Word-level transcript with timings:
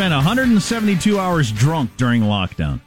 adult 0.00 0.22
spent 0.22 0.26
172 0.26 1.18
hours 1.18 1.52
drunk 1.52 1.96
during 1.96 2.22
lockdown. 2.22 2.80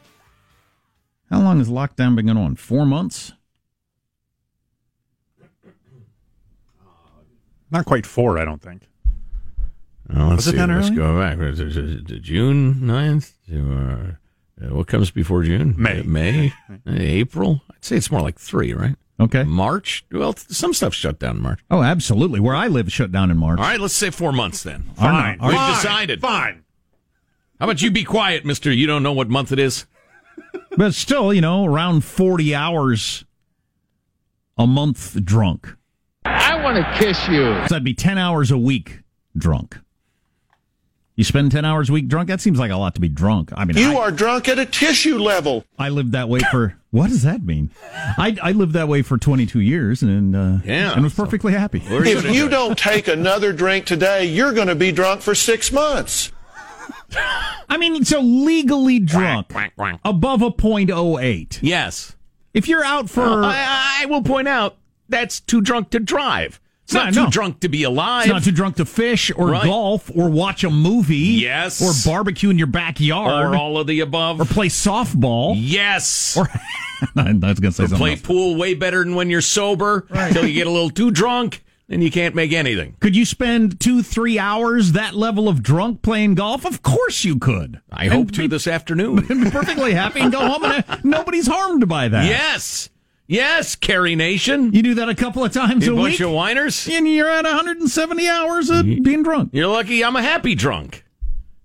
How 1.30 1.42
long 1.42 1.60
has 1.60 1.70
lockdown 1.70 2.16
been 2.16 2.26
going 2.26 2.38
on? 2.38 2.56
Four 2.56 2.86
months? 2.86 3.34
Not 7.70 7.86
quite 7.86 8.06
four, 8.06 8.38
I 8.38 8.46
don't 8.46 8.62
think. 8.62 8.88
Well, 10.14 10.30
let's 10.30 10.46
see. 10.46 10.58
Let's 10.58 10.88
early? 10.88 10.96
go 10.96 11.20
back. 11.20 11.38
Was 11.40 11.60
it- 11.60 11.66
was 11.66 11.78
it 11.78 12.22
June 12.22 12.76
9th? 12.82 13.34
To, 13.50 14.18
uh, 14.68 14.76
what 14.76 14.88
comes 14.88 15.10
before 15.12 15.44
June? 15.44 15.74
May. 15.78 16.02
Uh, 16.02 16.04
May? 16.04 16.54
Uh, 16.70 16.76
April? 16.88 17.62
I'd 17.72 17.84
say 17.84 17.98
it's 17.98 18.12
more 18.12 18.22
like 18.22 18.40
three, 18.40 18.74
right? 18.74 18.96
Okay. 19.20 19.44
March? 19.44 20.06
Well, 20.12 20.36
some 20.36 20.74
stuff 20.74 20.94
shut 20.94 21.20
down 21.20 21.38
in 21.38 21.42
March. 21.42 21.60
Oh, 21.72 21.82
absolutely. 21.82 22.40
Where 22.40 22.56
I 22.56 22.68
live 22.68 22.92
shut 22.92 23.12
down 23.12 23.32
in 23.32 23.38
March. 23.38 23.60
All 23.60 23.66
right, 23.66 23.80
let's 23.80 23.94
say 23.94 24.10
four 24.10 24.32
months 24.32 24.64
then. 24.64 24.90
Fine. 24.96 25.40
We've 25.42 25.52
decided. 25.52 26.22
Fine. 26.22 26.63
How 27.60 27.66
about 27.66 27.82
you 27.82 27.92
be 27.92 28.04
quiet, 28.04 28.46
mister? 28.46 28.72
You 28.72 28.88
don't 28.88 29.04
know 29.04 29.14
what 29.14 29.30
month 29.30 29.52
it 29.52 29.60
is? 29.60 29.86
But 30.76 30.96
still, 30.96 31.32
you 31.32 31.42
know, 31.42 31.66
around 31.66 32.04
40 32.04 32.56
hours 32.56 33.26
a 34.58 34.66
month 34.66 35.24
drunk. 35.24 35.76
I 36.26 36.60
want 36.64 36.78
to 36.78 36.98
kiss 36.98 37.28
you. 37.28 37.44
So 37.44 37.68
that'd 37.70 37.84
be 37.84 37.94
10 37.94 38.18
hours 38.18 38.50
a 38.50 38.58
week 38.58 39.02
drunk. 39.38 39.78
You 41.16 41.24
spend 41.24 41.52
10 41.52 41.64
hours 41.64 41.90
a 41.90 41.94
week 41.94 42.08
drunk? 42.08 42.28
That 42.30 42.42
seems 42.42 42.58
like 42.58 42.72
a 42.72 42.76
lot 42.76 42.96
to 42.96 43.02
be 43.02 43.08
drunk. 43.08 43.52
I 43.56 43.66
mean, 43.66 43.78
You 43.78 44.00
I, 44.00 44.02
are 44.06 44.12
drunk 44.12 44.48
at 44.48 44.58
a 44.58 44.66
tissue 44.66 45.20
level. 45.20 45.64
I 45.78 45.90
lived 45.90 46.14
that 46.14 46.28
way 46.28 46.40
for, 46.50 46.76
what 46.90 47.10
does 47.10 47.22
that 47.22 47.44
mean? 47.44 47.70
I, 47.94 48.36
I 48.42 48.52
lived 48.54 48.74
that 48.74 48.88
way 48.88 49.04
for 49.04 49.20
22 49.20 49.60
years 49.60 50.02
and, 50.02 50.36
uh, 50.36 50.58
Yeah, 50.66 50.94
and 50.94 51.04
was 51.04 51.14
so- 51.14 51.24
perfectly 51.24 51.54
happy. 51.54 51.84
If 51.86 52.34
you 52.34 52.50
don't 52.50 52.76
take 52.80 53.08
another 53.08 53.54
drink 53.54 53.86
today, 53.86 54.26
you're 54.26 54.54
going 54.54 54.70
to 54.70 54.76
be 54.76 54.92
drunk 54.92 55.22
for 55.22 55.36
six 55.36 55.72
months. 55.72 56.32
I 57.16 57.78
mean, 57.78 58.04
so 58.06 58.20
legally 58.22 59.00
drunk 59.00 59.54
above 60.06 60.42
a 60.42 60.52
.08. 60.52 61.60
Yes. 61.62 62.16
If 62.54 62.68
you're 62.68 62.84
out 62.84 63.10
for, 63.10 63.22
oh, 63.24 63.44
I, 63.44 64.02
I 64.02 64.06
will 64.06 64.22
point 64.22 64.48
out 64.48 64.78
that's 65.10 65.40
too 65.40 65.62
drunk 65.62 65.90
to 65.92 66.00
drive. 66.00 66.60
It's 66.84 66.94
No, 66.94 67.06
not 67.06 67.14
too 67.14 67.24
no. 67.24 67.30
drunk 67.30 67.62
to 67.62 67.70
be 67.70 67.84
alive. 67.84 68.26
It's 68.26 68.34
not 68.34 68.44
too 68.44 68.52
drunk 68.52 68.76
to 68.76 68.86
fish 68.86 69.32
or 69.36 69.48
Right. 69.50 69.64
golf 69.64 70.12
or 70.14 70.30
watch 70.30 70.64
a 70.64 70.70
movie. 70.70 71.16
Yes. 71.16 71.82
Or 71.82 72.12
barbecue 72.12 72.50
in 72.50 72.58
your 72.58 72.68
backyard. 72.68 73.54
or 73.54 73.56
all 73.58 73.78
of 73.78 73.88
the 73.88 74.02
above. 74.02 74.40
or 74.42 74.46
play 74.46 74.68
softball. 74.68 75.54
yes. 75.58 76.38
Or 76.38 76.50
I 77.18 77.34
was 77.34 77.60
to 77.60 77.72
say 77.72 77.84
something. 77.84 77.98
play 77.98 78.12
else. 78.12 78.22
pool 78.22 78.56
way 78.56 78.76
better 78.76 79.04
than 79.04 79.16
when 79.16 79.30
you're 79.30 79.42
sober 79.42 80.06
until 80.10 80.46
you 80.48 80.54
get 80.54 80.68
a 80.68 80.70
little 80.70 80.90
too 80.90 81.12
drunk 81.12 81.62
and 81.90 82.04
you 82.04 82.10
can't 82.12 82.34
make 82.36 82.52
anything. 82.54 82.96
Could 83.00 83.16
you 83.16 83.26
spend 83.26 83.80
two, 83.80 84.02
three 84.04 84.40
hours 84.40 84.94
that 84.94 85.14
level 85.16 85.48
of 85.50 85.62
drunk 85.62 86.02
playing 86.02 86.36
golf? 86.36 86.66
Of 86.66 86.82
course 86.82 87.24
you 87.24 87.38
could. 87.38 87.82
I 87.92 88.08
hope 88.08 88.32
to 88.32 88.48
this 88.48 88.68
afternoon. 88.68 89.26
And 89.30 89.44
be 89.46 89.52
perfectly 89.52 89.94
happy 89.94 90.22
and 90.22 90.32
go 90.32 90.40
home 90.48 90.64
and 90.64 90.86
nobody's 91.06 91.48
harmed 91.48 91.88
by 91.88 92.08
that. 92.08 92.26
yes. 92.26 92.90
Yes, 93.26 93.76
Carrie 93.78 94.16
Nation. 94.16 94.74
You 94.74 94.84
do 94.84 94.96
that 94.96 95.08
a 95.08 95.16
couple 95.16 95.46
of 95.46 95.54
times 95.54 95.86
You 95.86 95.94
a 95.94 95.96
bunch 95.96 96.20
week 96.20 96.28
of 96.28 96.32
whiners. 96.32 96.88
and 96.92 97.08
you're 97.08 97.30
at 97.30 97.46
170 97.46 98.28
hours 98.28 98.70
of 98.70 98.84
being 98.86 99.24
drunk. 99.24 99.52
You're 99.54 99.68
lucky 99.68 100.04
I'm 100.04 100.16
a 100.18 100.22
happy 100.22 100.56
drunk. 100.56 101.06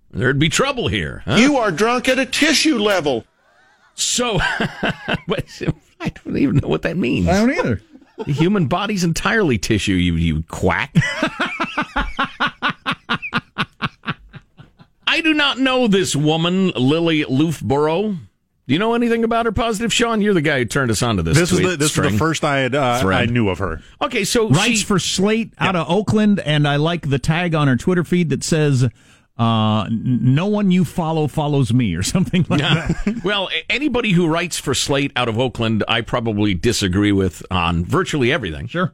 There'd 0.09 0.39
be 0.39 0.47
trouble 0.49 0.87
here. 0.87 1.21
Huh? 1.25 1.35
You 1.35 1.57
are 1.57 1.69
drunk 1.69 2.07
at 2.07 2.17
a 2.17 2.25
tissue 2.25 2.77
level. 2.79 3.25
So, 3.93 4.39
I 4.41 5.17
don't 6.23 6.37
even 6.37 6.55
know 6.57 6.69
what 6.69 6.83
that 6.83 6.95
means. 6.97 7.27
I 7.27 7.33
don't 7.33 7.51
either. 7.51 7.81
The 8.25 8.33
human 8.33 8.67
body's 8.67 9.03
entirely 9.03 9.57
tissue, 9.57 9.93
you, 9.93 10.15
you 10.15 10.43
quack. 10.49 10.93
I 15.07 15.21
do 15.21 15.33
not 15.33 15.57
know 15.57 15.87
this 15.87 16.15
woman, 16.15 16.69
Lili 16.69 17.23
Loofbourow. 17.25 18.17
Do 18.69 18.73
you 18.73 18.77
know 18.77 18.93
anything 18.93 19.23
about 19.23 19.47
her 19.47 19.51
positive, 19.51 19.91
Sean? 19.91 20.21
You're 20.21 20.35
the 20.35 20.41
guy 20.41 20.59
who 20.59 20.65
turned 20.65 20.91
us 20.91 21.01
onto 21.01 21.23
this. 21.23 21.35
This 21.35 21.49
was 21.49 21.59
tweet 21.59 21.71
the 21.71 21.77
this 21.77 21.97
was 21.97 22.11
the 22.11 22.17
first 22.19 22.43
I 22.43 22.59
had 22.59 22.75
uh, 22.75 23.01
I 23.07 23.25
knew 23.25 23.49
of 23.49 23.57
her. 23.57 23.81
Okay, 23.99 24.23
so 24.23 24.47
Writes 24.47 24.79
she, 24.79 24.85
for 24.85 24.99
Slate 24.99 25.53
out 25.57 25.75
of 25.75 25.89
Oakland, 25.89 26.39
and 26.39 26.67
I 26.67 26.75
like 26.75 27.09
the 27.09 27.17
tag 27.17 27.55
on 27.55 27.67
her 27.67 27.75
Twitter 27.75 28.03
feed 28.03 28.29
that 28.29 28.43
says, 28.43 28.87
uh, 29.39 29.87
"No 29.89 30.45
one 30.47 30.69
you 30.69 30.85
follow 30.85 31.27
follows 31.27 31.73
me" 31.73 31.95
or 31.95 32.03
something 32.15 32.45
like 32.49 32.59
that. 32.59 33.21
well, 33.23 33.49
anybody 33.69 34.11
who 34.11 34.27
writes 34.27 34.59
for 34.59 34.73
Slate 34.73 35.11
out 35.15 35.29
of 35.29 35.39
Oakland, 35.39 35.83
I 35.87 36.01
probably 36.01 36.53
disagree 36.53 37.11
with 37.11 37.43
on 37.49 37.85
virtually 37.85 38.31
everything. 38.31 38.67
Sure. 38.67 38.93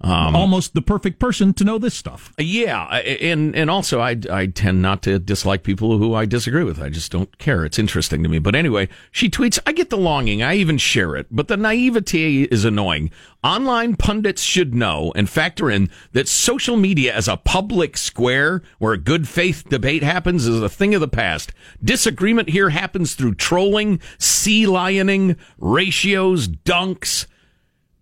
Um, 0.00 0.36
Almost 0.36 0.74
the 0.74 0.82
perfect 0.82 1.18
person 1.18 1.52
to 1.54 1.64
know 1.64 1.76
this 1.76 1.94
stuff. 1.94 2.32
Yeah, 2.38 2.84
and 2.84 3.56
and 3.56 3.68
also 3.68 4.00
I 4.00 4.16
I 4.30 4.46
tend 4.46 4.80
not 4.80 5.02
to 5.02 5.18
dislike 5.18 5.64
people 5.64 5.98
who 5.98 6.14
I 6.14 6.24
disagree 6.24 6.62
with. 6.62 6.80
I 6.80 6.88
just 6.88 7.10
don't 7.10 7.36
care. 7.38 7.64
It's 7.64 7.80
interesting 7.80 8.22
to 8.22 8.28
me. 8.28 8.38
But 8.38 8.54
anyway, 8.54 8.88
she 9.10 9.28
tweets, 9.28 9.58
"I 9.66 9.72
get 9.72 9.90
the 9.90 9.96
longing. 9.96 10.40
I 10.40 10.54
even 10.54 10.78
share 10.78 11.16
it, 11.16 11.26
but 11.32 11.48
the 11.48 11.56
naivete 11.56 12.42
is 12.44 12.64
annoying. 12.64 13.10
Online 13.42 13.96
pundits 13.96 14.42
should 14.42 14.72
know 14.72 15.12
and 15.16 15.28
factor 15.28 15.68
in 15.68 15.90
that 16.12 16.28
social 16.28 16.76
media 16.76 17.12
as 17.12 17.26
a 17.26 17.36
public 17.36 17.96
square 17.96 18.62
where 18.78 18.92
a 18.92 18.98
good 18.98 19.26
faith 19.26 19.68
debate 19.68 20.04
happens 20.04 20.46
is 20.46 20.62
a 20.62 20.68
thing 20.68 20.94
of 20.94 21.00
the 21.00 21.08
past. 21.08 21.50
Disagreement 21.82 22.50
here 22.50 22.70
happens 22.70 23.14
through 23.14 23.34
trolling, 23.34 24.00
sea 24.16 24.64
lioning, 24.64 25.36
ratios, 25.58 26.46
dunks. 26.46 27.26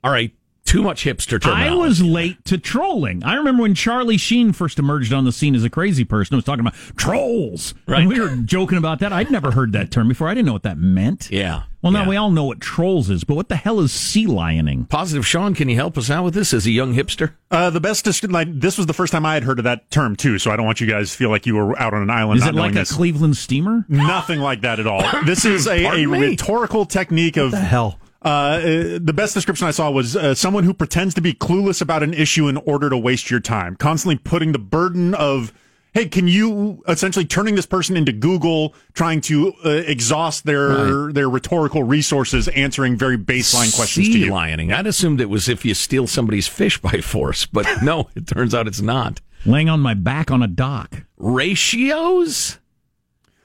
All 0.04 0.10
right." 0.10 0.35
Too 0.66 0.82
much 0.82 1.04
hipster 1.04 1.42
I 1.46 1.72
was 1.74 2.02
late 2.02 2.44
to 2.46 2.58
trolling. 2.58 3.22
I 3.24 3.34
remember 3.36 3.62
when 3.62 3.74
Charlie 3.74 4.16
Sheen 4.18 4.52
first 4.52 4.78
emerged 4.78 5.12
on 5.12 5.24
the 5.24 5.32
scene 5.32 5.54
as 5.54 5.62
a 5.64 5.70
crazy 5.70 6.04
person. 6.04 6.34
I 6.34 6.36
was 6.36 6.44
talking 6.44 6.60
about 6.60 6.74
trolls. 6.96 7.72
Right. 7.86 8.00
And 8.00 8.08
we 8.08 8.18
were 8.20 8.34
joking 8.36 8.76
about 8.76 8.98
that. 8.98 9.12
I'd 9.12 9.30
never 9.30 9.52
heard 9.52 9.72
that 9.72 9.90
term 9.92 10.08
before. 10.08 10.28
I 10.28 10.34
didn't 10.34 10.46
know 10.46 10.52
what 10.52 10.64
that 10.64 10.76
meant. 10.76 11.30
Yeah. 11.30 11.62
Well, 11.82 11.92
now 11.92 12.02
Yeah. 12.02 12.08
we 12.08 12.16
all 12.16 12.30
know 12.32 12.42
what 12.44 12.60
trolls 12.60 13.08
is, 13.10 13.22
but 13.22 13.36
what 13.36 13.48
the 13.48 13.54
hell 13.54 13.78
is 13.78 13.92
sea 13.92 14.26
lioning? 14.26 14.88
Positive 14.88 15.24
Sean, 15.24 15.54
can 15.54 15.68
you 15.68 15.76
help 15.76 15.96
us 15.96 16.10
out 16.10 16.24
with 16.24 16.34
this 16.34 16.52
as 16.52 16.66
a 16.66 16.72
young 16.72 16.94
hipster? 16.94 17.34
Uh, 17.50 17.70
the 17.70 17.80
best 17.80 18.06
is 18.08 18.22
like 18.24 18.48
this 18.60 18.76
was 18.76 18.86
the 18.86 18.92
first 18.92 19.12
time 19.12 19.24
I 19.24 19.34
had 19.34 19.44
heard 19.44 19.58
of 19.60 19.64
that 19.64 19.88
term 19.92 20.16
too, 20.16 20.38
so 20.40 20.50
I 20.50 20.56
don't 20.56 20.66
want 20.66 20.80
you 20.80 20.88
guys 20.88 21.12
to 21.12 21.16
feel 21.16 21.30
like 21.30 21.46
you 21.46 21.54
were 21.54 21.78
out 21.80 21.94
on 21.94 22.02
an 22.02 22.10
island. 22.10 22.38
Is 22.38 22.44
not 22.44 22.54
it 22.54 22.56
like 22.56 22.62
knowing 22.72 22.76
a 22.76 22.80
this. 22.80 22.92
Cleveland 22.92 23.36
steamer? 23.36 23.84
Nothing 23.88 24.40
like 24.40 24.62
that 24.62 24.80
at 24.80 24.86
all. 24.88 25.04
This 25.26 25.44
is 25.44 25.68
a, 25.68 25.84
a 26.02 26.06
rhetorical 26.06 26.86
technique 26.86 27.36
of 27.36 27.52
hell? 27.52 28.00
Uh, 28.26 28.28
uh, 28.28 28.98
the 29.00 29.12
best 29.14 29.34
description 29.34 29.68
I 29.68 29.70
saw 29.70 29.88
was 29.88 30.16
uh, 30.16 30.34
someone 30.34 30.64
who 30.64 30.74
pretends 30.74 31.14
to 31.14 31.20
be 31.20 31.32
clueless 31.32 31.80
about 31.80 32.02
an 32.02 32.12
issue 32.12 32.48
in 32.48 32.56
order 32.56 32.90
to 32.90 32.98
waste 32.98 33.30
your 33.30 33.38
time, 33.38 33.76
constantly 33.76 34.16
putting 34.18 34.50
the 34.50 34.58
burden 34.58 35.14
of, 35.14 35.52
hey, 35.94 36.08
can 36.08 36.26
you 36.26 36.82
essentially 36.88 37.24
turning 37.24 37.54
this 37.54 37.66
person 37.66 37.96
into 37.96 38.10
Google, 38.10 38.74
trying 38.94 39.20
to 39.22 39.52
uh, 39.64 39.68
exhaust 39.68 40.44
their 40.44 41.12
their 41.12 41.30
rhetorical 41.30 41.84
resources, 41.84 42.48
answering 42.48 42.96
very 42.96 43.16
baseline 43.16 43.72
questions 43.76 44.08
to 44.08 44.12
sea 44.14 44.24
you. 44.24 44.32
lioning. 44.32 44.74
I'd 44.74 44.88
assumed 44.88 45.20
it 45.20 45.30
was 45.30 45.48
if 45.48 45.64
you 45.64 45.74
steal 45.74 46.08
somebody's 46.08 46.48
fish 46.48 46.80
by 46.80 47.00
force, 47.00 47.46
but 47.46 47.64
no, 47.84 48.08
it 48.16 48.26
turns 48.26 48.56
out 48.56 48.66
it's 48.66 48.80
not. 48.80 49.20
Laying 49.44 49.68
on 49.68 49.78
my 49.78 49.94
back 49.94 50.32
on 50.32 50.42
a 50.42 50.48
dock. 50.48 51.04
Ratios? 51.16 52.58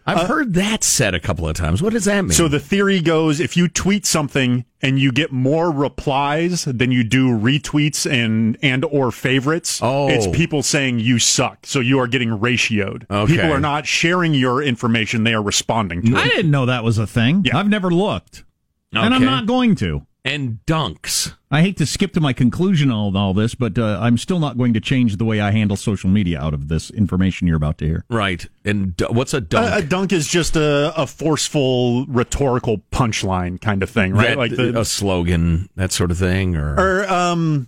I've 0.05 0.17
uh, 0.17 0.27
heard 0.27 0.53
that 0.55 0.83
said 0.83 1.13
a 1.13 1.19
couple 1.19 1.47
of 1.47 1.55
times. 1.55 1.81
What 1.81 1.93
does 1.93 2.05
that 2.05 2.21
mean? 2.21 2.31
So 2.31 2.47
the 2.47 2.59
theory 2.59 3.01
goes 3.01 3.39
if 3.39 3.55
you 3.55 3.67
tweet 3.67 4.05
something 4.05 4.65
and 4.81 4.97
you 4.99 5.11
get 5.11 5.31
more 5.31 5.69
replies 5.71 6.65
than 6.65 6.91
you 6.91 7.03
do 7.03 7.29
retweets 7.29 8.09
and 8.11 8.57
and 8.63 8.83
or 8.85 9.11
favorites, 9.11 9.79
Oh. 9.83 10.09
it's 10.09 10.27
people 10.27 10.63
saying 10.63 10.99
you 10.99 11.19
suck. 11.19 11.65
So 11.65 11.79
you 11.79 11.99
are 11.99 12.07
getting 12.07 12.29
ratioed. 12.29 13.09
Okay. 13.11 13.35
People 13.35 13.51
are 13.53 13.59
not 13.59 13.85
sharing 13.85 14.33
your 14.33 14.63
information, 14.63 15.23
they 15.23 15.33
are 15.33 15.43
responding 15.43 16.01
to 16.03 16.15
I 16.17 16.25
it. 16.25 16.29
didn't 16.29 16.51
know 16.51 16.65
that 16.65 16.83
was 16.83 16.97
a 16.97 17.05
thing. 17.07 17.43
Yeah. 17.45 17.57
I've 17.57 17.69
never 17.69 17.91
looked. 17.91 18.43
And 18.93 19.13
I'm 19.13 19.23
not 19.23 19.45
going 19.45 19.75
to. 19.75 20.05
And 20.23 20.59
dunks. 20.67 21.35
I 21.49 21.61
hate 21.61 21.77
to 21.77 21.85
skip 21.85 22.13
to 22.13 22.21
my 22.21 22.31
conclusion 22.31 22.91
on 22.91 23.15
all 23.15 23.33
this, 23.33 23.55
but 23.55 23.77
uh, 23.77 23.97
I'm 24.01 24.17
still 24.17 24.39
not 24.39 24.57
going 24.57 24.73
to 24.73 24.79
change 24.79 25.17
the 25.17 25.25
way 25.25 25.41
I 25.41 25.51
handle 25.51 25.75
social 25.75 26.09
media 26.09 26.39
out 26.39 26.53
of 26.53 26.67
this 26.67 26.89
information 26.91 27.47
you're 27.47 27.57
about 27.57 27.77
to 27.79 27.85
hear. 27.85 28.05
Right. 28.09 28.45
And 28.63 28.95
d- 28.95 29.05
what's 29.09 29.33
a 29.33 29.41
dunk? 29.41 29.73
A, 29.73 29.77
a 29.79 29.81
dunk 29.81 30.13
is 30.13 30.27
just 30.27 30.55
a, 30.55 30.93
a 30.95 31.07
forceful 31.07 32.05
rhetorical 32.05 32.79
punchline 32.91 33.59
kind 33.59 33.81
of 33.83 33.89
thing, 33.89 34.13
right? 34.13 34.29
That- 34.29 34.37
like 34.37 34.55
the 34.55 34.79
a 34.79 34.85
slogan, 34.85 35.69
that 35.75 35.91
sort 35.91 36.11
of 36.11 36.17
thing, 36.17 36.55
or, 36.55 36.75
or 36.79 37.09
um 37.09 37.67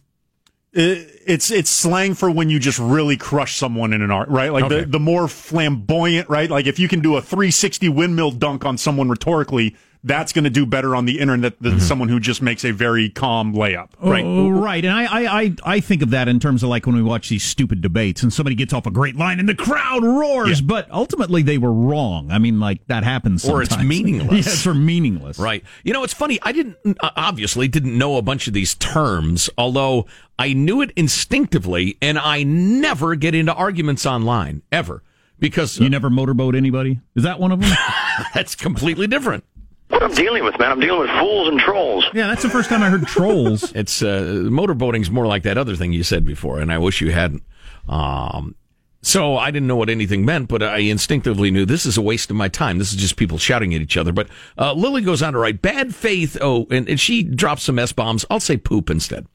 it, 0.72 1.22
it's 1.28 1.52
it's 1.52 1.70
slang 1.70 2.14
for 2.16 2.32
when 2.32 2.50
you 2.50 2.58
just 2.60 2.80
really 2.80 3.18
crush 3.18 3.56
someone 3.58 3.94
in 3.94 4.02
an 4.02 4.12
art, 4.12 4.30
right? 4.30 4.52
Like 4.54 4.66
Okay. 4.66 4.82
the 4.82 4.86
the 4.86 5.00
more 5.00 5.28
flamboyant, 5.28 6.30
right? 6.30 6.50
Like 6.50 6.68
if 6.68 6.80
you 6.80 6.88
can 6.88 7.02
do 7.02 7.16
a 7.16 7.22
360 7.22 7.90
windmill 7.90 8.32
dunk 8.32 8.66
on 8.66 8.78
someone 8.78 9.10
rhetorically, 9.10 9.76
that's 10.06 10.34
going 10.34 10.44
to 10.44 10.50
do 10.50 10.66
better 10.66 10.96
on 10.96 11.06
the 11.06 11.20
internet 11.20 11.62
than 11.62 11.80
someone 11.80 12.10
who 12.10 12.20
just 12.20 12.42
makes 12.42 12.66
a 12.66 12.72
very 12.72 13.10
calm 13.10 13.54
layup, 13.54 13.90
right? 14.02 14.26
Oh, 14.26 14.50
right. 14.50 14.84
And 14.84 14.94
I, 14.94 15.06
I, 15.06 15.42
I, 15.42 15.56
I 15.64 15.80
think 15.80 16.02
of 16.02 16.10
that 16.10 16.28
in 16.28 16.42
terms 16.42 16.62
of 16.62 16.70
like 16.70 16.86
when 16.86 16.96
we 16.96 17.02
watch 17.02 17.30
these 17.30 17.44
stupid 17.44 17.80
debates 17.80 18.22
and 18.22 18.34
somebody 18.34 18.56
gets 18.56 18.74
off 18.74 18.86
a 18.86 18.92
great 18.92 19.16
line 19.16 19.40
and 19.40 19.48
the 19.48 19.56
crowd 19.56 20.04
roars, 20.04 20.60
but 20.60 20.92
ultimately 20.92 21.42
they 21.42 21.58
were 21.58 21.72
wrong. 21.72 22.32
I 22.32 22.38
mean, 22.38 22.60
like 22.60 22.86
that 22.88 23.06
happens 23.06 23.48
Or 23.48 23.62
it's 23.62 23.78
meaningless. 23.78 24.46
yes, 24.46 24.68
or 24.68 24.74
meaningless. 24.74 25.40
Right. 25.40 25.64
You 25.84 25.94
know, 25.94 26.04
it's 26.04 26.14
funny. 26.14 26.38
I 26.42 26.52
didn't 26.52 26.76
uh, 27.00 27.12
obviously 27.16 27.70
didn't 27.70 27.98
know 27.98 28.18
a 28.18 28.22
bunch 28.22 28.48
of 28.48 28.54
these 28.54 28.76
terms, 28.76 29.50
although 29.58 30.06
I 30.38 30.52
knew 30.52 30.82
it 30.82 30.92
instinctively, 30.98 31.98
and 32.02 32.20
I 32.20 32.44
never 32.44 33.16
get 33.16 33.36
into 33.36 33.54
arguments 33.54 34.06
online 34.06 34.64
ever 34.70 35.02
because 35.40 35.78
You 35.78 35.90
never 35.90 36.10
motorboat 36.10 36.56
anybody? 36.56 37.02
Is 37.16 37.24
that 37.24 37.40
one 37.40 37.52
of 37.52 37.60
them? 37.60 37.72
that's 38.34 38.56
completely 38.56 39.08
different. 39.08 39.44
What 39.94 40.01
I'm 40.01 40.13
dealing 40.13 40.44
with, 40.44 40.57
man, 40.57 40.72
I'm 40.72 40.80
dealing 40.80 41.01
with 41.01 41.12
fools 41.19 41.48
and 41.50 41.60
trolls. 41.60 42.04
yeah, 42.16 42.25
that's 42.25 42.42
the 42.42 42.50
first 42.50 42.68
time 42.68 42.81
I 42.81 42.90
heard 42.90 43.06
trolls. 43.06 43.72
It's 43.75 44.01
uh, 44.01 44.48
motorboating's 44.50 45.12
more 45.12 45.28
like 45.28 45.44
that 45.44 45.57
other 45.57 45.75
thing 45.75 45.94
you 45.94 46.01
said 46.04 46.25
before, 46.25 46.60
and 46.60 46.74
I 46.74 46.80
wish 46.80 47.00
you 47.00 47.12
hadn't. 47.12 47.44
Um, 47.88 48.56
so 49.04 49.38
I 49.38 49.51
didn't 49.51 49.68
know 49.68 49.75
what 49.75 49.90
anything 49.92 50.25
meant, 50.25 50.48
but 50.48 50.63
I 50.63 50.80
instinctively 50.80 51.51
knew 51.51 51.66
this 51.66 51.86
is 51.86 51.95
a 51.98 52.01
waste 52.01 52.31
of 52.31 52.36
my 52.38 52.48
time. 52.48 52.80
This 52.80 52.92
is 52.92 52.98
just 52.98 53.18
people 53.18 53.38
shouting 53.38 53.75
at 53.75 53.81
each 53.81 53.95
other. 53.98 54.12
But 54.12 54.30
uh, 54.57 54.74
Lili 54.74 55.01
goes 55.04 55.22
on 55.22 55.34
to 55.34 55.40
write, 55.40 55.62
"Bad 55.62 55.94
faith." 55.94 56.38
Oh, 56.42 56.66
and, 56.72 56.89
and 56.89 57.00
she 57.00 57.22
drops 57.22 57.63
some 57.63 57.78
s 57.78 57.92
bombs. 57.92 58.25
I'll 58.31 58.39
say 58.39 58.57
poop 58.57 58.89
instead. 58.89 59.28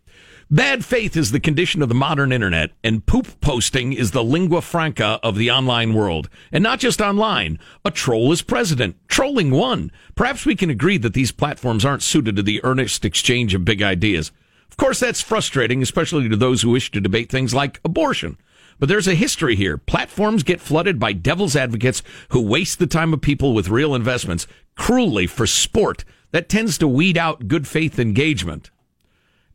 Bad 0.51 0.83
faith 0.83 1.15
is 1.15 1.31
the 1.31 1.41
condition 1.41 1.83
of 1.83 1.91
the 1.91 1.95
modern 1.95 2.33
internet, 2.33 2.71
and 2.83 3.05
poop 3.05 3.39
posting 3.43 3.93
is 3.93 4.13
the 4.13 4.25
lingua 4.25 4.63
franca 4.63 5.21
of 5.23 5.37
the 5.37 5.51
online 5.51 5.93
world. 5.93 6.31
And 6.51 6.65
not 6.65 6.79
just 6.79 7.03
online. 7.03 7.59
A 7.85 7.91
troll 7.91 8.33
is 8.33 8.41
president. 8.41 8.97
Trolling 9.09 9.51
won. 9.51 9.93
Perhaps 10.15 10.47
we 10.47 10.57
can 10.57 10.71
agree 10.71 10.97
that 10.97 11.13
these 11.13 11.33
platforms 11.33 11.85
aren't 11.85 12.03
suited 12.03 12.35
to 12.37 12.43
the 12.43 12.65
earnest 12.65 13.05
exchange 13.05 13.55
of 13.55 13.67
big 13.67 13.83
ideas. 13.83 14.33
Of 14.71 14.79
course, 14.79 15.01
that's 15.01 15.21
frustrating, 15.21 15.83
especially 15.83 16.31
to 16.31 16.37
those 16.37 16.63
who 16.63 16.71
wish 16.71 16.91
to 16.93 17.01
debate 17.03 17.31
things 17.31 17.53
like 17.53 17.79
abortion. 17.85 18.39
But 18.79 18.89
there's 18.89 19.09
a 19.09 19.15
history 19.15 19.55
here. 19.55 19.77
Platforms 19.77 20.43
get 20.45 20.63
flooded 20.63 20.99
by 20.99 21.13
devil's 21.13 21.57
advocates 21.57 22.03
who 22.31 22.41
waste 22.41 22.79
the 22.79 22.87
time 22.87 23.13
of 23.13 23.21
people 23.21 23.53
with 23.53 23.69
real 23.69 23.95
investments 23.95 24.47
cruelly 24.77 25.27
for 25.27 25.47
sport. 25.47 26.07
That 26.31 26.49
tends 26.49 26.79
to 26.79 26.89
weed 26.89 27.19
out 27.19 27.49
good 27.49 27.69
faith 27.69 27.99
engagement. 27.99 28.71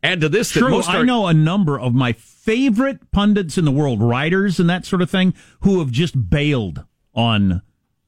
Add 0.03 0.21
to 0.21 0.29
this 0.29 0.51
that 0.51 0.59
True, 0.59 0.69
most 0.69 0.89
I 0.89 1.01
know 1.03 1.27
a 1.27 1.33
number 1.33 1.79
of 1.79 1.93
my 1.93 2.11
favorite 2.11 3.11
pundits 3.11 3.57
in 3.57 3.63
the 3.63 3.71
world, 3.71 4.01
writers 4.01 4.59
and 4.59 4.69
that 4.69 4.85
sort 4.85 5.01
of 5.01 5.09
thing, 5.09 5.33
who 5.61 5.79
have 5.79 5.91
just 5.91 6.29
bailed 6.29 6.83
on 7.15 7.61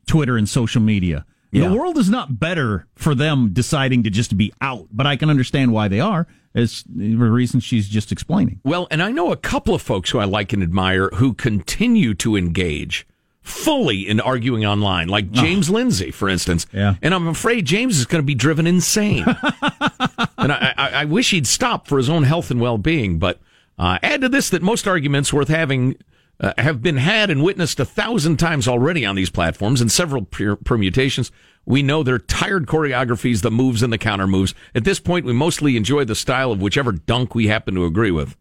Twitter 0.06 0.36
and 0.36 0.48
social 0.48 0.82
media. 0.82 1.26
Yeah. 1.52 1.70
The 1.70 1.76
world 1.76 1.98
is 1.98 2.10
not 2.10 2.38
better 2.38 2.86
for 2.96 3.16
them 3.16 3.54
deciding 3.54 4.04
to 4.04 4.10
just 4.10 4.36
be 4.36 4.52
out, 4.60 4.88
but 4.92 5.08
I 5.08 5.16
can 5.16 5.30
understand 5.30 5.72
why 5.72 5.88
they 5.88 6.02
are, 6.02 6.28
as 6.54 6.84
the 6.94 7.16
reason 7.16 7.62
she's 7.62 7.88
just 7.88 8.12
explaining. 8.12 8.60
Well, 8.66 8.88
and 8.92 9.02
I 9.02 9.12
know 9.12 9.32
a 9.32 9.38
couple 9.38 9.74
of 9.74 9.82
folks 9.82 10.10
who 10.10 10.20
I 10.20 10.26
like 10.26 10.52
and 10.52 10.62
admire 10.62 11.10
who 11.14 11.34
continue 11.34 12.14
to 12.16 12.36
engage 12.36 13.08
fully 13.46 14.08
in 14.08 14.20
arguing 14.20 14.66
online, 14.66 15.08
like 15.08 15.32
James 15.32 15.70
Lindsay, 15.70 16.10
for 16.10 16.28
instance. 16.28 16.66
Yeah. 16.74 16.96
And 17.04 17.14
I'm 17.14 17.28
afraid 17.28 17.66
James 17.66 18.00
is 18.00 18.06
going 18.06 18.22
to 18.22 18.26
be 18.26 18.34
driven 18.34 18.66
insane. 18.66 19.24
and 20.38 20.52
I, 20.52 20.74
I, 20.76 20.90
I 20.90 21.06
wish 21.06 21.30
he'd 21.30 21.46
stop 21.46 21.88
for 21.88 21.98
his 21.98 22.10
own 22.10 22.24
health 22.24 22.50
and 22.50 22.60
well 22.60 22.80
being. 22.80 23.20
But 23.20 23.40
uh, 23.78 24.00
add 24.02 24.22
to 24.22 24.30
this 24.30 24.50
that 24.50 24.62
most 24.62 24.88
arguments 24.88 25.32
worth 25.32 25.48
having. 25.48 25.96
Uh, 26.38 26.52
have 26.58 26.82
been 26.82 26.98
had 26.98 27.30
and 27.30 27.42
witnessed 27.42 27.80
a 27.80 27.86
thousand 27.86 28.36
times 28.36 28.68
already 28.68 29.06
on 29.06 29.16
these 29.16 29.30
platforms 29.30 29.80
in 29.80 29.88
several 29.88 30.22
per- 30.26 30.58
permutations. 30.58 31.32
We 31.66 31.82
know 31.82 32.04
they're 32.04 32.20
tired 32.20 32.66
choreographies, 32.66 33.42
the 33.42 33.52
moves 33.52 33.82
and 33.82 33.94
the 33.94 33.98
counter 33.98 34.28
moves. 34.28 34.54
At 34.76 34.84
this 34.84 35.00
point, 35.00 35.26
we 35.26 35.32
mostly 35.32 35.78
enjoy 35.78 36.04
the 36.04 36.14
style 36.14 36.52
of 36.52 36.62
whichever 36.62 36.92
dunk 36.92 37.36
we 37.36 37.48
happen 37.48 37.74
to 37.76 37.86
agree 37.86 38.12
with. 38.12 38.36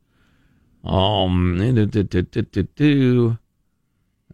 Um, 0.83 1.57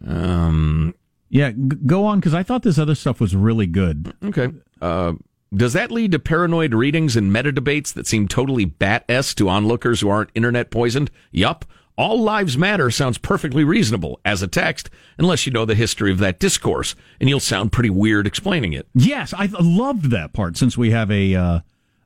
um, 0.07 0.93
Yeah, 1.29 1.51
g- 1.51 1.57
go 1.85 2.05
on, 2.05 2.19
because 2.19 2.33
I 2.33 2.43
thought 2.43 2.63
this 2.63 2.77
other 2.77 2.95
stuff 2.95 3.19
was 3.19 3.35
really 3.35 3.67
good. 3.67 4.13
okay. 4.23 4.49
Uh, 4.81 5.13
does 5.53 5.73
that 5.73 5.91
lead 5.91 6.11
to 6.13 6.19
paranoid 6.19 6.73
readings 6.73 7.15
and 7.17 7.31
meta 7.31 7.51
debates 7.51 7.91
that 7.91 8.07
seem 8.07 8.27
totally 8.27 8.63
bat 8.65 9.03
s 9.09 9.33
to 9.35 9.49
onlookers 9.49 9.99
who 10.01 10.09
aren't 10.09 10.29
internet 10.33 10.71
poisoned? 10.71 11.11
Yup. 11.31 11.65
All 11.97 12.21
lives 12.21 12.57
matter 12.57 12.89
sounds 12.89 13.17
perfectly 13.17 13.63
reasonable 13.65 14.19
as 14.23 14.41
a 14.41 14.47
text, 14.47 14.89
unless 15.17 15.45
you 15.45 15.51
know 15.51 15.65
the 15.65 15.75
history 15.75 16.09
of 16.09 16.19
that 16.19 16.39
discourse, 16.39 16.95
and 17.19 17.27
you'll 17.29 17.41
sound 17.41 17.73
pretty 17.73 17.89
weird 17.89 18.25
explaining 18.25 18.71
it. 18.73 18.87
Yes, 18.95 19.33
I 19.37 19.47
loved 19.59 20.05
that 20.11 20.31
part 20.31 20.55
since 20.57 20.77
we 20.77 20.91
have 20.91 21.11
a 21.11 21.35
uh, 21.35 21.59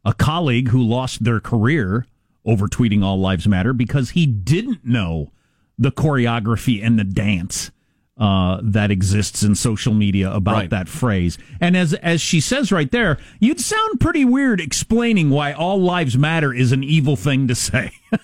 a 0.03 0.13
colleague 0.15 0.69
who 0.69 0.81
lost 0.81 1.23
their 1.23 1.39
career 1.39 2.07
over 2.43 2.67
tweeting 2.67 3.03
all 3.03 3.19
lives 3.19 3.47
matter 3.47 3.73
because 3.73 4.09
he 4.11 4.25
didn't 4.25 4.83
know 4.83 5.31
the 5.77 5.91
choreography 5.91 6.83
and 6.83 6.97
the 6.97 7.03
dance 7.03 7.69
uh, 8.17 8.59
that 8.63 8.91
exists 8.91 9.43
in 9.43 9.55
social 9.55 9.93
media 9.93 10.31
about 10.31 10.53
Right. 10.53 10.69
that 10.69 10.87
phrase. 10.87 11.37
And 11.59 11.75
as 11.75 11.93
as 11.95 12.21
she 12.21 12.39
says 12.39 12.71
right 12.71 12.89
there, 12.89 13.17
you'd 13.39 13.59
sound 13.59 13.99
pretty 13.99 14.23
weird 14.23 14.61
explaining 14.61 15.29
why 15.29 15.51
all 15.51 15.81
lives 15.81 16.17
matter 16.17 16.53
is 16.53 16.71
an 16.71 16.83
evil 16.83 17.15
thing 17.15 17.47
to 17.47 17.55
say. 17.55 17.91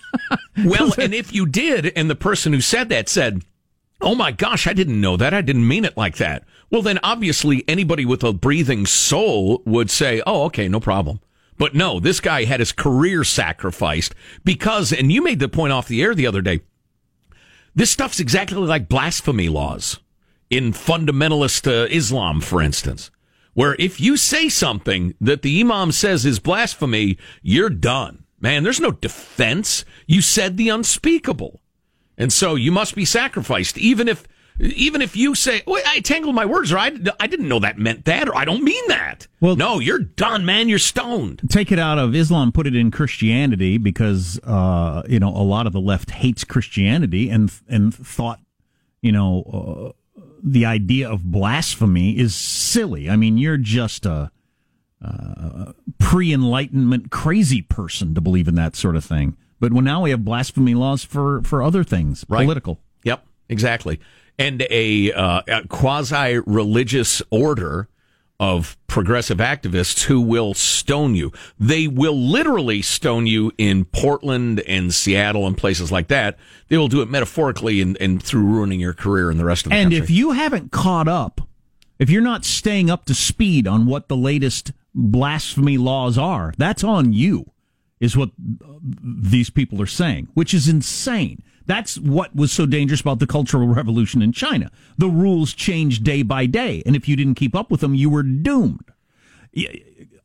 Well, 0.64 0.92
and 0.98 1.14
if 1.14 1.32
you 1.32 1.46
did, 1.46 1.92
and 1.96 2.10
the 2.10 2.14
person 2.14 2.52
who 2.52 2.60
said 2.60 2.90
that 2.90 3.08
said, 3.08 3.42
Oh 4.02 4.14
my 4.14 4.32
gosh, 4.32 4.66
I 4.66 4.72
didn't 4.74 5.00
know 5.00 5.16
that. 5.16 5.32
I 5.32 5.40
didn't 5.40 5.66
mean 5.66 5.84
it 5.86 5.96
like 5.96 6.16
that. 6.16 6.44
Well, 6.70 6.82
then 6.82 6.98
obviously 7.02 7.64
anybody 7.68 8.04
with 8.04 8.22
a 8.22 8.32
breathing 8.34 8.84
soul 8.84 9.62
would 9.64 9.90
say, 9.90 10.22
Oh, 10.26 10.44
okay, 10.44 10.68
no 10.68 10.78
problem. 10.80 11.20
But 11.56 11.74
no, 11.74 12.00
this 12.00 12.20
guy 12.20 12.44
had 12.44 12.60
his 12.60 12.72
career 12.72 13.24
sacrificed 13.24 14.14
because, 14.44 14.92
and 14.92 15.10
you 15.12 15.22
made 15.22 15.38
the 15.38 15.48
point 15.48 15.72
off 15.72 15.88
the 15.88 16.02
air 16.02 16.14
the 16.14 16.26
other 16.26 16.42
day, 16.42 16.60
this 17.74 17.90
stuff's 17.90 18.20
exactly 18.20 18.58
like 18.58 18.88
blasphemy 18.88 19.48
laws 19.48 20.00
in 20.50 20.72
fundamentalist 20.72 21.66
uh, 21.66 21.88
Islam, 21.90 22.40
for 22.40 22.60
instance, 22.60 23.10
where 23.54 23.74
if 23.78 24.00
you 24.00 24.16
say 24.16 24.48
something 24.48 25.14
that 25.20 25.42
the 25.42 25.60
imam 25.60 25.92
says 25.92 26.26
is 26.26 26.38
blasphemy, 26.38 27.16
you're 27.42 27.70
done. 27.70 28.24
Man, 28.40 28.62
there's 28.62 28.80
no 28.80 28.90
defense. 28.90 29.84
You 30.06 30.20
said 30.20 30.56
the 30.56 30.68
unspeakable. 30.68 31.60
And 32.18 32.32
so 32.32 32.54
you 32.54 32.72
must 32.72 32.94
be 32.94 33.04
sacrificed, 33.04 33.78
even 33.78 34.08
if, 34.08 34.26
even 34.60 35.02
if 35.02 35.16
you 35.16 35.34
say, 35.34 35.62
Wait, 35.66 35.82
I 35.86 36.00
tangled 36.00 36.34
my 36.34 36.46
words, 36.46 36.72
or 36.72 36.78
I, 36.78 36.92
I 37.20 37.26
didn't 37.26 37.48
know 37.48 37.58
that 37.60 37.78
meant 37.78 38.04
that, 38.04 38.28
or 38.28 38.36
I 38.36 38.44
don't 38.44 38.62
mean 38.64 38.82
that. 38.88 39.26
Well- 39.40 39.56
no, 39.56 39.78
you're 39.78 39.98
done, 39.98 40.44
man. 40.44 40.68
You're 40.68 40.78
stoned. 40.78 41.42
take 41.48 41.72
it 41.72 41.78
out 41.78 41.98
of 41.98 42.14
Islam, 42.14 42.52
put 42.52 42.66
it 42.66 42.76
in 42.76 42.90
Christianity 42.90 43.78
because 43.78 44.38
uh, 44.44 45.02
you 45.08 45.18
know 45.18 45.28
a 45.30 45.42
lot 45.44 45.66
of 45.66 45.72
the 45.72 45.80
left 45.80 46.10
hates 46.10 46.44
Christianity 46.44 47.28
and 47.30 47.52
and 47.68 47.94
thought 47.94 48.40
you 49.00 49.12
know 49.12 49.94
uh, 50.16 50.22
the 50.42 50.64
idea 50.66 51.08
of 51.10 51.22
blasphemy 51.24 52.18
is 52.18 52.34
silly. 52.34 53.08
I 53.08 53.16
mean, 53.16 53.38
you're 53.38 53.56
just 53.58 54.06
a, 54.06 54.30
uh 55.04 55.72
pre-enlightenment 55.98 57.10
crazy 57.10 57.62
person 57.62 58.14
to 58.14 58.20
believe 58.20 58.46
in 58.48 58.54
that 58.54 58.76
sort 58.76 58.96
of 58.96 59.04
thing. 59.04 59.36
But 59.60 59.72
when 59.72 59.84
now 59.84 60.02
we 60.02 60.10
have 60.10 60.24
blasphemy 60.24 60.74
laws 60.74 61.04
for 61.04 61.42
for 61.42 61.62
other 61.62 61.82
things, 61.84 62.24
Right. 62.28 62.44
political. 62.44 62.78
Yep, 63.04 63.24
exactly. 63.48 63.98
And 64.42 64.66
a, 64.70 65.12
uh, 65.12 65.42
a 65.46 65.68
quasi 65.68 66.38
religious 66.46 67.22
order 67.30 67.88
of 68.40 68.76
progressive 68.88 69.38
activists 69.38 70.02
who 70.02 70.20
will 70.20 70.52
stone 70.52 71.14
you. 71.14 71.30
They 71.60 71.86
will 71.86 72.18
literally 72.18 72.82
stone 72.82 73.28
you 73.28 73.52
in 73.56 73.84
Portland 73.84 74.58
and 74.66 74.92
Seattle 74.92 75.46
and 75.46 75.56
places 75.56 75.92
like 75.92 76.08
that. 76.08 76.38
They 76.66 76.76
will 76.76 76.88
do 76.88 77.02
it 77.02 77.08
metaphorically 77.08 77.80
and, 77.80 77.96
and 78.00 78.20
through 78.20 78.42
ruining 78.42 78.80
your 78.80 78.94
career 78.94 79.30
in 79.30 79.38
the 79.38 79.44
rest 79.44 79.64
of 79.64 79.70
the 79.70 79.76
And 79.76 79.84
country. 79.84 79.96
And 79.98 80.04
if 80.04 80.10
you 80.10 80.32
haven't 80.32 80.72
caught 80.72 81.06
up, 81.06 81.40
if 82.00 82.10
you're 82.10 82.20
not 82.20 82.44
staying 82.44 82.90
up 82.90 83.04
to 83.04 83.14
speed 83.14 83.68
on 83.68 83.86
what 83.86 84.08
the 84.08 84.16
latest 84.16 84.72
blasphemy 84.92 85.78
laws 85.78 86.18
are, 86.18 86.52
that's 86.58 86.82
on 86.82 87.12
you, 87.12 87.52
is 88.00 88.16
what 88.16 88.30
uh, 88.30 88.72
these 88.82 89.50
people 89.50 89.80
are 89.80 89.86
saying, 89.86 90.26
which 90.34 90.52
is 90.52 90.66
insane. 90.66 91.44
That's 91.72 91.98
what 91.98 92.34
was 92.36 92.52
so 92.52 92.66
dangerous 92.66 93.00
about 93.00 93.18
the 93.18 93.26
Cultural 93.26 93.66
Revolution 93.66 94.20
in 94.20 94.32
China. 94.32 94.70
The 94.98 95.08
rules 95.08 95.54
changed 95.54 96.04
day 96.04 96.22
by 96.22 96.44
day, 96.46 96.82
and 96.84 96.94
if 96.94 97.08
you 97.08 97.16
didn't 97.16 97.36
keep 97.36 97.54
up 97.56 97.70
with 97.70 97.80
them, 97.80 97.94
you 97.94 98.10
were 98.10 98.22
doomed. 98.22 98.90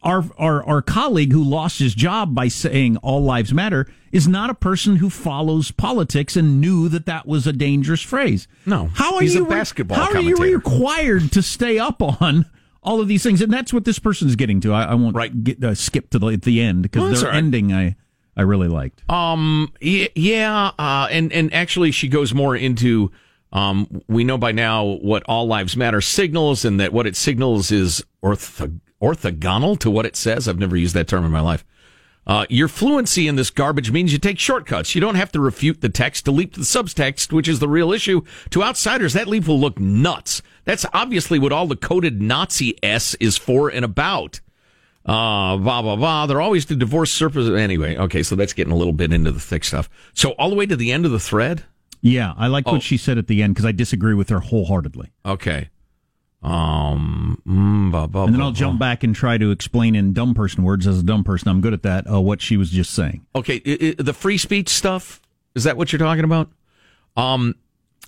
Our, 0.04 0.24
our 0.38 0.64
our 0.66 0.82
colleague 0.82 1.32
who 1.34 1.44
lost 1.44 1.80
his 1.80 1.94
job 1.96 2.34
by 2.36 2.48
saying 2.50 2.98
all 2.98 3.24
lives 3.24 3.54
matter 3.54 3.88
is 4.12 4.28
not 4.28 4.50
a 4.50 4.54
person 4.54 4.98
who 4.98 5.10
follows 5.10 5.72
politics 5.72 6.38
and 6.38 6.62
knew 6.62 6.88
that 6.90 7.06
that 7.08 7.26
was 7.28 7.48
a 7.48 7.52
dangerous 7.52 8.02
phrase. 8.02 8.48
No, 8.66 8.90
how 8.94 9.16
are 9.16 9.22
he's 9.22 9.36
a 9.36 9.40
you 9.40 9.46
basketball 9.48 9.98
How 9.98 10.12
are 10.14 10.20
you 10.22 10.36
required 10.38 11.32
to 11.34 11.42
stay 11.42 11.78
up 11.80 12.02
on 12.22 12.46
all 12.84 13.02
of 13.02 13.08
these 13.08 13.24
things? 13.24 13.42
And 13.42 13.52
that's 13.52 13.74
what 13.74 13.86
this 13.86 14.00
person's 14.00 14.36
getting 14.36 14.62
to. 14.62 14.72
I, 14.72 14.84
I 14.84 14.94
won't 14.94 15.16
Right. 15.16 15.44
get, 15.44 15.62
uh, 15.64 15.76
skip 15.76 16.10
to 16.12 16.20
the 16.20 16.28
at 16.28 16.44
the 16.44 16.62
end 16.62 16.84
because 16.84 17.02
Well, 17.02 17.18
all 17.26 17.32
right. 17.32 17.36
ending 17.36 17.74
I 17.74 17.96
I 18.38 18.44
really 18.44 18.68
liked. 18.70 19.04
Um. 19.10 19.74
Yeah. 19.82 20.72
Uh. 20.80 21.08
And 21.12 21.34
and 21.34 21.54
actually, 21.54 21.92
she 21.92 22.08
goes 22.08 22.34
more 22.34 22.56
into. 22.56 23.12
Um. 23.52 24.04
We 24.08 24.24
know 24.24 24.38
by 24.38 24.52
now 24.54 24.86
what 24.86 25.24
all 25.24 25.48
lives 25.48 25.76
matter 25.76 26.00
signals, 26.00 26.64
and 26.64 26.80
that 26.80 26.94
what 26.94 27.08
it 27.08 27.16
signals 27.16 27.72
is 27.72 28.04
ortho- 28.24 28.80
orthogonal 29.02 29.80
to 29.80 29.90
what 29.92 30.06
it 30.06 30.16
says. 30.16 30.48
I've 30.48 30.60
never 30.60 30.78
used 30.78 30.94
that 30.94 31.08
term 31.08 31.26
in 31.26 31.32
my 31.32 31.42
life. 31.42 31.66
Uh, 32.28 32.46
your 32.50 32.68
fluency 32.68 33.26
in 33.26 33.38
this 33.38 33.50
garbage 33.50 33.90
means 33.90 34.12
you 34.12 34.20
take 34.20 34.38
shortcuts. 34.38 34.94
You 34.94 35.00
don't 35.00 35.16
have 35.16 35.32
to 35.32 35.40
refute 35.40 35.80
the 35.80 35.88
text 35.88 36.26
to 36.26 36.32
leap 36.32 36.54
to 36.54 36.60
the 36.60 36.66
subtext, 36.66 37.32
which 37.32 37.48
is 37.48 37.60
the 37.60 37.70
real 37.70 37.94
issue. 37.94 38.22
To 38.50 38.64
outsiders, 38.64 39.14
that 39.14 39.28
leap 39.28 39.48
will 39.48 39.60
look 39.60 39.80
nuts. 39.80 40.42
That's 40.66 40.86
obviously 40.94 41.40
what 41.40 41.54
all 41.54 41.68
the 41.68 41.78
coded 41.78 42.22
Nazi 42.22 42.78
S 42.84 43.16
is 43.22 43.38
for 43.38 43.70
and 43.70 43.86
about. 43.86 44.42
Uh, 45.08 45.56
blah, 45.58 45.82
blah, 45.82 45.96
blah. 45.96 46.26
They're 46.26 46.42
always 46.42 46.66
the 46.66 46.76
divorce 46.76 47.12
surface. 47.14 47.48
Anyway, 47.50 47.96
okay, 47.96 48.24
so 48.24 48.36
that's 48.36 48.52
getting 48.54 48.74
a 48.74 48.76
little 48.76 48.92
bit 48.94 49.14
into 49.14 49.32
the 49.32 49.40
thick 49.40 49.64
stuff. 49.64 49.90
So 50.14 50.32
all 50.32 50.50
the 50.50 50.56
way 50.56 50.66
to 50.66 50.76
the 50.76 50.92
end 50.92 51.06
of 51.06 51.12
the 51.12 51.20
thread? 51.20 51.64
Yeah, 52.02 52.34
I 52.38 52.48
like 52.48 52.66
Oh. 52.68 52.74
what 52.74 52.84
she 52.84 52.98
said 52.98 53.18
at 53.18 53.28
the 53.28 53.42
end 53.42 53.56
because 53.56 53.66
I 53.66 53.72
disagree 53.72 54.14
with 54.14 54.28
her 54.30 54.40
wholeheartedly. 54.42 55.12
Okay. 55.26 55.70
Um. 56.44 57.42
mm, 57.48 57.92
ba, 57.92 58.08
ba, 58.08 58.24
And 58.24 58.34
then 58.34 58.40
ba, 58.40 58.46
I'll 58.46 58.52
jump 58.52 58.80
back 58.80 59.04
and 59.04 59.16
try 59.16 59.38
to 59.38 59.50
explain 59.52 59.96
in 59.96 60.14
dumb 60.14 60.34
person 60.36 60.64
words 60.64 60.86
as 60.86 61.00
a 61.00 61.04
dumb 61.04 61.24
person. 61.24 61.48
I'm 61.50 61.62
good 61.62 61.74
at 61.74 61.84
that. 61.84 62.10
Uh, 62.10 62.22
what 62.22 62.42
she 62.42 62.58
was 62.58 62.70
just 62.70 62.92
saying. 62.94 63.26
Okay, 63.36 63.62
i- 63.66 63.96
i- 64.00 64.04
the 64.04 64.14
free 64.14 64.38
speech 64.38 64.70
stuff 64.70 65.22
is 65.56 65.64
that 65.64 65.78
what 65.78 65.92
you're 65.92 66.00
talking 66.00 66.24
about? 66.24 66.52
Um, 67.16 67.56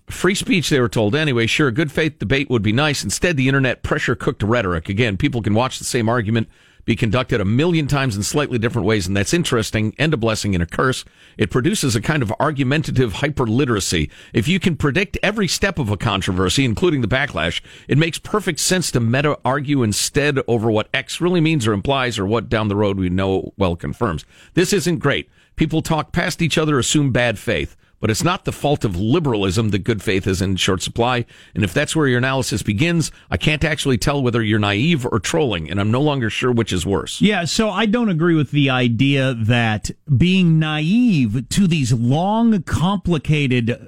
free 0.10 0.36
speech. 0.36 0.70
They 0.70 0.80
were 0.80 0.90
told 0.90 1.16
anyway. 1.16 1.48
Sure, 1.48 1.72
good 1.72 1.92
faith 1.92 2.20
debate 2.20 2.50
would 2.50 2.62
be 2.62 2.72
nice. 2.72 3.04
Instead, 3.04 3.36
the 3.36 3.48
internet 3.48 3.82
pressure 3.84 4.16
cooked 4.16 4.44
rhetoric. 4.44 4.90
Again, 4.90 5.18
people 5.18 5.42
can 5.42 5.56
watch 5.56 5.80
the 5.80 5.86
same 5.86 6.08
argument 6.08 6.48
be 6.90 6.96
conducted 6.96 7.40
a 7.40 7.46
million 7.46 7.86
times 7.86 8.16
in 8.16 8.24
slightly 8.24 8.58
different 8.58 8.88
ways, 8.88 9.06
and 9.06 9.16
that's 9.16 9.32
interesting 9.32 9.94
and 10.00 10.12
a 10.12 10.18
blessing 10.18 10.56
and 10.56 10.64
a 10.64 10.66
curse. 10.66 11.06
It 11.38 11.52
produces 11.52 11.96
a 11.96 12.02
kind 12.02 12.24
of 12.24 12.34
argumentative 12.40 13.14
hyperliteracy. 13.14 14.10
If 14.34 14.48
you 14.48 14.60
can 14.60 14.76
predict 14.76 15.16
every 15.22 15.48
step 15.48 15.78
of 15.78 15.92
a 15.92 15.98
controversy, 15.98 16.66
including 16.66 17.02
the 17.02 17.08
backlash, 17.08 17.62
it 17.88 18.00
makes 18.00 18.18
perfect 18.18 18.60
sense 18.60 18.90
to 18.94 19.00
meta 19.00 19.38
argue 19.46 19.84
instead 19.84 20.40
over 20.48 20.72
what 20.72 20.90
X 20.92 21.22
really 21.22 21.42
means 21.42 21.68
or 21.68 21.74
implies 21.74 22.18
or 22.18 22.26
what 22.26 22.50
down 22.50 22.70
the 22.70 22.76
road 22.76 22.98
we 22.98 23.08
know 23.08 23.54
well 23.56 23.76
confirms. 23.76 24.26
This 24.56 24.74
isn't 24.74 24.98
great. 24.98 25.30
People 25.58 25.84
talk 25.84 26.12
past 26.12 26.42
each 26.42 26.58
other, 26.58 26.80
assume 26.80 27.12
bad 27.12 27.38
faith. 27.38 27.76
But 28.00 28.10
it's 28.10 28.24
not 28.24 28.46
the 28.46 28.52
fault 28.52 28.86
of 28.86 28.96
liberalism 28.96 29.70
that 29.70 29.80
good 29.80 30.02
faith 30.02 30.26
is 30.26 30.42
in 30.42 30.56
short 30.56 30.82
supply. 30.82 31.26
And 31.54 31.64
if 31.64 31.74
that's 31.74 31.96
where 31.96 32.08
your 32.08 32.18
analysis 32.18 32.64
begins, 32.64 33.12
I 33.30 33.38
can't 33.38 33.64
actually 33.64 33.98
tell 33.98 34.22
whether 34.22 34.42
you're 34.42 34.60
naive 34.60 35.06
or 35.06 35.20
trolling, 35.20 35.70
and 35.70 35.80
I'm 35.80 35.92
no 35.92 36.02
longer 36.02 36.30
sure 36.30 36.52
which 36.52 36.72
is 36.72 36.86
worse. 36.86 37.20
Yeah, 37.20 37.46
so 37.46 37.70
I 37.70 37.86
don't 37.86 38.10
agree 38.10 38.36
with 38.36 38.52
the 38.52 38.70
idea 38.70 39.34
that 39.34 39.92
being 40.18 40.60
naive 40.60 41.50
to 41.50 41.68
these 41.68 41.92
long, 41.92 42.64
complicated 42.64 43.70
uh, 43.72 43.82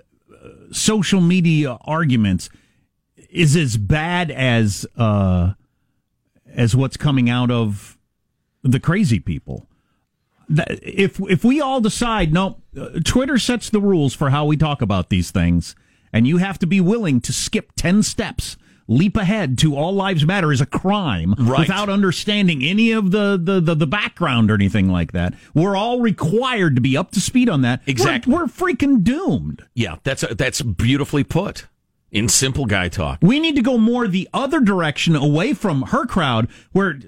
social 0.72 1.22
media 1.22 1.78
arguments 1.82 2.50
is 3.30 3.56
as 3.56 3.78
bad 3.78 4.30
as 4.30 4.86
uh, 4.98 5.54
as 6.54 6.76
what's 6.76 6.98
coming 6.98 7.30
out 7.30 7.50
of 7.50 7.98
the 8.62 8.80
crazy 8.80 9.20
people. 9.20 9.68
If 10.50 11.20
if 11.22 11.44
we 11.44 11.62
all 11.62 11.80
decide 11.80 12.34
no, 12.34 12.61
Uh, 12.80 13.00
Twitter 13.04 13.38
sets 13.38 13.70
the 13.70 13.82
rules 13.82 14.14
for 14.14 14.30
how 14.30 14.46
we 14.46 14.56
talk 14.58 14.82
about 14.82 15.10
these 15.10 15.32
things, 15.32 15.76
and 16.14 16.28
you 16.28 16.38
have 16.38 16.58
to 16.60 16.66
be 16.68 16.80
willing 16.80 17.20
to 17.22 17.34
skip 17.34 17.72
ten 17.76 18.02
steps. 18.04 18.58
Leap 18.88 19.16
ahead 19.16 19.58
to 19.60 19.76
all 19.78 19.94
lives 19.94 20.26
matter 20.26 20.52
is 20.52 20.60
a 20.60 20.66
crime 20.66 21.34
Right. 21.38 21.60
without 21.62 21.88
understanding 21.88 22.62
any 22.62 22.92
of 22.92 23.12
the, 23.12 23.40
the, 23.42 23.62
the, 23.62 23.74
the 23.76 23.88
background 23.88 24.52
or 24.52 24.56
anything 24.56 24.90
like 24.90 25.14
that. 25.14 25.34
We're 25.54 25.78
all 25.78 26.02
required 26.02 26.76
to 26.76 26.82
be 26.82 26.98
up 26.98 27.12
to 27.12 27.22
speed 27.22 27.48
on 27.48 27.62
that. 27.62 27.80
We're- 27.82 27.92
Exactly. 27.92 28.34
We're, 28.34 28.48
freaking 28.48 29.02
doomed. 29.04 29.66
Yeah, 29.76 29.98
that's 30.04 30.26
that's 30.32 30.62
beautifully 30.62 31.24
put 31.24 31.68
in 32.12 32.28
simple 32.28 32.66
guy 32.66 32.90
talk. 32.90 33.20
We 33.22 33.40
need 33.40 33.56
to 33.56 33.62
go 33.62 33.78
more 33.78 34.08
the 34.10 34.28
other 34.34 34.60
direction 34.60 35.16
away 35.16 35.54
from 35.54 35.84
her 35.84 36.06
crowd 36.06 36.50
where 36.74 37.00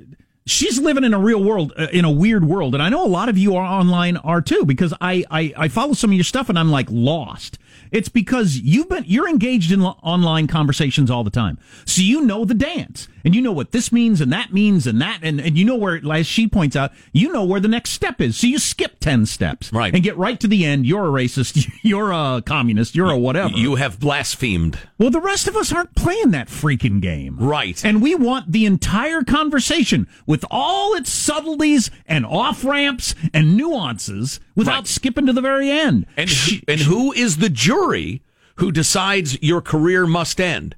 she's 0.45 0.79
living 0.79 1.03
in 1.03 1.13
a 1.13 1.19
real 1.19 1.43
world, 1.43 1.73
uh, 1.77 1.87
in 1.91 2.05
a 2.05 2.11
weird 2.11 2.45
world. 2.45 2.73
And 2.73 2.83
I 2.83 2.89
know 2.89 3.05
a 3.05 3.07
lot 3.07 3.29
of 3.29 3.37
you 3.37 3.55
are 3.55 3.65
online 3.65 4.17
are 4.17 4.41
too, 4.41 4.65
because 4.65 4.93
I, 4.99 5.23
I, 5.31 5.53
I 5.57 5.67
follow 5.67 5.93
some 5.93 6.11
of 6.11 6.15
your 6.15 6.23
stuff 6.23 6.49
and 6.49 6.57
I'm 6.57 6.71
like 6.71 6.87
lost. 6.89 7.57
It's 7.91 8.09
because 8.09 8.57
you've 8.57 8.89
been, 8.89 9.03
you're 9.05 9.29
engaged 9.29 9.71
in 9.71 9.81
lo- 9.81 9.97
online 10.01 10.47
conversations 10.47 11.11
all 11.11 11.23
the 11.23 11.29
time. 11.29 11.57
So 11.85 12.01
you 12.01 12.21
know 12.21 12.45
the 12.45 12.55
dance 12.55 13.07
and 13.23 13.33
you 13.35 13.41
know 13.41 13.51
what 13.51 13.71
this 13.71 13.91
means 13.91 14.19
and 14.21 14.31
that 14.33 14.51
means 14.53 14.85
and 14.87 15.01
that. 15.01 15.19
And, 15.21 15.39
and 15.39 15.57
you 15.57 15.65
know 15.65 15.75
where, 15.75 16.01
as 16.11 16.27
she 16.27 16.47
points 16.47 16.75
out, 16.75 16.91
you 17.11 17.31
know 17.31 17.43
where 17.43 17.59
the 17.59 17.67
next 17.67 17.91
step 17.91 18.19
is. 18.21 18.37
So 18.37 18.47
you 18.47 18.59
skip 18.59 18.99
10 18.99 19.25
steps 19.25 19.71
Right. 19.71 19.93
and 19.93 20.03
get 20.03 20.17
right 20.17 20.39
to 20.39 20.47
the 20.47 20.65
end. 20.65 20.85
You're 20.85 21.05
a 21.05 21.09
racist. 21.23 21.71
You're 21.83 22.11
a 22.11 22.41
communist. 22.45 22.95
You're 22.95 23.11
a 23.11 23.17
whatever. 23.17 23.53
You 23.55 23.75
have 23.75 23.99
blasphemed. 23.99 24.77
Well, 24.97 25.09
the 25.09 25.21
rest 25.21 25.47
of 25.47 25.55
us 25.55 25.71
aren't 25.73 25.95
playing 25.95 26.31
that 26.31 26.47
freaking 26.47 27.01
game. 27.01 27.37
Right. 27.39 27.83
And 27.85 28.01
we 28.01 28.15
want 28.15 28.51
the 28.51 28.65
entire 28.65 29.23
conversation 29.23 30.07
with 30.25 30.43
all 30.51 30.93
its 30.95 31.09
subtleties 31.09 31.89
and 32.05 32.25
off 32.25 32.63
ramps 32.65 33.15
and 33.33 33.55
nuances 33.57 34.39
without 34.55 34.73
Right. 34.73 34.87
skipping 34.87 35.25
to 35.27 35.33
the 35.33 35.41
very 35.41 35.69
end. 35.69 36.05
And 36.17 36.29
and 36.67 36.81
who 36.81 37.11
is 37.13 37.37
the 37.37 37.49
jury 37.49 38.21
who 38.57 38.71
decides 38.71 39.41
your 39.41 39.61
career 39.61 40.05
must 40.05 40.39
end? 40.41 40.75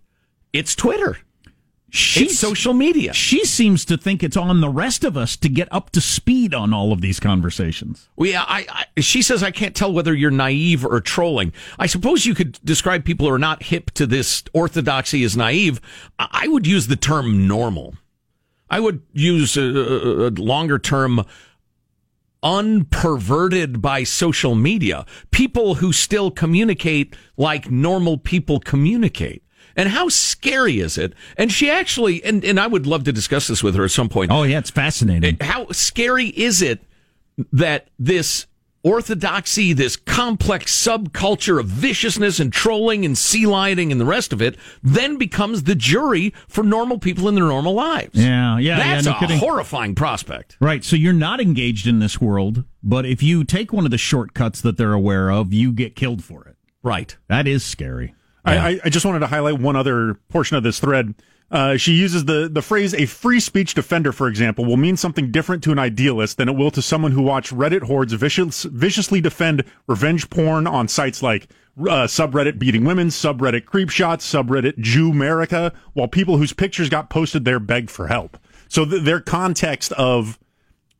It's 0.53 0.75
Twitter. 0.75 1.17
She, 1.95 2.25
It's 2.25 2.37
social 2.37 2.73
media. 2.73 3.13
she 3.13 3.45
seems 3.45 3.85
to 3.85 3.97
think 3.97 4.21
it's 4.21 4.35
on 4.35 4.59
the 4.59 4.69
rest 4.69 5.03
of 5.03 5.15
us 5.15 5.37
to 5.37 5.47
get 5.49 5.67
up 5.71 5.91
to 5.91 6.01
speed 6.01 6.53
on 6.53 6.73
all 6.73 6.91
of 6.91 6.99
these 7.01 7.19
conversations. 7.19 8.09
Well, 8.17 8.29
yeah, 8.29 8.43
I, 8.45 8.65
I, 8.95 9.01
she 9.01 9.21
says 9.21 9.41
I 9.41 9.51
can't 9.51 9.75
tell 9.75 9.93
whether 9.93 10.13
you're 10.13 10.29
naive 10.29 10.85
or 10.85 10.99
trolling. 10.99 11.53
I 11.79 11.85
suppose 11.85 12.25
you 12.25 12.35
could 12.35 12.59
describe 12.65 13.05
people 13.05 13.27
who 13.27 13.33
are 13.33 13.39
not 13.39 13.63
hip 13.63 13.91
to 13.91 14.05
this 14.05 14.43
orthodoxy 14.53 15.23
as 15.23 15.37
naive. 15.37 15.79
I 16.19 16.47
would 16.49 16.67
use 16.67 16.87
the 16.87 16.97
term 16.97 17.47
normal. 17.47 17.95
I 18.69 18.81
would 18.81 19.01
use 19.13 19.55
a, 19.55 19.61
a 19.61 20.29
longer 20.31 20.77
term 20.79 21.23
unperverted 22.43 23.81
by 23.81 24.03
social 24.03 24.53
media. 24.53 25.05
People 25.31 25.75
who 25.75 25.91
still 25.93 26.29
communicate 26.29 27.15
like 27.37 27.71
normal 27.71 28.17
people 28.17 28.59
communicate. 28.59 29.43
And 29.75 29.89
how 29.89 30.09
scary 30.09 30.79
is 30.79 30.97
it? 30.97 31.13
And 31.37 31.51
she 31.51 31.69
actually, 31.69 32.23
and, 32.23 32.43
and 32.45 32.59
I 32.59 32.67
would 32.67 32.87
love 32.87 33.03
to 33.05 33.11
discuss 33.11 33.47
this 33.47 33.61
with 33.61 33.75
her 33.75 33.83
at 33.83 33.91
some 33.91 34.09
point 34.09 34.31
Oh, 34.31 34.43
yeah, 34.43 34.59
it's 34.59 34.69
fascinating. 34.71 35.37
Eh, 35.39 35.45
how 35.45 35.67
scary 35.71 36.27
is 36.27 36.61
it 36.61 36.81
that 37.51 37.89
this 37.99 38.47
orthodoxy, 38.83 39.73
this 39.73 39.95
complex 39.95 40.71
subculture 40.73 41.59
of 41.59 41.65
viciousness 41.65 42.39
and 42.39 42.53
trolling 42.53 43.03
and 43.03 43.17
sea 43.17 43.45
lining 43.47 43.91
and 43.91 43.99
the 43.99 44.05
rest 44.05 44.31
of 44.31 44.41
it, 44.41 44.55
then 44.83 45.17
becomes 45.17 45.63
the 45.63 45.73
jury 45.75 46.31
for 46.47 46.63
normal 46.63 46.99
people 46.99 47.27
in 47.27 47.35
their 47.35 47.45
normal 47.45 47.73
lives? 47.73 48.11
Yeah, 48.13 48.57
yeah, 48.59 48.77
yeah, 48.77 48.93
That's 48.93 49.05
no 49.07 49.13
a 49.13 49.19
kidding. 49.19 49.39
horrifying 49.39 49.95
prospect. 49.95 50.55
Right. 50.61 50.83
So 50.83 50.95
you're 50.95 51.13
not 51.13 51.41
engaged 51.41 51.87
in 51.87 51.99
this 51.99 52.21
world, 52.21 52.63
but 52.83 53.05
if 53.05 53.21
you 53.23 53.43
take 53.43 53.73
one 53.73 53.85
of 53.85 53.91
the 53.91 53.97
shortcuts 53.97 54.61
that 54.61 54.77
they're 54.77 54.93
aware 54.93 55.31
of, 55.31 55.51
you 55.51 55.71
get 55.73 55.95
killed 55.95 56.23
for 56.23 56.45
it. 56.47 56.55
Right. 56.83 57.17
That 57.27 57.47
is 57.47 57.63
scary. 57.65 58.13
I, 58.45 58.57
I, 58.57 58.79
I 58.85 58.89
just 58.89 59.05
wanted 59.05 59.19
to 59.19 59.27
highlight 59.27 59.59
one 59.59 59.75
other 59.75 60.15
portion 60.29 60.55
of 60.57 60.63
this 60.63 60.79
thread. 60.79 61.15
Uh, 61.51 61.77
she 61.77 61.93
uses 61.93 62.25
the, 62.25 62.49
the 62.51 62.61
phrase 62.61 62.93
a 62.93 63.05
free 63.05 63.39
speech 63.39 63.75
defender, 63.75 64.11
for 64.11 64.27
example, 64.27 64.65
will 64.65 64.77
mean 64.77 64.97
something 64.97 65.31
different 65.31 65.63
to 65.63 65.71
an 65.71 65.79
idealist 65.79 66.37
than 66.37 66.49
it 66.49 66.55
will 66.55 66.71
to 66.71 66.81
someone 66.81 67.11
who 67.11 67.21
watched 67.21 67.53
Reddit 67.53 67.83
hordes 67.83 68.13
vicious, 68.13 68.63
viciously 68.63 69.21
defend 69.21 69.63
revenge 69.87 70.29
porn 70.29 70.65
on 70.65 70.87
sites 70.87 71.21
like 71.21 71.47
uh, 71.79 72.07
subreddit 72.07 72.57
beating 72.57 72.83
women, 72.83 73.09
subreddit 73.09 73.65
creep 73.65 73.89
shots, 73.89 74.31
subreddit 74.31 74.77
Jew 74.79 75.11
America, 75.11 75.71
while 75.93 76.07
people 76.07 76.37
whose 76.37 76.53
pictures 76.53 76.89
got 76.89 77.09
posted 77.09 77.45
there 77.45 77.59
beg 77.59 77.89
for 77.89 78.07
help. 78.07 78.37
So 78.67 78.85
th- 78.85 79.03
their 79.03 79.19
context 79.19 79.91
of 79.93 80.39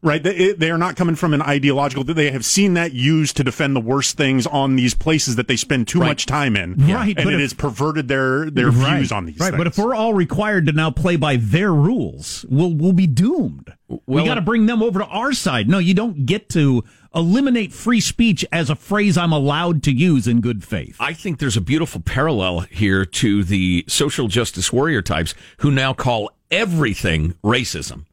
right 0.05 0.23
they, 0.23 0.53
they 0.53 0.71
are 0.71 0.77
not 0.77 0.95
coming 0.95 1.15
from 1.15 1.33
an 1.33 1.41
ideological 1.41 2.03
they 2.05 2.31
have 2.31 2.45
seen 2.45 2.75
that 2.75 2.93
used 2.93 3.35
to 3.35 3.43
defend 3.43 3.75
the 3.75 3.79
worst 3.81 4.15
things 4.15 4.47
on 4.47 4.75
these 4.77 4.93
places 4.93 5.35
that 5.35 5.47
they 5.49 5.55
spend 5.57 5.87
too 5.87 5.99
Right. 5.99 6.07
much 6.09 6.25
time 6.25 6.55
in 6.55 6.75
Right, 6.87 7.07
and 7.17 7.25
but 7.25 7.27
it 7.33 7.33
if- 7.35 7.39
has 7.41 7.53
perverted 7.53 8.07
their 8.07 8.49
their 8.49 8.71
views 8.71 9.11
on 9.11 9.25
these 9.25 9.39
right, 9.39 9.47
things. 9.49 9.57
but 9.57 9.67
if 9.67 9.77
we're 9.77 9.95
all 9.95 10.13
required 10.13 10.67
to 10.67 10.71
now 10.71 10.91
play 10.91 11.15
by 11.17 11.35
their 11.35 11.73
rules, 11.73 12.45
we'll 12.49 12.73
we'll 12.73 12.93
be 12.93 13.07
doomed. 13.07 13.73
we 14.07 14.23
got 14.23 14.35
to 14.35 14.41
bring 14.41 14.65
them 14.67 14.81
over 14.83 14.99
to 14.99 15.05
our 15.07 15.33
side. 15.33 15.67
No, 15.69 15.77
you 15.79 15.93
don't 15.93 16.25
get 16.25 16.49
to 16.49 16.83
eliminate 17.13 17.71
free 17.71 17.99
speech 18.01 18.45
as 18.51 18.69
a 18.69 18.75
phrase 18.75 19.17
I'm 19.17 19.31
allowed 19.31 19.81
to 19.83 19.91
use 19.91 20.27
in 20.27 20.41
good 20.41 20.63
faith. 20.63 20.97
I 20.99 21.13
think 21.13 21.39
there's 21.39 21.55
a 21.57 21.61
beautiful 21.61 22.01
parallel 22.01 22.61
here 22.61 23.05
to 23.05 23.43
the 23.43 23.85
social 23.87 24.27
justice 24.27 24.71
warrior 24.73 25.01
types 25.01 25.33
who 25.59 25.71
now 25.71 25.93
call 25.93 26.29
everything 26.51 27.35
racism, 27.43 28.05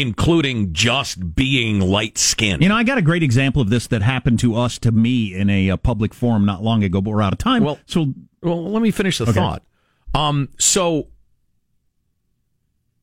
including 0.00 0.72
just 0.72 1.34
being 1.34 1.80
light 1.80 2.18
skinned. 2.18 2.62
You 2.62 2.68
know, 2.68 2.76
I 2.76 2.84
got 2.84 2.98
a 2.98 3.02
great 3.02 3.22
example 3.22 3.60
of 3.62 3.70
this 3.70 3.86
that 3.88 4.02
happened 4.02 4.38
to 4.40 4.54
us, 4.54 4.78
to 4.78 4.92
me, 4.92 5.34
in 5.34 5.50
a, 5.50 5.70
uh 5.70 5.76
public 5.76 6.14
forum 6.14 6.44
not 6.44 6.62
long 6.62 6.84
ago, 6.84 7.00
but 7.00 7.10
we're 7.10 7.22
out 7.22 7.32
of 7.32 7.38
time. 7.38 7.64
Well- 7.64 7.78
so 7.86 8.14
Well, 8.42 8.70
let 8.70 8.82
me 8.82 8.90
finish 8.90 9.18
the 9.18 9.32
thought. 9.32 9.62
Um, 10.14 10.48
so, 10.58 11.08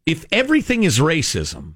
if 0.05 0.25
everything 0.31 0.83
is 0.83 0.99
racism, 0.99 1.75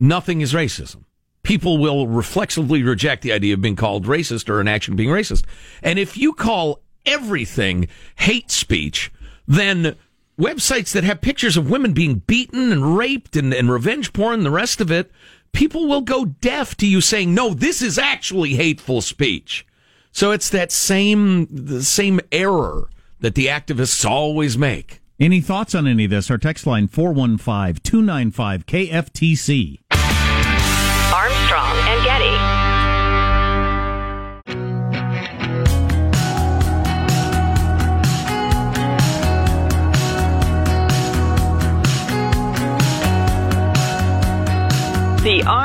nothing 0.00 0.40
is 0.40 0.52
racism. 0.52 1.04
People 1.42 1.78
will 1.78 2.06
reflexively 2.08 2.82
reject 2.82 3.22
the 3.22 3.32
idea 3.32 3.54
of 3.54 3.60
being 3.60 3.76
called 3.76 4.06
racist 4.06 4.48
or 4.48 4.60
an 4.60 4.68
action 4.68 4.96
being 4.96 5.10
racist. 5.10 5.44
And 5.82 5.98
if 5.98 6.16
you 6.16 6.32
call 6.32 6.80
everything 7.04 7.88
hate 8.16 8.50
speech, 8.50 9.12
then 9.46 9.96
websites 10.38 10.92
that 10.92 11.04
have 11.04 11.20
pictures 11.20 11.56
of 11.56 11.70
women 11.70 11.92
being 11.92 12.16
beaten 12.26 12.72
and 12.72 12.96
raped 12.96 13.36
and, 13.36 13.52
and 13.52 13.70
revenge 13.70 14.12
porn 14.12 14.34
and 14.34 14.46
the 14.46 14.50
rest 14.50 14.80
of 14.80 14.90
it, 14.90 15.10
people 15.52 15.86
will 15.86 16.00
go 16.00 16.24
deaf 16.24 16.76
to 16.76 16.86
you 16.86 17.00
saying, 17.00 17.34
no, 17.34 17.54
this 17.54 17.80
is 17.80 17.98
actually 17.98 18.54
hateful 18.54 19.00
speech. 19.00 19.66
So 20.12 20.30
it's 20.30 20.48
that 20.50 20.70
same 20.70 21.48
the 21.50 21.82
same 21.82 22.20
error 22.30 22.88
that 23.20 23.34
the 23.34 23.46
activists 23.46 24.08
always 24.08 24.56
make. 24.56 25.00
any 25.18 25.40
thoughts 25.40 25.74
on 25.74 25.86
any 25.86 26.04
of 26.04 26.10
this? 26.10 26.30
Our 26.30 26.38
text 26.38 26.66
line 26.66 26.86
415 26.86 27.82
295 27.82 28.66
KFTC. 28.66 29.80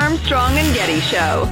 Armstrong 0.10 0.58
and 0.58 0.74
Getty 0.74 1.00
Show. 1.02 1.44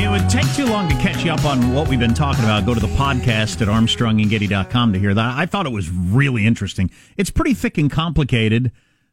It 0.00 0.08
would 0.08 0.30
take 0.30 0.46
too 0.54 0.66
long 0.66 0.88
to 0.88 0.94
catch 0.98 1.24
you 1.24 1.32
up 1.32 1.44
on 1.44 1.74
what 1.74 1.88
we've 1.88 1.98
been 1.98 2.14
talking 2.14 2.44
about. 2.44 2.64
Go 2.64 2.74
to 2.74 2.80
the 2.80 2.86
podcast 2.86 3.60
at 3.60 3.66
armstrongandgetty.com 3.66 4.92
to 4.92 4.98
hear 5.00 5.12
that. 5.12 5.36
I 5.36 5.46
thought 5.46 5.66
it 5.66 5.72
was 5.72 5.90
really 5.90 6.46
interesting. 6.46 6.88
It's 7.16 7.28
pretty 7.28 7.54
thick 7.54 7.76
and 7.76 7.90
complicated. 7.90 8.70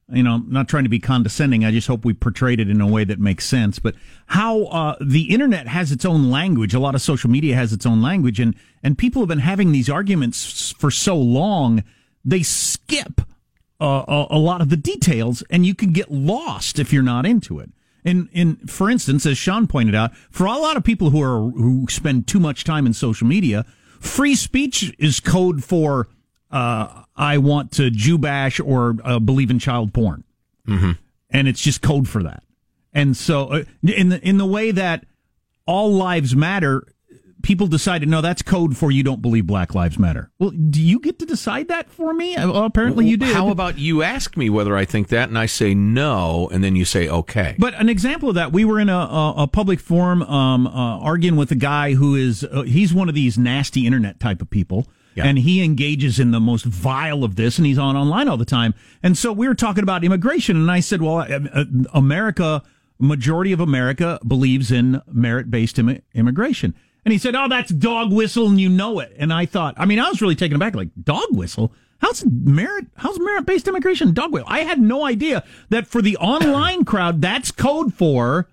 You 0.07 0.21
know, 0.21 0.35
I'm 0.35 0.51
not 0.51 0.69
trying 0.69 0.83
to 0.83 0.89
be 0.89 0.99
condescending. 0.99 1.65
I 1.65 1.71
just 1.71 1.87
hope 1.87 2.05
we 2.05 2.13
portrayed 2.13 2.59
it 2.59 2.69
in 2.69 2.79
a 2.79 2.85
way 2.85 3.03
that 3.05 3.19
makes 3.19 3.43
sense. 3.43 3.79
But 3.79 3.95
how 4.27 4.65
uh, 4.65 4.95
the 5.01 5.33
internet 5.33 5.67
has 5.67 5.91
its 5.91 6.05
own 6.05 6.29
language, 6.29 6.75
a 6.75 6.79
lot 6.79 6.93
of 6.93 7.01
social 7.01 7.31
media 7.31 7.55
has 7.55 7.73
its 7.73 7.87
own 7.87 8.03
language, 8.03 8.39
and 8.39 8.53
and 8.83 8.99
people 8.99 9.23
have 9.23 9.29
been 9.29 9.39
having 9.39 9.71
these 9.71 9.89
arguments 9.89 10.75
for 10.77 10.91
so 10.91 11.17
long, 11.17 11.83
they 12.23 12.43
skip 12.43 13.21
uh, 13.79 14.03
a, 14.07 14.27
a 14.31 14.37
lot 14.37 14.61
of 14.61 14.69
the 14.69 14.77
details, 14.77 15.43
and 15.49 15.65
you 15.65 15.75
can 15.75 15.91
get 15.91 16.11
lost 16.11 16.79
if 16.79 16.91
you're 16.91 17.03
not 17.03 17.25
into 17.25 17.59
it. 17.59 17.69
And, 18.03 18.29
and 18.33 18.69
for 18.69 18.89
instance, 18.89 19.25
as 19.25 19.37
Sean 19.37 19.67
pointed 19.67 19.93
out, 19.93 20.15
for 20.29 20.45
a 20.45 20.57
lot 20.57 20.77
of 20.77 20.83
people 20.83 21.09
who 21.09 21.21
are 21.21 21.49
who 21.51 21.87
spend 21.89 22.27
too 22.27 22.39
much 22.39 22.63
time 22.63 22.85
in 22.85 22.93
social 22.93 23.27
media, 23.27 23.65
free 23.99 24.35
speech 24.35 24.93
is 24.97 25.19
code 25.19 25.63
for 25.63 26.07
uh, 26.49 27.03
I 27.15 27.37
want 27.37 27.71
to 27.73 27.89
Jew 27.89 28.17
bash 28.17 28.59
or 28.59 28.95
uh, 29.03 29.19
believe 29.19 29.51
in 29.51 29.59
child 29.59 29.93
porn, 29.93 30.23
mm-hmm. 30.65 30.91
and 31.29 31.47
it's 31.47 31.61
just 31.61 31.81
code 31.81 32.07
for 32.07 32.23
that. 32.23 32.43
And 32.93 33.17
so, 33.17 33.47
uh, 33.47 33.63
in 33.83 34.09
the 34.09 34.25
in 34.25 34.37
the 34.37 34.45
way 34.45 34.71
that 34.71 35.05
all 35.65 35.91
lives 35.91 36.35
matter, 36.35 36.87
people 37.41 37.67
decided 37.67 38.09
no, 38.09 38.21
that's 38.21 38.41
code 38.41 38.75
for 38.77 38.91
you 38.91 39.03
don't 39.03 39.21
believe 39.21 39.47
Black 39.47 39.75
Lives 39.75 39.97
Matter. 39.97 40.31
Well, 40.39 40.51
do 40.51 40.81
you 40.81 40.99
get 40.99 41.19
to 41.19 41.25
decide 41.25 41.67
that 41.69 41.89
for 41.89 42.13
me? 42.13 42.35
Well, 42.35 42.63
apparently 42.63 43.07
you 43.07 43.17
did. 43.17 43.33
How 43.33 43.49
about 43.49 43.77
you 43.77 44.03
ask 44.03 44.37
me 44.37 44.49
whether 44.49 44.75
I 44.75 44.85
think 44.85 45.07
that, 45.09 45.29
and 45.29 45.37
I 45.37 45.45
say 45.45 45.73
no, 45.73 46.49
and 46.51 46.63
then 46.63 46.75
you 46.75 46.85
say 46.85 47.07
okay. 47.07 47.55
But 47.57 47.73
an 47.75 47.89
example 47.89 48.29
of 48.29 48.35
that, 48.35 48.51
we 48.51 48.65
were 48.65 48.79
in 48.79 48.89
a, 48.89 48.97
a, 48.97 49.33
a 49.43 49.47
public 49.47 49.79
forum 49.79 50.23
um, 50.23 50.67
uh, 50.67 50.99
arguing 50.99 51.37
with 51.37 51.51
a 51.51 51.55
guy 51.55 51.93
who 51.93 52.15
is 52.15 52.43
uh, 52.43 52.63
he's 52.63 52.93
one 52.93 53.09
of 53.09 53.15
these 53.15 53.37
nasty 53.37 53.85
internet 53.85 54.19
type 54.19 54.41
of 54.41 54.49
people 54.49 54.87
yeah. 55.17 55.25
And 55.25 55.39
he 55.39 55.63
engages 55.63 56.19
in 56.19 56.29
the 56.29 56.39
most 56.39 56.63
vile 56.63 57.23
of 57.23 57.37
this, 57.37 57.57
and 57.57 57.65
he's 57.65 57.79
on 57.79 57.97
online 57.97 58.27
all 58.27 58.37
the 58.37 58.45
time. 58.45 58.75
And 59.01 59.17
so 59.17 59.33
we 59.33 59.47
were 59.47 59.55
talking 59.55 59.81
about 59.81 60.03
immigration, 60.03 60.55
and 60.55 60.69
I 60.69 60.79
said, 60.79 61.01
well, 61.01 61.17
uh, 61.17 61.39
uh, 61.51 61.65
America, 61.91 62.61
majority 62.99 63.51
of 63.51 63.59
America 63.59 64.19
believes 64.27 64.71
in 64.71 65.01
merit 65.11 65.49
based 65.49 65.79
Im- 65.79 66.03
immigration. 66.13 66.75
And 67.07 67.13
he 67.13 67.19
said, 67.19 67.35
oh, 67.35 67.47
that's 67.47 67.71
dog 67.71 68.11
whistle, 68.11 68.49
and 68.49 68.59
you 68.59 68.67
know 68.67 68.99
it. 68.99 69.15
And 69.17 69.31
I 69.31 69.45
thought, 69.45 69.75
I 69.77 69.85
mean, 69.85 69.97
I 69.97 70.09
was 70.09 70.21
really 70.21 70.35
taken 70.35 70.57
aback, 70.57 70.75
like, 70.75 70.89
dog 71.01 71.27
whistle? 71.31 71.71
How's 71.99 72.25
merit? 72.25 72.87
How's 72.97 73.17
merit 73.17 73.45
based 73.45 73.65
immigration 73.65 74.13
dog 74.13 74.33
whistle? 74.33 74.49
I 74.51 74.65
had 74.65 74.81
no 74.81 75.05
idea 75.05 75.45
that 75.69 75.87
for 75.87 76.01
the 76.01 76.17
online 76.17 76.83
crowd, 76.85 77.21
that's 77.21 77.49
code 77.49 77.93
for 77.93 78.49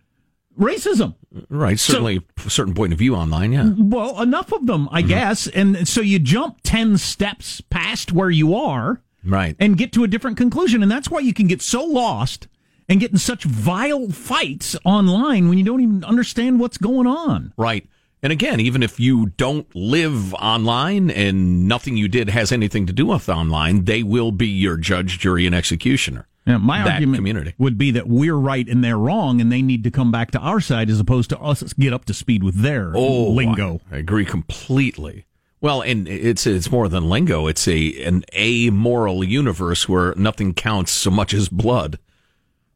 racism. 0.57 1.17
Right, 1.49 1.81
certainly 1.81 2.21
so, 2.39 2.47
a 2.47 2.51
certain 2.51 2.75
point 2.75 2.93
of 2.93 3.01
view 3.01 3.17
online, 3.17 3.53
yeah. 3.53 3.73
Well, 3.77 4.23
enough 4.23 4.53
of 4.53 4.69
them, 4.69 4.89
I 4.93 5.01
mm-hmm. 5.01 5.09
guess. 5.09 5.49
And 5.49 5.89
so 5.89 6.01
you 6.01 6.21
jump 6.21 6.61
10 6.63 6.97
steps 6.99 7.61
past 7.61 8.13
where 8.13 8.31
you 8.31 8.55
are. 8.55 9.03
Right. 9.25 9.57
And 9.59 9.77
get 9.77 9.93
to 9.95 10.05
a 10.05 10.07
different 10.07 10.37
conclusion. 10.37 10.81
And 10.81 10.93
that's 10.93 11.11
why 11.11 11.19
you 11.19 11.35
can 11.35 11.49
get 11.49 11.61
so 11.61 11.83
lost 11.85 12.47
and 12.89 13.01
get 13.01 13.11
in 13.11 13.19
such 13.19 13.43
vile 13.43 14.11
fights 14.11 14.77
online 14.85 15.49
when 15.49 15.59
you 15.59 15.65
don't 15.65 15.81
even 15.81 16.05
understand 16.05 16.61
what's 16.61 16.79
going 16.79 17.09
on. 17.09 17.53
Right. 17.57 17.89
And 18.25 18.33
again, 18.33 18.59
even 18.59 18.83
if 18.83 18.99
you 18.99 19.27
don't 19.37 19.67
live 19.77 20.33
online 20.33 21.11
and 21.11 21.69
nothing 21.69 21.99
you 21.99 22.09
did 22.09 22.31
has 22.31 22.53
anything 22.53 22.87
to 22.87 22.93
do 22.95 23.05
with 23.05 23.29
online, 23.29 23.85
they 23.85 24.03
will 24.03 24.33
be 24.33 24.47
your 24.47 24.79
judge, 24.79 25.19
jury, 25.19 25.45
and 25.45 25.55
executioner. 25.55 26.27
Yeah, 26.47 26.57
my 26.57 26.81
argument 26.81 27.17
community. 27.19 27.55
would 27.59 27.77
be 27.77 27.91
that 27.91 28.09
we're 28.09 28.35
right 28.35 28.67
and 28.67 28.83
they're 28.83 28.97
wrong, 28.97 29.43
and 29.43 29.53
they 29.53 29.61
need 29.61 29.85
to 29.85 29.91
come 29.91 30.11
back 30.11 30.31
to 30.31 30.39
our 30.39 30.61
side 30.61 30.89
as 30.89 30.99
opposed 30.99 31.29
to 31.31 31.39
us 31.39 31.75
get 31.75 31.93
up 31.93 32.07
to 32.07 32.15
speed 32.15 32.43
with 32.43 32.63
their 32.63 32.93
oh, 32.97 33.29
lingo. 33.29 33.83
I 33.93 33.99
agree 33.99 34.25
completely. 34.25 35.27
Well, 35.61 35.83
and 35.83 36.09
it's 36.09 36.47
it's 36.47 36.71
more 36.71 36.89
than 36.89 37.11
lingo. 37.11 37.47
It's 37.47 37.69
a 37.69 38.03
an 38.05 38.25
amoral 38.35 39.23
universe 39.23 39.87
where 39.87 40.15
nothing 40.15 40.55
counts 40.55 40.93
so 40.93 41.11
much 41.11 41.35
as 41.35 41.51
blood. 41.51 41.99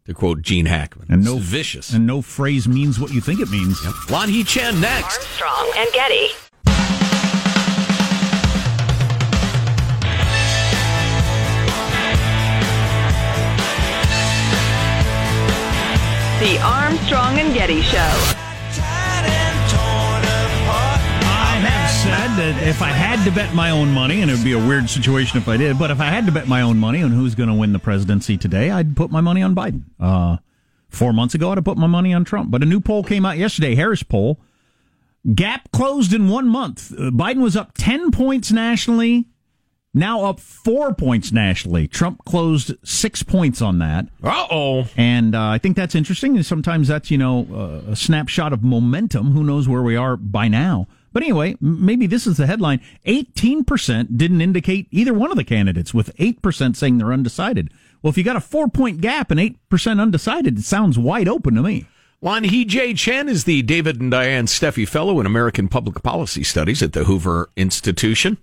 To 0.09 0.15
quote 0.15 0.41
Gene 0.41 0.65
Hackman, 0.65 1.09
and 1.11 1.23
no 1.23 1.37
vicious, 1.37 1.93
and 1.93 2.07
no 2.07 2.23
phrase 2.23 2.67
means 2.67 2.99
what 2.99 3.13
you 3.13 3.21
think 3.21 3.41
it 3.41 3.51
means. 3.51 3.85
Yep. 3.85 3.93
Lanhee 4.09 4.43
Chen 4.43 4.81
next. 4.81 5.19
Armstrong 5.19 5.71
and 5.77 5.93
Getty. 5.93 6.29
The 16.41 16.59
Armstrong 16.63 17.39
and 17.39 17.53
Getty 17.53 17.83
Show. 17.83 18.48
That 22.39 22.63
if 22.69 22.83
I 22.83 22.91
had 22.91 23.25
to 23.25 23.33
bet 23.33 23.53
my 23.53 23.71
own 23.71 23.91
money, 23.91 24.23
and 24.23 24.31
it 24.31 24.35
would 24.35 24.45
be 24.45 24.53
a 24.53 24.59
weird 24.59 24.89
situation 24.89 25.39
if 25.39 25.49
I 25.49 25.57
did, 25.57 25.77
but 25.77 25.91
if 25.91 26.01
I 26.01 26.05
had 26.05 26.25
to 26.27 26.31
bet 26.31 26.47
my 26.47 26.63
own 26.63 26.79
money 26.79 27.03
on 27.03 27.11
who's 27.11 27.35
going 27.35 27.49
to 27.49 27.55
win 27.55 27.73
the 27.73 27.81
presidency 27.81 28.37
today, 28.37 28.71
I'd 28.71 28.97
put 28.97 29.11
my 29.11 29.21
money 29.21 29.43
on 29.43 29.57
Biden. 29.57 29.83
Uh, 29.99 30.37
four 30.89 31.13
months 31.13 31.35
ago, 31.35 31.51
I'd 31.51 31.59
have 31.59 31.65
put 31.65 31.77
my 31.77 31.89
money 31.89 32.15
on 32.15 32.25
Trump. 32.25 32.53
But 32.53 32.63
a 32.63 32.67
new 32.67 32.79
poll 32.79 33.03
came 33.03 33.27
out 33.27 33.39
yesterday, 33.39 33.75
Harris 33.75 34.05
poll. 34.05 34.39
Gap 35.35 35.73
closed 35.73 36.13
in 36.13 36.29
one 36.29 36.47
month. 36.47 36.93
Uh, 36.93 37.11
Biden 37.11 37.41
was 37.41 37.57
up 37.57 37.73
10 37.77 38.13
points 38.13 38.53
nationally, 38.53 39.27
now 39.93 40.23
up 40.23 40.39
four 40.39 40.95
points 40.95 41.33
nationally. 41.33 41.89
Trump 41.89 42.25
closed 42.25 42.73
six 42.85 43.25
points 43.25 43.61
on 43.61 43.81
that. 43.81 44.07
Uh 44.23 44.47
oh. 44.49 44.87
And 44.97 45.35
uh, 45.35 45.49
I 45.49 45.59
think 45.59 45.77
that's 45.77 45.97
interesting. 45.97 46.37
And 46.37 46.47
sometimes 46.47 46.87
that's, 46.87 47.11
you 47.11 47.19
know, 47.19 47.49
uh, 47.53 47.91
a 47.91 47.97
snapshot 47.97 48.53
of 48.53 48.63
momentum. 48.63 49.33
Who 49.33 49.43
knows 49.43 49.69
where 49.69 49.83
we 49.83 49.97
are 49.97 50.17
by 50.17 50.47
now? 50.47 50.87
But 51.13 51.23
anyway, 51.23 51.57
maybe 51.61 52.07
this 52.07 52.27
is 52.27 52.37
the 52.37 52.47
headline 52.47 52.81
18% 53.07 54.17
didn't 54.17 54.41
indicate 54.41 54.89
either 54.91 55.15
one 55.15 55.31
of 55.31 55.37
the 55.37 55.45
candidates, 55.45 55.95
with 55.95 56.15
8% 56.17 56.77
saying 56.77 56.99
they're 56.99 57.13
undecided. 57.13 57.71
Well, 58.03 58.11
if 58.11 58.19
you 58.19 58.25
got 58.25 58.37
a 58.37 58.41
four 58.41 58.69
point 58.69 59.01
gap 59.01 59.31
and 59.31 59.41
8% 59.41 60.01
undecided, 60.01 60.59
it 60.59 60.65
sounds 60.65 60.99
wide 60.99 61.29
open 61.29 61.55
to 61.55 61.63
me. 61.63 61.87
Lanhee 62.23 62.67
J. 62.67 62.95
Chen 62.95 63.29
is 63.29 63.45
the 63.45 63.63
David 63.63 64.01
and 64.01 64.11
Diane 64.11 64.47
Steffy 64.47 64.87
Fellow 64.89 65.21
in 65.21 65.27
American 65.27 65.69
Public 65.69 66.03
Policy 66.03 66.43
Studies 66.43 66.83
at 66.83 66.93
the 66.93 67.05
Hoover 67.05 67.51
Institution. 67.57 68.39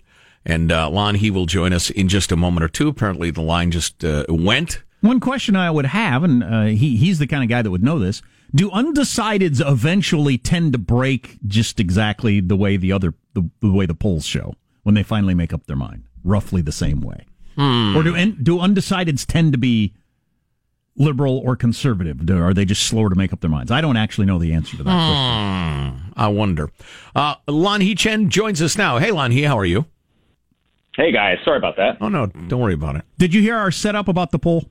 And 0.46 0.72
uh, 0.72 0.88
Lon, 0.88 1.16
he 1.16 1.30
will 1.30 1.44
join 1.46 1.72
us 1.72 1.90
in 1.90 2.08
just 2.08 2.32
a 2.32 2.36
moment 2.36 2.64
or 2.64 2.68
two. 2.68 2.88
Apparently, 2.88 3.30
the 3.30 3.42
line 3.42 3.70
just 3.70 4.04
uh, 4.04 4.24
went. 4.28 4.82
One 5.02 5.20
question 5.20 5.56
I 5.56 5.70
would 5.70 5.86
have, 5.86 6.24
and 6.24 6.42
uh, 6.42 6.64
he 6.64 6.96
he's 6.96 7.18
the 7.18 7.26
kind 7.26 7.42
of 7.42 7.50
guy 7.50 7.62
that 7.62 7.70
would 7.70 7.82
know 7.82 7.98
this. 7.98 8.22
Do 8.54 8.70
undecideds 8.70 9.66
eventually 9.66 10.38
tend 10.38 10.72
to 10.72 10.78
break 10.78 11.38
just 11.46 11.80
exactly 11.80 12.40
the 12.40 12.56
way 12.56 12.76
the 12.76 12.92
other 12.92 13.14
the, 13.34 13.48
the 13.60 13.72
way 13.72 13.86
the 13.86 13.94
polls 13.94 14.24
show 14.24 14.54
when 14.82 14.94
they 14.94 15.02
finally 15.02 15.34
make 15.34 15.52
up 15.52 15.66
their 15.66 15.76
mind, 15.76 16.04
roughly 16.24 16.62
the 16.62 16.72
same 16.72 17.00
way? 17.00 17.26
Hmm. 17.56 17.96
Or 17.96 18.02
do 18.02 18.32
do 18.32 18.58
undecideds 18.58 19.26
tend 19.26 19.52
to 19.52 19.58
be 19.58 19.94
liberal 20.96 21.38
or 21.38 21.56
conservative? 21.56 22.24
Do, 22.24 22.42
are 22.42 22.54
they 22.54 22.64
just 22.64 22.84
slower 22.84 23.10
to 23.10 23.16
make 23.16 23.32
up 23.32 23.40
their 23.40 23.50
minds? 23.50 23.70
I 23.70 23.80
don't 23.80 23.96
actually 23.96 24.26
know 24.26 24.38
the 24.38 24.52
answer 24.52 24.76
to 24.76 24.82
that 24.84 24.90
hmm. 24.90 26.12
I 26.16 26.28
wonder. 26.28 26.70
Uh, 27.14 27.36
Lanhee 27.48 27.96
Chen 27.96 28.30
joins 28.30 28.62
us 28.62 28.78
now. 28.78 28.98
Hey, 28.98 29.10
Lon 29.10 29.30
Lanhee, 29.30 29.46
how 29.46 29.58
are 29.58 29.64
you? 29.64 29.86
Hey 30.96 31.12
guys, 31.12 31.36
sorry 31.44 31.58
about 31.58 31.76
that. 31.76 31.98
Oh 32.00 32.08
no, 32.08 32.26
don't 32.26 32.60
worry 32.60 32.72
about 32.72 32.96
it. 32.96 33.04
Did 33.18 33.34
you 33.34 33.42
hear 33.42 33.56
our 33.56 33.70
setup 33.70 34.08
about 34.08 34.30
the 34.30 34.38
poll? 34.38 34.70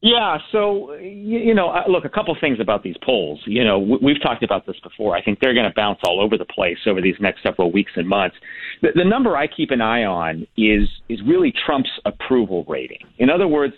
Yeah, 0.00 0.38
so 0.52 0.94
you, 0.94 1.54
know, 1.54 1.74
look, 1.88 2.04
a 2.04 2.08
couple 2.08 2.36
things 2.40 2.60
about 2.60 2.84
these 2.84 2.94
polls. 3.02 3.40
You 3.46 3.64
know, 3.64 3.78
we've 3.80 4.22
talked 4.22 4.44
about 4.44 4.64
this 4.64 4.76
before. 4.80 5.16
I 5.16 5.22
think 5.22 5.40
they're 5.40 5.54
going 5.54 5.68
to 5.68 5.74
bounce 5.74 5.98
all 6.04 6.20
over 6.20 6.38
the 6.38 6.44
place 6.44 6.78
over 6.86 7.00
these 7.00 7.16
next 7.18 7.42
several 7.42 7.72
weeks 7.72 7.90
and 7.96 8.08
months. 8.08 8.36
The, 8.80 8.90
the 8.94 9.04
number 9.04 9.36
I 9.36 9.48
keep 9.48 9.72
an 9.72 9.80
eye 9.80 10.04
on 10.04 10.46
is 10.56 10.88
is 11.08 11.20
really 11.26 11.52
Trump's 11.66 11.90
approval 12.04 12.64
rating. 12.68 13.00
In 13.18 13.28
other 13.28 13.48
words, 13.48 13.74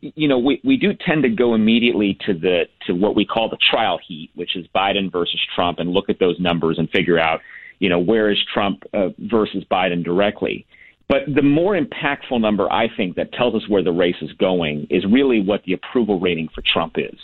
you 0.00 0.28
know, 0.28 0.38
we, 0.38 0.60
we 0.62 0.76
do 0.76 0.90
tend 1.06 1.22
to 1.22 1.30
go 1.30 1.54
immediately 1.54 2.18
to 2.26 2.34
the 2.34 2.64
to 2.86 2.94
what 2.94 3.16
we 3.16 3.24
call 3.24 3.48
the 3.48 3.58
trial 3.70 3.98
heat, 4.06 4.30
which 4.34 4.56
is 4.56 4.66
Biden 4.74 5.10
versus 5.10 5.40
Trump, 5.54 5.78
and 5.78 5.90
look 5.90 6.10
at 6.10 6.18
those 6.18 6.38
numbers 6.38 6.78
and 6.78 6.90
figure 6.90 7.18
out, 7.18 7.40
you 7.78 7.88
know, 7.88 7.98
where 7.98 8.30
is 8.30 8.38
Trump 8.52 8.82
uh, 8.92 9.08
versus 9.18 9.64
Biden 9.70 10.04
directly. 10.04 10.66
But 11.12 11.34
the 11.34 11.42
more 11.42 11.78
impactful 11.78 12.40
number, 12.40 12.72
I 12.72 12.88
think, 12.96 13.16
that 13.16 13.34
tells 13.34 13.54
us 13.54 13.68
where 13.68 13.82
the 13.82 13.92
race 13.92 14.16
is 14.22 14.32
going 14.38 14.86
is 14.88 15.04
really 15.04 15.42
what 15.42 15.62
the 15.64 15.74
approval 15.74 16.18
rating 16.18 16.48
for 16.54 16.62
Trump 16.62 16.94
is. 16.96 17.14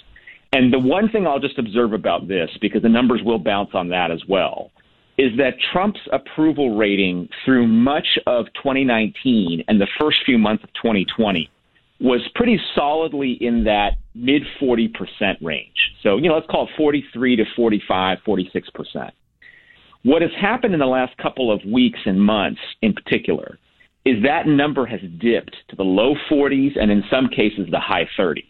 And 0.52 0.70
the 0.70 0.78
one 0.78 1.08
thing 1.08 1.26
I'll 1.26 1.38
just 1.38 1.58
observe 1.58 1.94
about 1.94 2.28
this, 2.28 2.50
because 2.60 2.82
the 2.82 2.90
numbers 2.90 3.22
will 3.24 3.38
bounce 3.38 3.70
on 3.72 3.88
that 3.88 4.10
as 4.10 4.20
well, 4.28 4.72
is 5.16 5.34
that 5.38 5.54
Trump's 5.72 6.00
approval 6.12 6.76
rating 6.76 7.30
through 7.46 7.66
much 7.66 8.06
of 8.26 8.44
2019 8.62 9.64
and 9.68 9.80
the 9.80 9.88
first 9.98 10.18
few 10.26 10.36
months 10.36 10.64
of 10.64 10.70
2020 10.74 11.50
was 11.98 12.20
pretty 12.34 12.60
solidly 12.74 13.38
in 13.40 13.64
that 13.64 13.92
mid 14.14 14.42
40% 14.60 14.90
range. 15.40 15.94
So, 16.02 16.18
you 16.18 16.28
know, 16.28 16.34
let's 16.34 16.46
call 16.50 16.64
it 16.64 16.74
43 16.76 17.36
to 17.36 17.44
45, 17.56 18.18
46%. 18.26 19.10
What 20.02 20.20
has 20.20 20.30
happened 20.38 20.74
in 20.74 20.80
the 20.80 20.86
last 20.86 21.16
couple 21.16 21.50
of 21.50 21.64
weeks 21.64 22.00
and 22.04 22.20
months 22.20 22.60
in 22.82 22.92
particular 22.92 23.58
is 24.04 24.22
that 24.22 24.46
number 24.46 24.86
has 24.86 25.00
dipped 25.18 25.56
to 25.68 25.76
the 25.76 25.82
low 25.82 26.14
40s 26.30 26.78
and 26.80 26.90
in 26.90 27.02
some 27.10 27.28
cases 27.28 27.68
the 27.70 27.80
high 27.80 28.08
30s. 28.18 28.44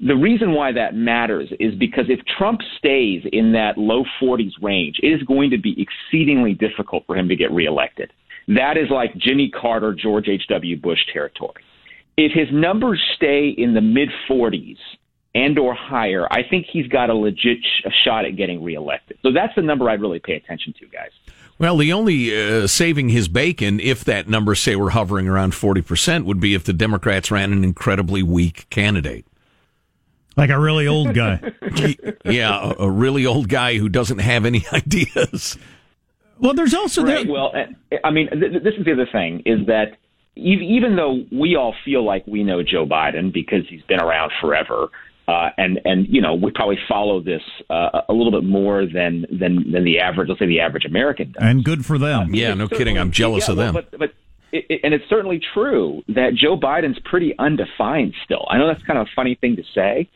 The 0.00 0.14
reason 0.14 0.52
why 0.52 0.70
that 0.72 0.94
matters 0.94 1.48
is 1.58 1.74
because 1.74 2.04
if 2.08 2.20
Trump 2.38 2.60
stays 2.78 3.22
in 3.32 3.52
that 3.52 3.76
low 3.76 4.04
40s 4.22 4.52
range, 4.62 5.00
it 5.02 5.08
is 5.08 5.22
going 5.24 5.50
to 5.50 5.58
be 5.58 5.74
exceedingly 5.82 6.54
difficult 6.54 7.04
for 7.06 7.16
him 7.16 7.28
to 7.28 7.34
get 7.34 7.50
reelected. 7.50 8.12
That 8.46 8.76
is 8.76 8.90
like 8.90 9.16
Jimmy 9.16 9.50
Carter, 9.50 9.92
George 9.94 10.28
H.W. 10.28 10.80
Bush 10.80 11.00
territory. 11.12 11.64
If 12.16 12.32
his 12.32 12.48
numbers 12.52 13.02
stay 13.16 13.48
in 13.48 13.74
the 13.74 13.80
mid 13.80 14.08
40s 14.30 14.78
and 15.34 15.58
or 15.58 15.74
higher, 15.74 16.26
I 16.32 16.48
think 16.48 16.66
he's 16.72 16.86
got 16.86 17.10
a 17.10 17.14
legit 17.14 17.58
sh- 17.62 17.88
shot 18.04 18.24
at 18.24 18.36
getting 18.36 18.62
reelected. 18.62 19.18
So 19.22 19.32
that's 19.32 19.54
the 19.54 19.62
number 19.62 19.90
I'd 19.90 20.00
really 20.00 20.20
pay 20.20 20.34
attention 20.34 20.74
to, 20.80 20.86
guys. 20.86 21.10
Well, 21.58 21.76
the 21.76 21.92
only 21.92 22.36
uh, 22.40 22.66
saving 22.68 23.08
his 23.08 23.26
bacon, 23.26 23.80
if 23.80 24.04
that 24.04 24.28
number, 24.28 24.54
say, 24.54 24.76
were 24.76 24.90
hovering 24.90 25.26
around 25.26 25.52
40%, 25.52 26.24
would 26.24 26.38
be 26.38 26.54
if 26.54 26.64
the 26.64 26.72
Democrats 26.72 27.30
ran 27.30 27.52
an 27.52 27.64
incredibly 27.64 28.22
weak 28.22 28.70
candidate. 28.70 29.26
Like 30.36 30.50
a 30.50 30.58
really 30.58 30.86
old 30.86 31.14
guy. 31.14 31.40
yeah, 32.24 32.72
a, 32.78 32.84
a, 32.84 32.90
really 32.90 33.26
old 33.26 33.48
guy 33.48 33.76
who 33.76 33.88
doesn't 33.88 34.18
have 34.18 34.44
any 34.44 34.64
ideas. 34.72 35.58
Well, 36.38 36.54
there's 36.54 36.74
also 36.74 37.02
right. 37.02 37.26
That- 37.26 37.32
well, 37.32 37.52
I 38.04 38.10
mean, 38.12 38.30
th- 38.30 38.62
this 38.62 38.74
is 38.78 38.84
the 38.84 38.92
other 38.92 39.08
thing 39.10 39.42
is 39.44 39.66
that 39.66 39.96
even 40.36 40.94
though 40.94 41.24
we 41.32 41.56
all 41.56 41.74
feel 41.84 42.04
like 42.04 42.24
we 42.28 42.44
know 42.44 42.62
Joe 42.62 42.86
Biden 42.86 43.32
because 43.32 43.68
he's 43.68 43.82
been 43.82 44.00
around 44.00 44.30
forever, 44.40 44.90
uh, 45.28 45.50
and 45.58 45.78
and 45.84 46.06
you 46.08 46.22
know 46.22 46.34
we 46.34 46.50
probably 46.50 46.78
follow 46.88 47.20
this 47.20 47.42
uh, 47.68 48.00
a 48.08 48.12
little 48.14 48.32
bit 48.32 48.44
more 48.48 48.86
than 48.86 49.26
than 49.30 49.70
than 49.70 49.84
the 49.84 50.00
average, 50.00 50.28
let's 50.28 50.40
say 50.40 50.46
the 50.46 50.60
average 50.60 50.86
American 50.86 51.32
does. 51.32 51.42
And 51.42 51.62
good 51.62 51.84
for 51.84 51.98
them. 51.98 52.30
Uh, 52.30 52.36
yeah, 52.36 52.54
no 52.54 52.66
kidding. 52.66 52.96
I'm 52.98 53.12
jealous 53.12 53.46
yeah, 53.46 53.52
of 53.52 53.56
them. 53.58 53.74
Well, 53.74 53.84
but, 53.90 53.98
but 53.98 54.14
it, 54.52 54.64
it, 54.70 54.80
and 54.82 54.94
it's 54.94 55.04
certainly 55.10 55.40
true 55.52 56.02
that 56.08 56.30
Joe 56.34 56.58
Biden's 56.58 56.98
pretty 57.04 57.34
undefined 57.38 58.14
still. 58.24 58.46
I 58.50 58.56
know 58.56 58.66
that's 58.66 58.82
kind 58.84 58.98
of 58.98 59.06
a 59.06 59.10
funny 59.14 59.36
thing 59.38 59.56
to 59.56 59.62
say, 59.74 60.08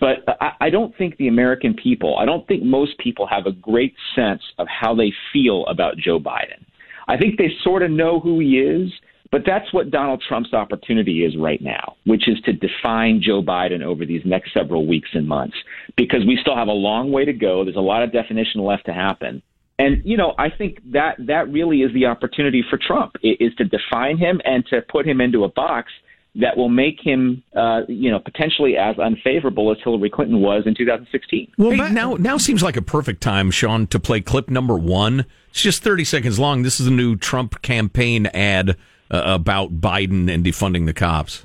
but 0.00 0.18
I, 0.40 0.52
I 0.60 0.70
don't 0.70 0.94
think 0.98 1.16
the 1.16 1.28
American 1.28 1.72
people, 1.74 2.18
I 2.18 2.26
don't 2.26 2.46
think 2.46 2.62
most 2.62 2.98
people 2.98 3.26
have 3.26 3.46
a 3.46 3.52
great 3.52 3.94
sense 4.14 4.42
of 4.58 4.66
how 4.68 4.94
they 4.94 5.12
feel 5.32 5.64
about 5.66 5.96
Joe 5.96 6.20
Biden. 6.20 6.66
I 7.08 7.16
think 7.16 7.38
they 7.38 7.48
sort 7.64 7.82
of 7.82 7.90
know 7.90 8.20
who 8.20 8.38
he 8.38 8.58
is, 8.58 8.92
but 9.30 9.42
that's 9.44 9.72
what 9.72 9.90
Donald 9.90 10.22
Trump's 10.26 10.54
opportunity 10.54 11.24
is 11.24 11.36
right 11.36 11.60
now, 11.60 11.96
which 12.04 12.28
is 12.28 12.40
to 12.46 12.52
define 12.52 13.20
Joe 13.22 13.42
Biden 13.42 13.82
over 13.82 14.06
these 14.06 14.22
next 14.24 14.54
several 14.54 14.86
weeks 14.86 15.10
and 15.12 15.28
months, 15.28 15.56
because 15.96 16.24
we 16.26 16.38
still 16.40 16.56
have 16.56 16.68
a 16.68 16.72
long 16.72 17.12
way 17.12 17.24
to 17.24 17.32
go. 17.32 17.64
There's 17.64 17.76
a 17.76 17.80
lot 17.80 18.02
of 18.02 18.12
definition 18.12 18.62
left 18.62 18.86
to 18.86 18.94
happen. 18.94 19.42
And 19.78 20.02
you 20.04 20.16
know, 20.16 20.34
I 20.38 20.50
think 20.50 20.78
that 20.92 21.16
that 21.26 21.52
really 21.52 21.82
is 21.82 21.92
the 21.94 22.06
opportunity 22.06 22.64
for 22.68 22.78
Trump 22.78 23.16
is 23.22 23.54
to 23.56 23.64
define 23.64 24.18
him 24.18 24.40
and 24.44 24.64
to 24.70 24.82
put 24.82 25.06
him 25.06 25.20
into 25.20 25.44
a 25.44 25.48
box 25.48 25.92
that 26.34 26.56
will 26.56 26.68
make 26.68 26.98
him, 27.00 27.42
uh, 27.56 27.80
you 27.88 28.10
know, 28.10 28.18
potentially 28.18 28.76
as 28.76 28.98
unfavorable 28.98 29.72
as 29.72 29.78
Hillary 29.82 30.10
Clinton 30.10 30.40
was 30.40 30.64
in 30.66 30.74
2016. 30.74 31.52
Well, 31.58 31.70
hey, 31.70 31.92
now 31.92 32.14
now 32.14 32.38
seems 32.38 32.62
like 32.62 32.76
a 32.76 32.82
perfect 32.82 33.20
time, 33.20 33.50
Sean, 33.50 33.86
to 33.88 34.00
play 34.00 34.20
clip 34.20 34.48
number 34.48 34.76
one. 34.76 35.26
It's 35.50 35.62
just 35.62 35.82
30 35.82 36.04
seconds 36.04 36.38
long. 36.38 36.62
This 36.62 36.80
is 36.80 36.86
a 36.86 36.92
new 36.92 37.16
Trump 37.16 37.62
campaign 37.62 38.26
ad 38.26 38.76
uh, 39.10 39.22
about 39.24 39.80
Biden 39.80 40.32
and 40.32 40.44
defunding 40.44 40.86
the 40.86 40.94
cops. 40.94 41.44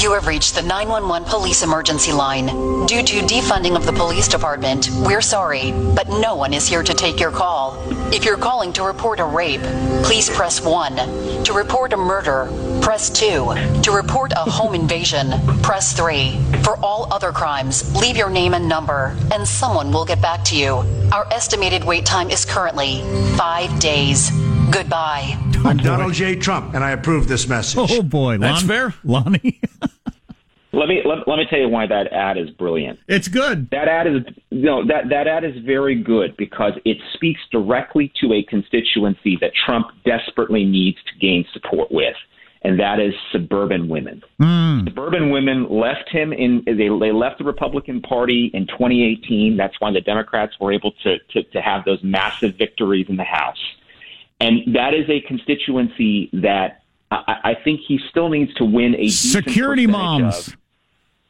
You 0.00 0.12
have 0.12 0.28
reached 0.28 0.54
the 0.54 0.62
911 0.62 1.28
police 1.28 1.64
emergency 1.64 2.12
line. 2.12 2.46
Due 2.86 3.02
to 3.02 3.20
defunding 3.22 3.74
of 3.74 3.84
the 3.84 3.92
police 3.92 4.28
department, 4.28 4.88
we're 5.00 5.20
sorry, 5.20 5.72
but 5.72 6.08
no 6.08 6.36
one 6.36 6.54
is 6.54 6.68
here 6.68 6.84
to 6.84 6.94
take 6.94 7.18
your 7.18 7.32
call. 7.32 7.76
If 8.14 8.24
you're 8.24 8.36
calling 8.36 8.72
to 8.74 8.84
report 8.84 9.18
a 9.18 9.24
rape, 9.24 9.62
please 10.04 10.30
press 10.30 10.60
1. 10.60 11.42
To 11.44 11.52
report 11.52 11.94
a 11.94 11.96
murder, 11.96 12.48
press 12.80 13.10
2. 13.10 13.80
To 13.82 13.90
report 13.90 14.32
a 14.36 14.48
home 14.48 14.76
invasion, 14.76 15.32
press 15.62 15.92
3. 15.94 16.38
For 16.62 16.76
all 16.76 17.12
other 17.12 17.32
crimes, 17.32 17.92
leave 18.00 18.16
your 18.16 18.30
name 18.30 18.54
and 18.54 18.68
number, 18.68 19.16
and 19.32 19.48
someone 19.48 19.90
will 19.90 20.04
get 20.04 20.22
back 20.22 20.44
to 20.44 20.56
you. 20.56 20.84
Our 21.12 21.26
estimated 21.32 21.82
wait 21.82 22.06
time 22.06 22.30
is 22.30 22.44
currently 22.44 23.00
5 23.36 23.80
days. 23.80 24.30
Goodbye. 24.70 25.36
I'm 25.64 25.78
Donald 25.78 26.12
J. 26.12 26.36
Trump, 26.36 26.74
and 26.74 26.84
I 26.84 26.90
approve 26.90 27.26
this 27.26 27.48
message. 27.48 27.90
Oh 27.90 28.02
boy, 28.02 28.32
Lon- 28.32 28.40
that's 28.40 28.62
fair, 28.62 28.94
Lonnie. 29.02 29.60
let 30.72 30.88
me 30.88 31.02
let, 31.04 31.26
let 31.26 31.38
me 31.38 31.46
tell 31.48 31.58
you 31.58 31.68
why 31.68 31.86
that 31.86 32.12
ad 32.12 32.36
is 32.36 32.50
brilliant. 32.50 32.98
It's 33.08 33.28
good. 33.28 33.70
That 33.70 33.88
ad 33.88 34.06
is 34.06 34.22
no 34.50 34.86
that 34.86 35.08
that 35.08 35.26
ad 35.26 35.44
is 35.44 35.56
very 35.64 36.00
good 36.02 36.36
because 36.36 36.72
it 36.84 36.98
speaks 37.14 37.40
directly 37.50 38.12
to 38.20 38.34
a 38.34 38.42
constituency 38.42 39.38
that 39.40 39.52
Trump 39.66 39.88
desperately 40.04 40.64
needs 40.64 40.98
to 41.12 41.18
gain 41.18 41.44
support 41.52 41.90
with, 41.90 42.16
and 42.62 42.78
that 42.78 43.00
is 43.00 43.14
suburban 43.32 43.88
women. 43.88 44.22
Mm. 44.40 44.84
Suburban 44.84 45.30
women 45.30 45.68
left 45.70 46.10
him 46.10 46.32
in 46.32 46.62
they 46.66 46.88
they 46.88 47.12
left 47.12 47.38
the 47.38 47.44
Republican 47.44 48.02
Party 48.02 48.50
in 48.52 48.66
2018. 48.66 49.56
That's 49.56 49.74
why 49.80 49.92
the 49.92 50.02
Democrats 50.02 50.54
were 50.60 50.72
able 50.72 50.92
to 51.04 51.18
to, 51.30 51.42
to 51.42 51.60
have 51.60 51.84
those 51.84 52.02
massive 52.02 52.56
victories 52.56 53.06
in 53.08 53.16
the 53.16 53.24
House. 53.24 53.58
And 54.40 54.74
that 54.74 54.94
is 54.94 55.08
a 55.08 55.20
constituency 55.26 56.30
that 56.32 56.82
I, 57.10 57.36
I 57.44 57.54
think 57.64 57.80
he 57.86 57.98
still 58.10 58.28
needs 58.28 58.52
to 58.54 58.64
win 58.64 58.94
a 58.96 59.08
security 59.08 59.86
moms. 59.86 60.48
Of. 60.48 60.56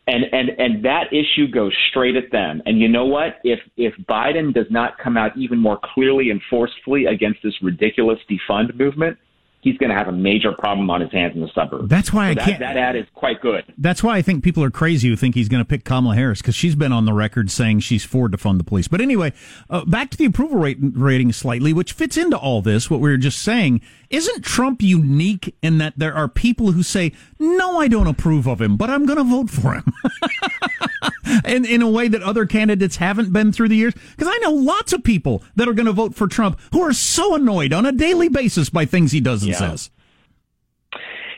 And, 0.06 0.24
and 0.32 0.48
and 0.58 0.84
that 0.86 1.12
issue 1.12 1.48
goes 1.48 1.74
straight 1.90 2.16
at 2.16 2.32
them. 2.32 2.62
And 2.64 2.80
you 2.80 2.88
know 2.88 3.04
what? 3.04 3.40
If 3.44 3.60
if 3.76 3.94
Biden 4.08 4.54
does 4.54 4.66
not 4.70 4.96
come 4.96 5.18
out 5.18 5.36
even 5.36 5.58
more 5.58 5.78
clearly 5.82 6.30
and 6.30 6.40
forcefully 6.48 7.04
against 7.04 7.40
this 7.42 7.54
ridiculous 7.62 8.18
defund 8.30 8.74
movement, 8.78 9.18
he's 9.60 9.76
going 9.78 9.90
to 9.90 9.96
have 9.96 10.08
a 10.08 10.12
major 10.12 10.52
problem 10.52 10.90
on 10.90 11.00
his 11.00 11.10
hands 11.10 11.34
in 11.34 11.40
the 11.40 11.50
suburbs. 11.54 11.88
That's 11.88 12.12
why 12.12 12.26
so 12.26 12.30
I 12.30 12.34
that, 12.34 12.44
can't. 12.44 12.58
That 12.60 12.76
ad 12.76 12.96
is 12.96 13.06
quite 13.14 13.40
good. 13.40 13.64
That's 13.76 14.02
why 14.02 14.16
I 14.16 14.22
think 14.22 14.44
people 14.44 14.62
are 14.62 14.70
crazy 14.70 15.08
who 15.08 15.16
think 15.16 15.34
he's 15.34 15.48
going 15.48 15.62
to 15.62 15.68
pick 15.68 15.84
Kamala 15.84 16.14
Harris 16.14 16.40
because 16.40 16.54
she's 16.54 16.74
been 16.74 16.92
on 16.92 17.04
the 17.04 17.12
record 17.12 17.50
saying 17.50 17.80
she's 17.80 18.04
for 18.04 18.28
defund 18.28 18.58
the 18.58 18.64
police. 18.64 18.88
But 18.88 19.00
anyway, 19.00 19.32
uh, 19.68 19.84
back 19.84 20.10
to 20.10 20.16
the 20.16 20.24
approval 20.24 20.58
rate 20.58 20.78
rating 20.80 21.32
slightly, 21.32 21.72
which 21.72 21.92
fits 21.92 22.16
into 22.16 22.36
all 22.36 22.62
this. 22.62 22.90
What 22.90 23.00
we 23.00 23.10
were 23.10 23.16
just 23.16 23.40
saying 23.40 23.80
isn't 24.10 24.44
Trump 24.44 24.82
unique 24.82 25.54
in 25.62 25.78
that 25.78 25.94
there 25.96 26.14
are 26.14 26.28
people 26.28 26.72
who 26.72 26.82
say, 26.82 27.12
"No, 27.38 27.80
I 27.80 27.88
don't 27.88 28.06
approve 28.06 28.46
of 28.46 28.60
him, 28.60 28.76
but 28.76 28.90
I'm 28.90 29.06
going 29.06 29.18
to 29.18 29.24
vote 29.24 29.50
for 29.50 29.74
him." 29.74 29.92
in, 31.44 31.64
in 31.64 31.82
a 31.82 31.90
way 31.90 32.08
that 32.08 32.22
other 32.22 32.46
candidates 32.46 32.96
haven't 32.96 33.32
been 33.32 33.52
through 33.52 33.68
the 33.68 33.76
years. 33.76 33.94
Because 33.94 34.28
I 34.28 34.38
know 34.38 34.52
lots 34.52 34.92
of 34.92 35.02
people 35.02 35.42
that 35.56 35.68
are 35.68 35.74
going 35.74 35.86
to 35.86 35.92
vote 35.92 36.14
for 36.14 36.26
Trump 36.26 36.58
who 36.72 36.82
are 36.82 36.92
so 36.92 37.34
annoyed 37.34 37.72
on 37.72 37.86
a 37.86 37.92
daily 37.92 38.28
basis 38.28 38.70
by 38.70 38.84
things 38.84 39.12
he 39.12 39.20
does 39.20 39.42
and 39.42 39.52
yeah. 39.52 39.58
says. 39.58 39.90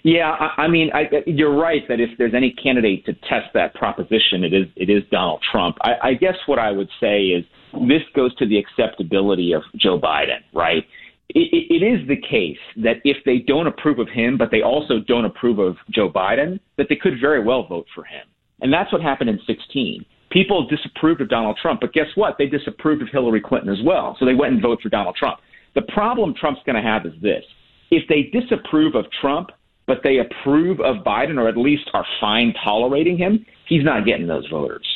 Yeah, 0.03 0.31
I, 0.31 0.62
I 0.62 0.68
mean, 0.68 0.90
I, 0.94 1.09
you're 1.27 1.55
right 1.55 1.87
that 1.88 2.01
if 2.01 2.11
there's 2.16 2.35
any 2.35 2.53
candidate 2.53 3.05
to 3.07 3.12
test 3.12 3.53
that 3.55 3.75
proposition, 3.75 4.44
it 4.44 4.55
is 4.55 4.66
it 4.77 4.88
is 4.88 5.03
Donald 5.11 5.42
Trump. 5.53 5.77
I, 5.83 6.11
I 6.11 6.14
guess 6.14 6.37
what 6.46 6.59
I 6.59 6.70
would 6.70 6.88
say 7.01 7.25
is 7.25 7.44
this 7.73 8.03
goes 8.14 8.35
to 8.37 8.46
the 8.46 8.59
acceptability 8.59 9.53
of 9.53 9.62
Joe 9.77 9.99
Biden, 10.01 10.40
right? 10.55 10.85
It, 11.29 11.66
it 11.70 11.85
is 11.85 12.09
the 12.09 12.16
case 12.16 12.59
that 12.77 12.96
if 13.05 13.18
they 13.25 13.38
don't 13.38 13.66
approve 13.66 13.99
of 13.99 14.09
him, 14.09 14.37
but 14.37 14.51
they 14.51 14.62
also 14.62 15.01
don't 15.07 15.25
approve 15.25 15.59
of 15.59 15.77
Joe 15.90 16.11
Biden, 16.11 16.59
that 16.77 16.87
they 16.88 16.96
could 16.96 17.20
very 17.20 17.42
well 17.42 17.66
vote 17.66 17.87
for 17.94 18.05
him. 18.05 18.27
And 18.62 18.73
that's 18.73 18.92
what 18.92 19.03
happened 19.03 19.31
in 19.31 19.40
16. 19.46 20.05
People 20.31 20.66
disapproved 20.66 21.20
of 21.20 21.29
Donald 21.29 21.59
Trump, 21.61 21.81
but 21.81 21.92
guess 21.92 22.07
what? 22.14 22.37
They 22.38 22.46
disapproved 22.46 23.03
of 23.03 23.09
Hillary 23.09 23.40
Clinton 23.40 23.70
as 23.70 23.83
well. 23.85 24.16
So 24.18 24.25
they 24.25 24.35
went 24.35 24.53
and 24.55 24.62
voted 24.62 24.83
for 24.83 24.88
Donald 24.88 25.16
Trump. 25.16 25.40
The 25.75 25.83
problem 25.83 26.35
Trump's 26.35 26.61
going 26.64 26.77
to 26.77 26.83
have 26.83 27.07
is 27.07 27.12
this. 27.20 27.44
If 27.90 28.09
they 28.09 28.31
disapprove 28.38 28.94
of 28.94 29.07
Trump, 29.20 29.51
but 29.87 29.99
they 30.05 30.18
approve 30.18 30.81
of 30.81 31.05
Biden 31.05 31.37
or 31.37 31.49
at 31.49 31.57
least 31.57 31.90
are 31.94 32.07
fine 32.20 32.55
tolerating 32.62 33.18
him, 33.18 33.44
he's 33.68 33.85
not 33.85 34.05
getting 34.05 34.29
those 34.29 34.46
voters. 34.49 34.87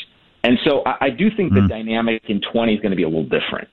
And 0.45 0.59
so 0.65 0.83
I, 0.87 1.07
I 1.07 1.11
do 1.11 1.31
think 1.37 1.53
mm. 1.53 1.63
the 1.63 1.69
dynamic 1.69 2.23
in 2.29 2.41
20 2.53 2.75
is 2.75 2.81
going 2.81 2.91
to 2.91 2.97
be 2.97 3.03
a 3.03 3.09
little 3.09 3.25
different. 3.25 3.69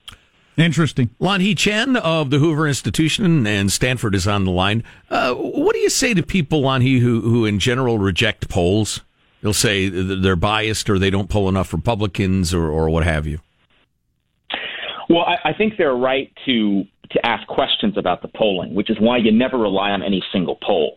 Interesting. 0.56 1.10
Lon 1.18 1.40
Lanhee 1.40 1.56
Chen 1.56 1.96
of 1.96 2.30
the 2.30 2.38
Hoover 2.38 2.66
Institution 2.66 3.46
and 3.46 3.72
Stanford 3.72 4.14
is 4.14 4.26
on 4.26 4.44
the 4.44 4.50
line. 4.50 4.84
Uh, 5.08 5.34
what 5.34 5.74
do 5.74 5.78
you 5.78 5.88
say 5.88 6.12
to 6.12 6.22
people, 6.22 6.62
Lon 6.62 6.82
Lanhee, 6.82 7.00
who, 7.00 7.20
who 7.20 7.46
in 7.46 7.58
general 7.58 7.98
reject 7.98 8.48
polls? 8.48 9.00
They'll 9.42 9.52
say 9.52 9.88
they're 9.88 10.36
biased 10.36 10.88
or 10.88 10.98
they 10.98 11.10
don't 11.10 11.28
pull 11.28 11.48
enough 11.48 11.72
Republicans 11.72 12.54
or, 12.54 12.68
or 12.68 12.88
what 12.88 13.04
have 13.04 13.26
you. 13.26 13.40
Well, 15.10 15.24
I, 15.26 15.50
I 15.50 15.52
think 15.52 15.74
they're 15.76 15.94
right 15.94 16.32
to 16.46 16.84
to 17.10 17.26
ask 17.26 17.46
questions 17.46 17.98
about 17.98 18.22
the 18.22 18.28
polling, 18.28 18.74
which 18.74 18.88
is 18.88 18.96
why 18.98 19.18
you 19.18 19.30
never 19.30 19.58
rely 19.58 19.90
on 19.90 20.02
any 20.02 20.22
single 20.32 20.58
poll. 20.66 20.96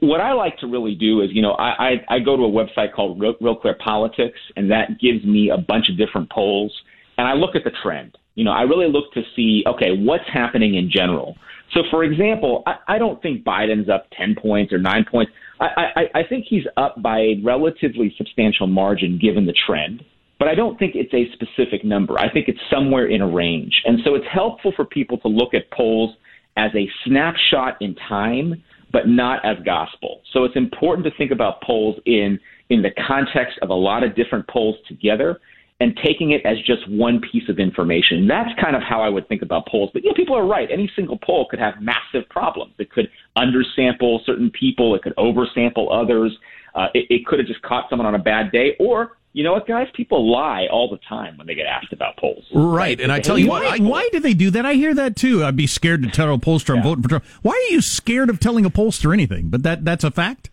What 0.00 0.20
I 0.20 0.32
like 0.32 0.56
to 0.58 0.68
really 0.68 0.94
do 0.94 1.22
is, 1.22 1.30
you 1.32 1.42
know, 1.42 1.52
I, 1.52 1.70
I, 2.08 2.16
I 2.16 2.18
go 2.20 2.36
to 2.36 2.42
a 2.44 2.50
website 2.50 2.92
called 2.92 3.20
Real, 3.20 3.34
Real 3.40 3.56
Clear 3.56 3.76
Politics, 3.82 4.38
and 4.56 4.70
that 4.70 5.00
gives 5.00 5.24
me 5.24 5.50
a 5.50 5.58
bunch 5.58 5.88
of 5.88 5.98
different 5.98 6.30
polls, 6.30 6.72
and 7.18 7.26
I 7.26 7.32
look 7.32 7.56
at 7.56 7.64
the 7.64 7.72
trend. 7.82 8.16
You 8.36 8.44
know, 8.44 8.52
I 8.52 8.62
really 8.62 8.88
look 8.88 9.12
to 9.14 9.22
see, 9.34 9.64
okay, 9.66 9.90
what's 9.98 10.28
happening 10.32 10.74
in 10.74 10.90
general. 10.90 11.36
So, 11.72 11.80
for 11.90 12.04
example, 12.04 12.62
I, 12.66 12.76
I 12.88 12.98
don't 12.98 13.20
think 13.22 13.44
Biden's 13.44 13.88
up 13.88 14.06
10 14.16 14.36
points 14.40 14.72
or 14.72 14.78
9 14.78 15.04
points. 15.10 15.32
I, 15.60 15.66
I, 15.96 16.20
I 16.20 16.22
think 16.28 16.46
he's 16.48 16.64
up 16.76 17.00
by 17.02 17.18
a 17.18 17.40
relatively 17.42 18.14
substantial 18.16 18.66
margin 18.66 19.18
given 19.20 19.46
the 19.46 19.54
trend, 19.66 20.04
but 20.38 20.48
I 20.48 20.54
don't 20.54 20.78
think 20.78 20.94
it's 20.94 21.14
a 21.14 21.32
specific 21.32 21.84
number. 21.84 22.18
I 22.18 22.30
think 22.30 22.48
it's 22.48 22.60
somewhere 22.70 23.06
in 23.06 23.22
a 23.22 23.28
range. 23.28 23.82
And 23.84 24.00
so 24.04 24.14
it's 24.14 24.26
helpful 24.32 24.72
for 24.76 24.84
people 24.84 25.18
to 25.18 25.28
look 25.28 25.54
at 25.54 25.70
polls 25.70 26.14
as 26.56 26.70
a 26.74 26.88
snapshot 27.04 27.76
in 27.80 27.94
time, 28.08 28.62
but 28.92 29.08
not 29.08 29.44
as 29.44 29.56
gospel. 29.64 30.20
So 30.32 30.44
it's 30.44 30.56
important 30.56 31.06
to 31.06 31.12
think 31.16 31.30
about 31.30 31.62
polls 31.62 31.96
in 32.06 32.38
in 32.68 32.82
the 32.82 32.90
context 33.06 33.58
of 33.62 33.70
a 33.70 33.74
lot 33.74 34.02
of 34.02 34.16
different 34.16 34.46
polls 34.48 34.74
together 34.88 35.40
and 35.78 35.98
taking 36.02 36.30
it 36.30 36.40
as 36.46 36.56
just 36.66 36.88
one 36.88 37.20
piece 37.20 37.48
of 37.48 37.58
information. 37.58 38.26
That's 38.26 38.48
kind 38.60 38.74
of 38.74 38.82
how 38.82 39.02
I 39.02 39.10
would 39.10 39.28
think 39.28 39.42
about 39.42 39.66
polls. 39.66 39.90
But 39.92 40.04
yeah, 40.04 40.12
people 40.16 40.34
are 40.34 40.46
right. 40.46 40.68
Any 40.70 40.90
single 40.96 41.18
poll 41.18 41.46
could 41.50 41.58
have 41.58 41.74
massive 41.82 42.28
problems. 42.30 42.72
It 42.78 42.90
could 42.90 43.10
undersample 43.36 44.24
certain 44.24 44.50
people. 44.50 44.94
It 44.94 45.02
could 45.02 45.14
oversample 45.16 45.88
others. 45.92 46.36
Uh, 46.74 46.86
it, 46.94 47.06
it 47.10 47.26
could 47.26 47.38
have 47.40 47.48
just 47.48 47.60
caught 47.62 47.90
someone 47.90 48.06
on 48.06 48.14
a 48.14 48.18
bad 48.18 48.52
day. 48.52 48.74
Or, 48.80 49.18
you 49.34 49.44
know 49.44 49.52
what, 49.52 49.66
guys? 49.66 49.86
People 49.94 50.30
lie 50.30 50.66
all 50.70 50.88
the 50.88 50.98
time 51.06 51.36
when 51.36 51.46
they 51.46 51.54
get 51.54 51.66
asked 51.66 51.92
about 51.92 52.16
polls. 52.16 52.44
Right. 52.54 52.98
And 52.98 53.12
I 53.12 53.20
tell 53.20 53.36
you 53.36 53.48
why, 53.48 53.60
what, 53.60 53.80
I, 53.80 53.84
why 53.84 54.08
do 54.12 54.20
they 54.20 54.32
do 54.32 54.50
that? 54.52 54.64
I 54.64 54.74
hear 54.74 54.94
that 54.94 55.14
too. 55.14 55.44
I'd 55.44 55.56
be 55.56 55.66
scared 55.66 56.02
to 56.04 56.08
tell 56.08 56.32
a 56.32 56.38
pollster 56.38 56.74
I'm 56.74 56.82
voting 56.82 57.02
for 57.02 57.10
Trump. 57.10 57.24
Why 57.42 57.52
are 57.52 57.72
you 57.72 57.82
scared 57.82 58.30
of 58.30 58.40
telling 58.40 58.64
a 58.64 58.70
pollster 58.70 59.12
anything? 59.12 59.48
But 59.48 59.62
that 59.62 59.84
that's 59.84 60.04
a 60.04 60.10
fact. 60.10 60.48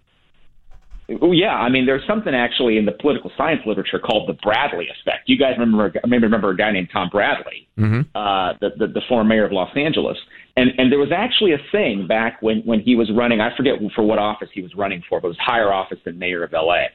Oh 1.21 1.33
yeah, 1.33 1.55
I 1.55 1.69
mean, 1.69 1.85
there's 1.85 2.05
something 2.07 2.33
actually 2.33 2.77
in 2.77 2.85
the 2.85 2.93
political 2.93 3.29
science 3.35 3.61
literature 3.65 3.99
called 3.99 4.29
the 4.29 4.37
Bradley 4.41 4.87
effect. 4.87 5.27
You 5.27 5.37
guys 5.37 5.55
remember 5.59 5.91
maybe 6.07 6.23
remember 6.23 6.51
a 6.51 6.55
guy 6.55 6.71
named 6.71 6.89
Tom 6.93 7.09
Bradley, 7.11 7.67
uh, 8.15 8.53
the, 8.61 8.69
the 8.77 8.87
the 8.87 9.01
former 9.09 9.27
mayor 9.27 9.45
of 9.45 9.51
Los 9.51 9.75
Angeles, 9.75 10.17
and 10.55 10.71
and 10.77 10.91
there 10.91 10.99
was 10.99 11.11
actually 11.13 11.51
a 11.53 11.57
thing 11.71 12.07
back 12.07 12.41
when 12.41 12.61
when 12.63 12.79
he 12.79 12.95
was 12.95 13.11
running. 13.15 13.41
I 13.41 13.55
forget 13.57 13.73
for 13.93 14.03
what 14.03 14.17
office 14.17 14.49
he 14.53 14.61
was 14.61 14.73
running 14.75 15.03
for, 15.09 15.19
but 15.19 15.27
it 15.27 15.31
was 15.31 15.37
higher 15.41 15.73
office 15.73 15.99
than 16.05 16.17
mayor 16.17 16.43
of 16.43 16.53
L.A. 16.53 16.87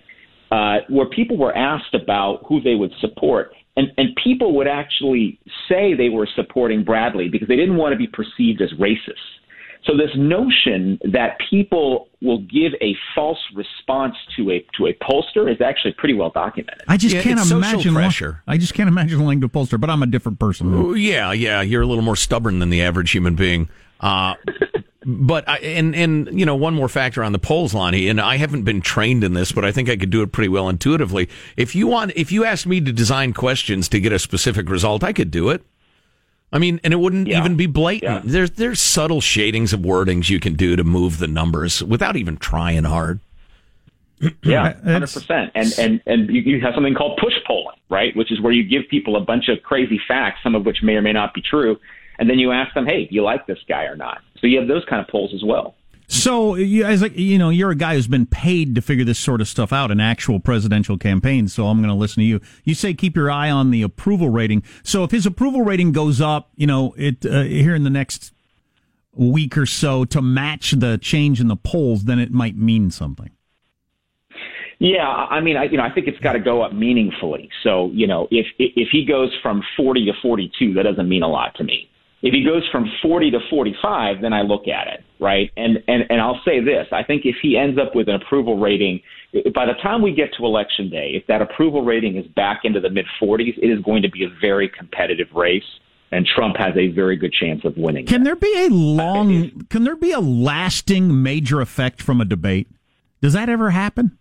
Uh, 0.51 0.79
where 0.89 1.07
people 1.11 1.37
were 1.37 1.55
asked 1.55 1.95
about 1.95 2.41
who 2.49 2.63
they 2.63 2.77
would 2.77 2.93
support, 3.01 3.53
and 3.77 3.89
and 3.99 4.17
people 4.25 4.57
would 4.57 4.69
actually 4.69 5.39
say 5.69 5.93
they 5.93 6.09
were 6.09 6.29
supporting 6.35 6.83
Bradley 6.83 7.29
because 7.29 7.49
they 7.49 7.57
didn't 7.57 7.77
want 7.77 7.93
to 7.93 7.99
be 7.99 8.07
perceived 8.07 8.63
as 8.63 8.71
racist. 8.81 9.38
So 9.85 9.97
this 9.97 10.11
notion 10.17 10.99
that 11.13 11.39
people 11.51 12.09
will 12.21 12.41
give 12.43 12.73
a 12.81 12.95
false 13.15 13.39
response 13.55 14.15
to 14.37 14.51
a 14.51 14.65
to 14.77 14.87
a 14.87 14.93
pollster 14.95 15.51
is 15.51 15.61
actually 15.61 15.93
pretty 15.93 16.15
well 16.15 16.31
documented. 16.31 16.83
I 16.89 16.97
just 16.97 17.15
Yeah, 17.15 17.23
can't 17.23 17.39
it's 17.41 17.49
social 17.49 17.73
imagine 17.73 17.95
pressure. 17.95 18.43
I 18.47 18.59
just 18.59 18.75
can't 18.75 18.89
imagine 18.89 19.21
lying 19.25 19.41
to 19.41 19.47
a 19.47 19.51
pollster. 19.51 19.81
But 19.81 19.91
I'm 19.91 20.03
a 20.03 20.07
different 20.07 20.39
person. 20.39 20.75
Oh, 20.75 20.95
yeah, 20.95 21.33
yeah, 21.33 21.63
you're 21.63 21.83
a 21.83 21.87
little 21.87 22.03
more 22.05 22.17
stubborn 22.17 22.59
than 22.59 22.71
the 22.71 22.83
average 22.83 23.11
human 23.13 23.35
being. 23.35 23.69
Uh, 24.01 24.35
but 25.07 25.49
I, 25.49 25.57
and 25.59 25.95
and 25.97 26.39
you 26.39 26.45
know 26.45 26.55
one 26.57 26.75
more 26.75 26.89
factor 26.89 27.23
on 27.23 27.33
the 27.33 27.39
polls, 27.39 27.73
Lonnie, 27.73 28.09
and 28.09 28.21
I 28.21 28.37
haven't 28.37 28.65
been 28.65 28.81
trained 28.81 29.25
in 29.25 29.33
this, 29.33 29.53
but 29.53 29.65
I 29.65 29.73
think 29.73 29.89
I 29.89 29.97
could 29.97 30.11
do 30.11 30.23
it 30.23 30.33
pretty 30.33 30.49
well 30.49 30.69
intuitively. 30.69 31.29
If 31.57 31.75
you 31.75 31.87
want, 31.87 32.13
if 32.15 32.31
you 32.31 32.45
asked 32.45 32.67
me 32.67 32.81
to 32.81 32.93
design 32.93 33.33
questions 33.33 33.89
to 33.91 34.01
get 34.01 34.13
a 34.13 34.19
specific 34.19 34.69
result, 34.69 35.03
I 35.03 35.13
could 35.13 35.31
do 35.31 35.49
it. 35.49 35.63
I 36.53 36.59
mean, 36.59 36.81
and 36.83 36.93
it 36.95 36.97
wouldn't 36.97 37.29
Yeah. 37.29 37.39
even 37.41 37.57
be 37.57 37.67
blatant. 37.67 38.25
Yeah. 38.25 38.31
There's 38.33 38.51
there's 38.53 38.81
subtle 38.81 39.21
shadings 39.21 39.73
of 39.73 39.81
wordings 39.81 40.31
you 40.31 40.41
can 40.41 40.55
do 40.55 40.77
to 40.77 40.85
move 40.85 41.19
the 41.19 41.27
numbers 41.29 41.83
without 41.83 42.17
even 42.17 42.37
trying 42.39 42.85
hard. 42.85 43.21
Yeah, 44.43 44.73
hundred 44.83 45.13
percent. 45.13 45.53
And 45.55 45.73
and 45.79 46.01
and 46.07 46.29
you, 46.31 46.41
you 46.43 46.61
have 46.63 46.75
something 46.75 46.95
called 46.95 47.19
push 47.23 47.35
polling, 47.47 47.77
right? 47.89 48.17
Which 48.17 48.33
is 48.33 48.41
where 48.41 48.53
you 48.53 48.65
give 48.65 48.89
people 48.91 49.15
a 49.17 49.21
bunch 49.21 49.49
of 49.49 49.63
crazy 49.63 50.01
facts, 50.09 50.41
some 50.43 50.55
of 50.57 50.67
which 50.67 50.83
may 50.83 50.95
or 50.95 51.03
may 51.03 51.13
not 51.13 51.35
be 51.35 51.41
true, 51.43 51.79
and 52.19 52.29
then 52.29 52.39
you 52.41 52.51
ask 52.51 52.75
them, 52.75 52.85
"Hey, 52.87 53.05
do 53.07 53.15
you 53.15 53.23
like 53.23 53.47
this 53.47 53.59
guy 53.69 53.85
or 53.85 53.95
not?" 53.95 54.21
So 54.41 54.47
you 54.49 54.59
have 54.59 54.67
those 54.67 54.85
kind 54.87 55.01
of 55.01 55.07
polls 55.09 55.33
as 55.35 55.45
well. 55.45 55.77
So, 56.11 56.55
as 56.55 57.03
like 57.03 57.17
you 57.17 57.37
know, 57.37 57.51
you're 57.51 57.71
a 57.71 57.77
guy 57.77 57.95
who's 57.95 58.09
been 58.09 58.25
paid 58.25 58.75
to 58.75 58.81
figure 58.81 59.05
this 59.05 59.19
sort 59.19 59.43
of 59.43 59.49
stuff 59.49 59.75
out 59.75 59.91
in 59.91 60.01
actual 60.01 60.41
presidential 60.41 60.97
campaigns. 60.97 61.53
So, 61.53 61.67
I'm 61.67 61.79
going 61.79 61.91
to 61.91 61.95
listen 61.95 62.23
to 62.23 62.27
you. 62.27 62.41
You 62.65 62.75
say 62.75 62.95
keep 62.95 63.15
your 63.15 63.31
eye 63.31 63.51
on 63.51 63.71
the 63.71 63.83
approval 63.83 64.31
rating. 64.31 64.63
So, 64.83 65.05
if 65.05 65.11
his 65.11 65.27
approval 65.27 65.63
rating 65.63 65.93
goes 65.93 66.19
up, 66.21 66.51
you 66.57 66.67
know, 66.67 66.95
it 66.97 67.27
uh, 67.27 67.43
here 67.43 67.75
in 67.75 67.85
the 67.85 67.91
next 67.91 68.33
week 69.13 69.59
or 69.59 69.67
so 69.67 70.07
to 70.07 70.23
match 70.23 70.71
the 70.71 70.97
change 70.97 71.41
in 71.41 71.49
the 71.49 71.57
polls, 71.57 72.05
then 72.05 72.19
it 72.19 72.31
might 72.31 72.57
mean 72.57 72.91
something. 72.91 73.31
Yeah, 74.79 75.09
I 75.09 75.41
mean, 75.41 75.57
I 75.57 75.65
you 75.65 75.77
know, 75.77 75.83
I 75.83 75.91
think 75.91 76.07
it's 76.07 76.21
got 76.21 76.35
to 76.35 76.41
go 76.41 76.63
up 76.63 76.73
meaningfully. 76.73 77.51
So 77.63 77.91
you 77.93 78.07
know, 78.07 78.29
if 78.31 78.47
if 78.59 78.89
he 78.91 79.05
goes 79.05 79.37
from 79.43 79.63
forty 79.77 80.07
to 80.07 80.13
forty 80.23 80.51
two, 80.59 80.73
that 80.75 80.85
doesn't 80.85 81.09
mean 81.09 81.23
a 81.23 81.29
lot 81.29 81.55
to 81.57 81.65
me. 81.65 81.91
If 82.21 82.35
he 82.35 82.45
goes 82.45 82.67
from 82.73 82.91
forty 83.01 83.31
to 83.31 83.39
forty 83.49 83.75
five, 83.81 84.21
then 84.23 84.33
I 84.33 84.43
look 84.43 84.67
at 84.67 84.89
it, 84.89 85.05
right? 85.21 85.53
And 85.57 85.79
and 85.87 86.05
and 86.11 86.21
I'll 86.21 86.41
say 86.45 86.59
this: 86.61 86.87
I 86.91 87.05
think 87.05 87.23
if 87.25 87.37
he 87.41 87.57
ends 87.57 87.79
up 87.79 87.95
with 87.95 88.09
an 88.09 88.17
approval 88.17 88.59
rating, 88.59 89.01
by 89.55 89.67
the 89.67 89.75
time 89.81 90.03
we 90.03 90.13
get 90.13 90.31
to 90.37 90.45
election 90.45 90.91
day, 90.91 91.13
if 91.15 91.27
that 91.29 91.43
approval 91.43 91.85
rating 91.85 92.17
is 92.17 92.27
back 92.27 92.63
into 92.65 92.81
the 92.81 92.91
mid 92.91 93.07
forties, 93.21 93.55
it 93.63 93.67
is 93.67 93.81
going 93.85 94.03
to 94.03 94.11
be 94.11 94.25
a 94.25 94.29
very 94.41 94.69
competitive 94.69 95.29
race, 95.33 95.63
and 96.11 96.27
Trump 96.27 96.57
has 96.57 96.77
a 96.77 96.89
very 96.89 97.17
good 97.17 97.33
chance 97.33 97.65
of 97.65 97.77
winning. 97.77 98.05
Can 98.07 98.25
there 98.25 98.37
be 98.37 98.53
a 98.57 98.67
uh, 98.67 98.71
long? 98.71 99.67
Can 99.71 99.85
there 99.85 99.97
be 99.97 100.11
a 100.11 100.21
lasting 100.21 101.23
major 101.23 101.61
effect 101.61 102.03
from 102.03 102.21
a 102.21 102.25
debate? 102.25 102.67
Does 103.23 103.35
that 103.35 103.49
ever 103.49 103.71
happen? 103.71 104.19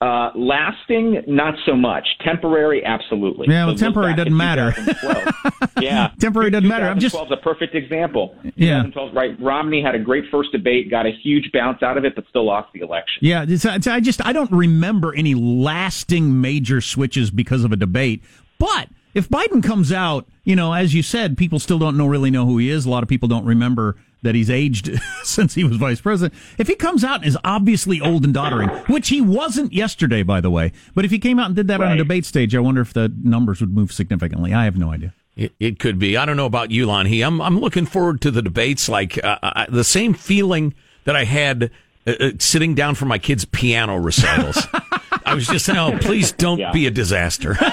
Uh, 0.00 0.30
lasting, 0.34 1.22
not 1.26 1.54
so 1.66 1.76
much. 1.76 2.06
Temporary, 2.24 2.82
absolutely. 2.82 3.46
Yeah, 3.50 3.66
well, 3.66 3.76
So 3.76 3.84
temporary 3.84 4.14
doesn't 4.14 4.34
matter. 4.34 4.72
yeah, 5.80 6.10
Temporary 6.18 6.50
doesn't 6.50 6.66
matter. 6.68 6.86
I'm 6.86 6.98
just- 6.98 7.14
2012 7.14 7.26
is 7.26 7.32
a 7.32 7.42
perfect 7.42 7.74
example. 7.74 8.34
Yeah. 8.56 8.84
right. 9.12 9.38
Romney 9.38 9.82
had 9.82 9.94
a 9.94 9.98
great 9.98 10.24
first 10.30 10.52
debate, 10.52 10.90
got 10.90 11.04
a 11.04 11.10
huge 11.10 11.50
bounce 11.52 11.82
out 11.82 11.98
of 11.98 12.06
it, 12.06 12.14
but 12.14 12.24
still 12.30 12.46
lost 12.46 12.72
the 12.72 12.80
election. 12.80 13.18
Yeah, 13.20 13.44
it's, 13.46 13.64
it's, 13.66 13.86
I 13.86 14.00
just 14.00 14.24
I 14.24 14.32
don't 14.32 14.50
remember 14.50 15.14
any 15.14 15.34
lasting 15.34 16.40
major 16.40 16.80
switches 16.80 17.30
because 17.30 17.62
of 17.64 17.72
a 17.72 17.76
debate. 17.76 18.22
But 18.58 18.88
if 19.12 19.28
Biden 19.28 19.62
comes 19.62 19.92
out, 19.92 20.26
you 20.44 20.56
know, 20.56 20.72
as 20.72 20.94
you 20.94 21.02
said, 21.02 21.36
people 21.36 21.58
still 21.58 21.78
don't 21.78 21.98
know 21.98 22.06
really 22.06 22.30
know 22.30 22.46
who 22.46 22.56
he 22.56 22.70
is. 22.70 22.86
A 22.86 22.90
lot 22.90 23.02
of 23.02 23.08
people 23.10 23.28
don't 23.28 23.44
remember 23.44 23.96
that 24.22 24.34
he's 24.34 24.50
aged 24.50 24.90
since 25.22 25.54
he 25.54 25.64
was 25.64 25.76
vice 25.76 26.00
president. 26.00 26.38
If 26.58 26.68
he 26.68 26.74
comes 26.74 27.04
out 27.04 27.16
and 27.16 27.24
is 27.26 27.38
obviously 27.44 28.00
old 28.00 28.24
and 28.24 28.34
doddering, 28.34 28.68
which 28.88 29.08
he 29.08 29.20
wasn't 29.20 29.72
yesterday, 29.72 30.22
by 30.22 30.40
the 30.40 30.50
way, 30.50 30.72
but 30.94 31.04
if 31.04 31.10
he 31.10 31.18
came 31.18 31.38
out 31.38 31.46
and 31.46 31.56
did 31.56 31.68
that 31.68 31.80
on 31.80 31.92
a 31.92 31.96
debate 31.96 32.24
stage, 32.26 32.54
I 32.54 32.60
wonder 32.60 32.80
if 32.80 32.92
the 32.92 33.12
numbers 33.22 33.60
would 33.60 33.74
move 33.74 33.92
significantly. 33.92 34.52
I 34.52 34.64
have 34.64 34.76
no 34.76 34.92
idea. 34.92 35.14
It, 35.36 35.52
it 35.58 35.78
could 35.78 35.98
be. 35.98 36.16
I 36.16 36.26
don't 36.26 36.36
know 36.36 36.46
about 36.46 36.70
you, 36.70 36.86
Lonnie. 36.86 37.22
I'm 37.22 37.40
I'm 37.40 37.60
looking 37.60 37.86
forward 37.86 38.20
to 38.22 38.30
the 38.30 38.42
debates. 38.42 38.88
Like 38.88 39.22
uh, 39.24 39.38
uh, 39.42 39.66
the 39.70 39.84
same 39.84 40.12
feeling 40.12 40.74
that 41.04 41.16
I 41.16 41.24
had 41.24 41.70
uh, 42.06 42.12
uh, 42.20 42.30
sitting 42.38 42.74
down 42.74 42.94
for 42.96 43.06
my 43.06 43.16
kids' 43.18 43.44
piano 43.46 43.96
recitals. 43.96 44.66
I 45.24 45.34
was 45.34 45.46
just 45.46 45.64
saying, 45.64 45.78
oh, 45.78 45.96
please 45.98 46.32
don't 46.32 46.58
Yeah. 46.58 46.72
be 46.72 46.86
a 46.86 46.90
disaster. 46.90 47.56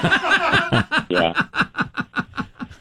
Yeah. 1.10 1.32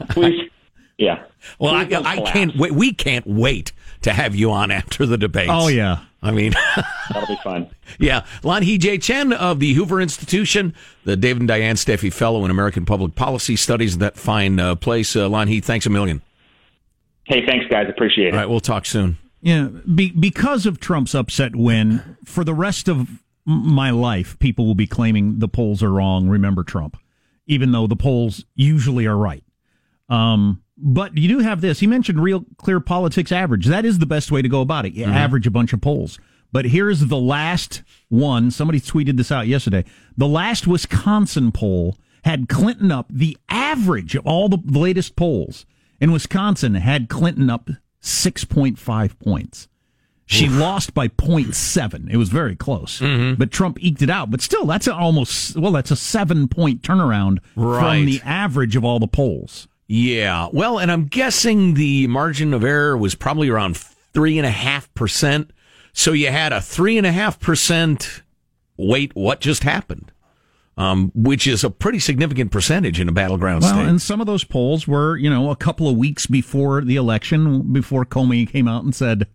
Please. 0.09 0.49
Yeah. 0.97 1.23
Well, 1.59 1.73
I, 1.73 1.87
I 1.91 2.21
can't 2.21 2.55
wait. 2.55 2.71
We 2.71 2.93
can't 2.93 3.25
wait 3.25 3.71
to 4.01 4.13
have 4.13 4.35
you 4.35 4.51
on 4.51 4.71
after 4.71 5.05
the 5.05 5.17
debate. 5.17 5.49
Oh 5.51 5.67
yeah. 5.67 5.99
I 6.21 6.31
mean, 6.31 6.53
That'll 7.09 7.27
be 7.27 7.39
fun. 7.43 7.69
yeah. 7.99 8.25
Lanhee 8.41 8.79
J. 8.79 8.97
Chen 8.97 9.33
of 9.33 9.59
the 9.59 9.73
Hoover 9.73 10.01
Institution, 10.01 10.73
the 11.03 11.15
David 11.15 11.41
and 11.43 11.47
Diane 11.47 11.75
Steffy 11.75 12.11
Fellow 12.11 12.43
in 12.43 12.51
American 12.51 12.85
Public 12.85 13.13
Policy 13.15 13.55
Studies, 13.55 13.99
that 13.99 14.17
fine 14.17 14.59
uh, 14.59 14.75
place. 14.75 15.15
Uh, 15.15 15.29
Lanhee, 15.29 15.63
thanks 15.63 15.85
a 15.85 15.89
million. 15.91 16.21
Hey, 17.25 17.45
thanks, 17.45 17.65
guys. 17.69 17.87
Appreciate 17.89 18.29
it. 18.29 18.33
All 18.33 18.39
right, 18.39 18.49
we'll 18.49 18.59
talk 18.59 18.85
soon. 18.85 19.17
Yeah, 19.41 19.67
be, 19.93 20.11
because 20.11 20.65
of 20.65 20.79
Trump's 20.79 21.13
upset 21.13 21.55
win, 21.55 22.17
for 22.25 22.43
the 22.43 22.53
rest 22.53 22.87
of 22.87 23.21
my 23.45 23.91
life, 23.91 24.37
people 24.39 24.65
will 24.65 24.75
be 24.75 24.87
claiming 24.87 25.39
the 25.39 25.47
polls 25.47 25.83
are 25.83 25.91
wrong. 25.91 26.27
Remember 26.27 26.63
Trump, 26.63 26.97
even 27.45 27.71
though 27.71 27.85
the 27.85 27.95
polls 27.95 28.43
usually 28.55 29.05
are 29.05 29.17
right. 29.17 29.43
Um, 30.09 30.63
but 30.77 31.17
you 31.17 31.27
do 31.27 31.39
have 31.39 31.61
this. 31.61 31.79
He 31.79 31.87
mentioned 31.87 32.21
real 32.21 32.45
clear 32.57 32.79
politics 32.79 33.31
average. 33.31 33.65
That 33.65 33.85
is 33.85 33.99
the 33.99 34.05
best 34.05 34.31
way 34.31 34.41
to 34.41 34.49
go 34.49 34.61
about 34.61 34.85
it. 34.85 34.93
You 34.93 35.05
mm-hmm. 35.05 35.13
average 35.13 35.47
a 35.47 35.51
bunch 35.51 35.73
of 35.73 35.81
polls. 35.81 36.19
But 36.51 36.65
here's 36.65 37.01
the 37.01 37.17
last 37.17 37.83
one. 38.09 38.51
Somebody 38.51 38.79
tweeted 38.79 39.17
this 39.17 39.31
out 39.31 39.47
yesterday. 39.47 39.85
The 40.15 40.27
last 40.27 40.65
Wisconsin 40.67 41.51
poll 41.51 41.97
had 42.23 42.47
Clinton 42.47 42.91
up. 42.91 43.07
The 43.09 43.37
average 43.49 44.15
of 44.15 44.25
all 44.25 44.49
the 44.49 44.61
latest 44.65 45.15
polls 45.15 45.65
in 45.99 46.11
Wisconsin 46.11 46.75
had 46.75 47.09
Clinton 47.09 47.49
up 47.49 47.69
6.5 48.01 49.19
points. 49.19 49.67
She 50.29 50.49
lost 50.49 50.93
by 50.93 51.07
0.7. 51.07 52.11
It 52.11 52.17
was 52.17 52.27
very 52.27 52.55
close. 52.55 52.99
Mm-hmm. 52.99 53.35
But 53.35 53.49
Trump 53.49 53.77
eked 53.81 54.01
it 54.01 54.09
out. 54.09 54.29
But 54.29 54.41
still, 54.41 54.65
that's 54.65 54.85
a 54.85 54.93
almost, 54.93 55.55
well, 55.55 55.71
that's 55.71 55.89
a 55.89 55.95
seven 55.95 56.49
point 56.49 56.81
turnaround 56.81 57.39
Right. 57.55 57.99
from 57.99 58.05
the 58.05 58.21
average 58.25 58.75
of 58.75 58.83
all 58.83 58.99
the 58.99 59.07
polls. 59.07 59.69
Yeah. 59.87 60.49
Well, 60.51 60.79
and 60.79 60.91
I'm 60.91 61.05
guessing 61.05 61.73
the 61.75 62.07
margin 62.07 62.53
of 62.53 62.63
error 62.63 62.97
was 62.97 63.15
probably 63.15 63.49
around 63.49 63.77
three 63.77 64.37
and 64.37 64.45
a 64.45 64.51
half 64.51 64.93
percent. 64.93 65.51
So 65.93 66.11
you 66.11 66.29
had 66.29 66.51
a 66.53 66.61
three 66.61 66.97
and 66.97 67.07
a 67.07 67.11
half 67.11 67.39
percent. 67.39 68.23
Wait, 68.77 69.15
what 69.15 69.39
just 69.39 69.63
happened? 69.63 70.11
Um, 70.77 71.11
which 71.15 71.47
is 71.47 71.63
a 71.63 71.71
pretty 71.71 71.97
significant 71.97 72.51
percentage 72.51 72.99
in 72.99 73.09
a 73.09 73.11
battleground 73.11 73.63
Well, 73.63 73.73
state. 73.73 73.87
and 73.87 73.99
some 73.99 74.21
of 74.21 74.27
those 74.27 74.43
polls 74.43 74.87
were, 74.87 75.17
you 75.17 75.27
know, 75.27 75.49
a 75.49 75.55
couple 75.55 75.89
of 75.89 75.97
weeks 75.97 76.27
before 76.27 76.81
the 76.83 76.97
election, 76.97 77.73
before 77.73 78.05
Comey 78.05 78.47
came 78.47 78.67
out 78.67 78.83
and 78.83 78.93
said, 78.93 79.25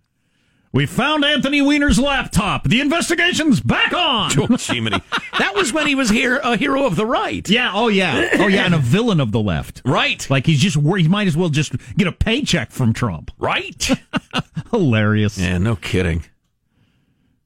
"We 0.72 0.86
found 0.86 1.24
Anthony 1.24 1.60
Weiner's 1.60 1.98
laptop. 1.98 2.64
The 2.68 2.80
investigation's 2.80 3.60
back 3.60 3.92
on." 3.92 4.30
Oh, 4.38 4.56
Jiminy. 4.56 5.00
that 5.38 5.54
was 5.54 5.72
when 5.72 5.86
he 5.86 5.94
was 5.94 6.08
here, 6.10 6.38
a 6.42 6.56
hero 6.56 6.84
of 6.86 6.96
the 6.96 7.06
right. 7.06 7.48
yeah, 7.48 7.70
oh 7.74 7.88
yeah, 7.88 8.30
oh 8.38 8.46
yeah, 8.48 8.64
and 8.64 8.74
a 8.74 8.78
villain 8.78 9.20
of 9.20 9.32
the 9.32 9.40
left. 9.40 9.82
Right. 9.84 10.28
Like 10.30 10.46
he's 10.46 10.60
just 10.60 10.76
he 10.76 11.08
might 11.08 11.26
as 11.26 11.36
well 11.36 11.48
just 11.50 11.72
get 11.96 12.06
a 12.08 12.12
paycheck 12.12 12.70
from 12.70 12.92
Trump. 12.92 13.30
Right. 13.38 13.90
Hilarious. 14.70 15.38
yeah, 15.38 15.58
no 15.58 15.76
kidding. 15.76 16.24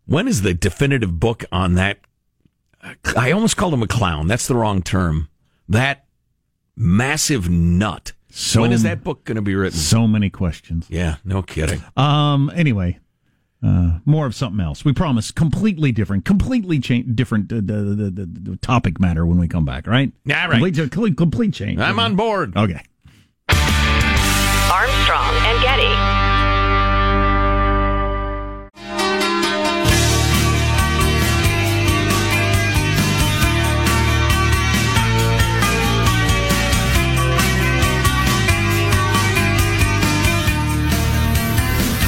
When 0.07 0.29
is 0.29 0.43
the 0.43 0.55
definitive 0.55 1.19
book 1.19 1.45
on 1.51 1.75
that 1.75 1.99
I 3.17 3.33
almost 3.33 3.57
called 3.57 3.75
him 3.75 3.83
a 3.83 3.89
clown. 3.89 4.29
That's 4.29 4.47
the 4.47 4.55
wrong 4.55 4.83
term. 4.83 5.29
That 5.69 6.05
massive 6.77 7.49
nut. 7.51 8.13
So- 8.31 8.61
when 8.61 8.73
is 8.73 8.83
that 8.85 9.03
book 9.03 9.25
going 9.25 9.37
to 9.37 9.43
be 9.43 9.55
written? 9.57 9.79
So 9.79 10.07
many 10.07 10.31
questions. 10.31 10.87
Yeah, 10.89 11.17
no 11.25 11.43
kidding. 11.43 11.83
Um. 11.97 12.53
Anyway, 12.55 12.99
uh, 13.63 13.99
more 14.05 14.27
of 14.27 14.35
something 14.35 14.61
else. 14.61 14.85
We 14.85 14.93
promise. 14.93 15.31
Completely 15.31 15.93
different. 15.93 16.25
Completely 16.25 16.79
change. 16.79 17.15
Different. 17.15 17.53
Uh, 17.53 17.57
the, 17.57 17.61
the, 17.63 18.11
the, 18.11 18.27
the 18.51 18.57
topic 18.57 19.01
matter 19.01 19.25
when 19.27 19.39
we 19.39 19.49
come 19.49 19.65
back. 19.65 19.87
Right. 19.87 20.13
Yeah, 20.25 20.47
right. 20.47 20.53
Complete, 20.53 20.77
complete, 20.91 21.17
complete 21.17 21.55
change. 21.55 21.81
I'm 21.81 21.99
on 21.99 22.17
board. 22.17 22.57
Okay. 22.57 22.83
Armstrong 23.49 25.35
and 25.35 25.63
Getty. 25.63 26.16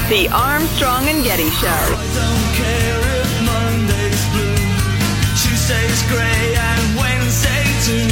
The 0.09 0.27
Armstrong 0.29 1.07
and 1.07 1.23
Getty 1.23 1.51
Show. 1.51 1.67
don't 1.69 2.49
care 2.57 2.99
if 3.21 3.29
Monday's 3.45 4.25
blue, 4.33 4.57
Tuesday's 5.37 6.01
grey, 6.09 6.55
and 6.57 6.97
Wednesday 6.97 7.63
too. 7.85 8.09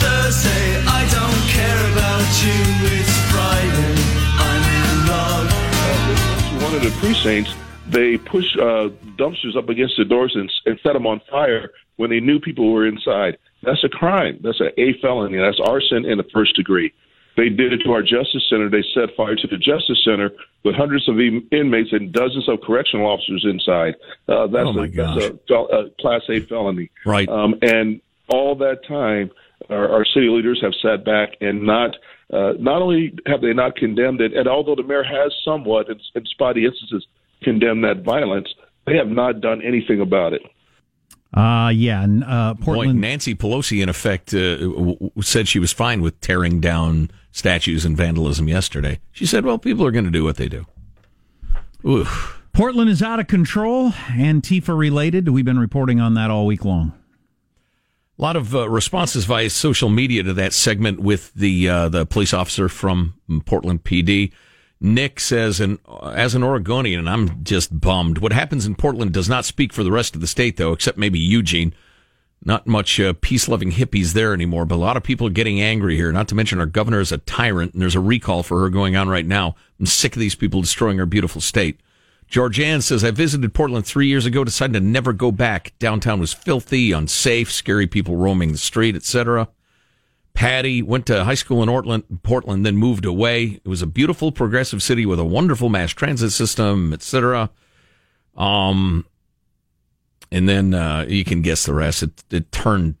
Thursday, 0.00 0.80
I 0.88 1.04
don't 1.12 1.42
care 1.52 1.92
about 1.92 2.24
you. 2.40 2.56
It's 2.96 3.12
Friday, 3.28 3.92
I'm 4.40 4.64
in 4.80 5.06
love. 5.12 6.62
one 6.62 6.74
of 6.76 6.82
the 6.82 6.90
precincts, 6.98 7.54
they 7.90 8.16
pushed 8.16 8.56
uh, 8.56 8.88
dumpsters 9.18 9.54
up 9.54 9.68
against 9.68 9.98
the 9.98 10.06
doors 10.06 10.34
and, 10.34 10.50
and 10.64 10.80
set 10.82 10.94
them 10.94 11.06
on 11.06 11.20
fire 11.30 11.72
when 11.96 12.08
they 12.08 12.20
knew 12.20 12.40
people 12.40 12.72
were 12.72 12.86
inside. 12.86 13.36
That's 13.62 13.84
a 13.84 13.90
crime. 13.90 14.40
That's 14.42 14.60
an 14.60 14.70
A 14.78 14.94
felony. 15.02 15.36
That's 15.36 15.60
arson 15.60 16.06
in 16.06 16.16
the 16.16 16.26
first 16.32 16.56
degree. 16.56 16.94
They 17.36 17.48
did 17.48 17.72
it 17.72 17.78
to 17.84 17.92
our 17.92 18.02
Justice 18.02 18.44
Center. 18.50 18.68
They 18.68 18.84
set 18.94 19.16
fire 19.16 19.34
to 19.36 19.46
the 19.46 19.56
Justice 19.56 20.02
Center 20.04 20.30
with 20.64 20.74
hundreds 20.74 21.08
of 21.08 21.18
inmates 21.18 21.90
and 21.92 22.12
dozens 22.12 22.48
of 22.48 22.60
correctional 22.60 23.06
officers 23.06 23.46
inside. 23.48 23.94
Uh, 24.28 24.46
that's, 24.48 24.68
Oh, 24.68 24.72
my 24.74 24.84
a, 24.84 24.88
that's 24.90 25.24
a, 25.50 25.54
a 25.54 25.90
Class 26.00 26.22
A 26.28 26.40
felony. 26.40 26.90
Right. 27.06 27.28
Um, 27.28 27.54
and 27.62 28.00
all 28.28 28.54
that 28.56 28.86
time, 28.86 29.30
our, 29.70 29.88
our 29.90 30.04
city 30.04 30.28
leaders 30.28 30.60
have 30.62 30.72
sat 30.82 31.04
back 31.04 31.30
and 31.40 31.62
not 31.64 31.96
uh, 32.32 32.54
not 32.58 32.80
only 32.80 33.12
have 33.26 33.42
they 33.42 33.52
not 33.52 33.76
condemned 33.76 34.20
it, 34.22 34.32
and 34.34 34.48
although 34.48 34.74
the 34.74 34.82
mayor 34.82 35.02
has 35.02 35.34
somewhat, 35.44 35.88
in, 35.90 36.00
in 36.14 36.24
spotty 36.26 36.64
instances, 36.64 37.06
condemned 37.42 37.84
that 37.84 38.02
violence, 38.02 38.48
they 38.86 38.96
have 38.96 39.08
not 39.08 39.40
done 39.40 39.60
anything 39.62 40.00
about 40.00 40.32
it. 40.32 40.42
Uh 41.34 41.70
yeah. 41.74 42.02
And 42.02 42.24
uh, 42.24 42.54
Boy, 42.54 42.64
Portland. 42.64 43.00
Nancy 43.00 43.34
Pelosi, 43.34 43.82
in 43.82 43.88
effect, 43.88 44.34
uh, 44.34 44.58
w- 44.58 44.94
w- 44.94 45.10
said 45.22 45.48
she 45.48 45.58
was 45.58 45.72
fine 45.72 46.02
with 46.02 46.20
tearing 46.20 46.60
down 46.60 47.10
statues 47.32 47.84
and 47.84 47.96
vandalism 47.96 48.46
yesterday. 48.46 49.00
She 49.10 49.26
said, 49.26 49.44
well, 49.44 49.58
people 49.58 49.84
are 49.84 49.90
going 49.90 50.04
to 50.04 50.10
do 50.10 50.22
what 50.22 50.36
they 50.36 50.48
do. 50.48 50.66
Oof. 51.84 52.40
Portland 52.52 52.90
is 52.90 53.02
out 53.02 53.18
of 53.18 53.26
control. 53.26 53.90
Antifa 53.90 54.76
related. 54.76 55.28
We've 55.30 55.44
been 55.44 55.58
reporting 55.58 56.00
on 56.00 56.14
that 56.14 56.30
all 56.30 56.46
week 56.46 56.64
long. 56.64 56.92
A 58.18 58.22
lot 58.22 58.36
of 58.36 58.54
uh, 58.54 58.68
responses 58.68 59.24
via 59.24 59.48
social 59.50 59.88
media 59.88 60.22
to 60.22 60.34
that 60.34 60.52
segment 60.52 61.00
with 61.00 61.32
the 61.34 61.68
uh, 61.68 61.88
the 61.88 62.04
police 62.06 62.34
officer 62.34 62.68
from 62.68 63.14
Portland 63.46 63.84
PD. 63.84 64.32
Nick 64.80 65.18
says, 65.18 65.60
and 65.60 65.78
as 66.02 66.34
an 66.34 66.42
Oregonian, 66.42 67.08
I'm 67.08 67.42
just 67.42 67.80
bummed. 67.80 68.18
What 68.18 68.32
happens 68.32 68.66
in 68.66 68.74
Portland 68.74 69.12
does 69.12 69.28
not 69.28 69.44
speak 69.44 69.72
for 69.72 69.82
the 69.82 69.92
rest 69.92 70.14
of 70.14 70.20
the 70.20 70.26
state, 70.26 70.56
though, 70.56 70.72
except 70.72 70.98
maybe 70.98 71.18
Eugene. 71.18 71.72
Not 72.44 72.66
much 72.66 72.98
uh, 72.98 73.14
peace 73.20 73.46
loving 73.46 73.70
hippies 73.70 74.14
there 74.14 74.34
anymore, 74.34 74.64
but 74.64 74.74
a 74.74 74.76
lot 74.76 74.96
of 74.96 75.04
people 75.04 75.28
are 75.28 75.30
getting 75.30 75.60
angry 75.60 75.94
here. 75.94 76.10
Not 76.10 76.26
to 76.28 76.34
mention 76.34 76.58
our 76.58 76.66
governor 76.66 77.00
is 77.00 77.12
a 77.12 77.18
tyrant, 77.18 77.72
and 77.72 77.82
there's 77.82 77.94
a 77.94 78.00
recall 78.00 78.42
for 78.42 78.60
her 78.60 78.68
going 78.68 78.96
on 78.96 79.08
right 79.08 79.26
now. 79.26 79.54
I'm 79.78 79.86
sick 79.86 80.16
of 80.16 80.20
these 80.20 80.34
people 80.34 80.60
destroying 80.60 80.98
our 80.98 81.06
beautiful 81.06 81.40
state. 81.40 81.78
Georgianne 82.28 82.82
says, 82.82 83.04
I 83.04 83.10
visited 83.10 83.54
Portland 83.54 83.86
three 83.86 84.08
years 84.08 84.26
ago, 84.26 84.42
decided 84.42 84.72
to 84.72 84.80
never 84.80 85.12
go 85.12 85.30
back. 85.30 85.72
Downtown 85.78 86.18
was 86.18 86.32
filthy, 86.32 86.90
unsafe, 86.90 87.52
scary 87.52 87.86
people 87.86 88.16
roaming 88.16 88.52
the 88.52 88.58
street, 88.58 88.96
etc. 88.96 89.48
Patty 90.34 90.82
went 90.82 91.06
to 91.06 91.24
high 91.24 91.34
school 91.34 91.62
in 91.62 91.68
Portland, 91.68 92.04
Portland, 92.22 92.64
then 92.64 92.76
moved 92.76 93.04
away. 93.04 93.60
It 93.62 93.68
was 93.68 93.82
a 93.82 93.86
beautiful, 93.86 94.32
progressive 94.32 94.82
city 94.82 95.04
with 95.04 95.20
a 95.20 95.24
wonderful 95.24 95.68
mass 95.68 95.90
transit 95.90 96.32
system, 96.32 96.92
etc. 96.94 97.50
Um, 98.34 99.04
and 100.32 100.48
then 100.48 100.74
uh, 100.74 101.04
you 101.06 101.24
can 101.24 101.42
guess 101.42 101.66
the 101.66 101.74
rest. 101.74 102.02
It, 102.02 102.24
it 102.30 102.50
turned 102.50 102.96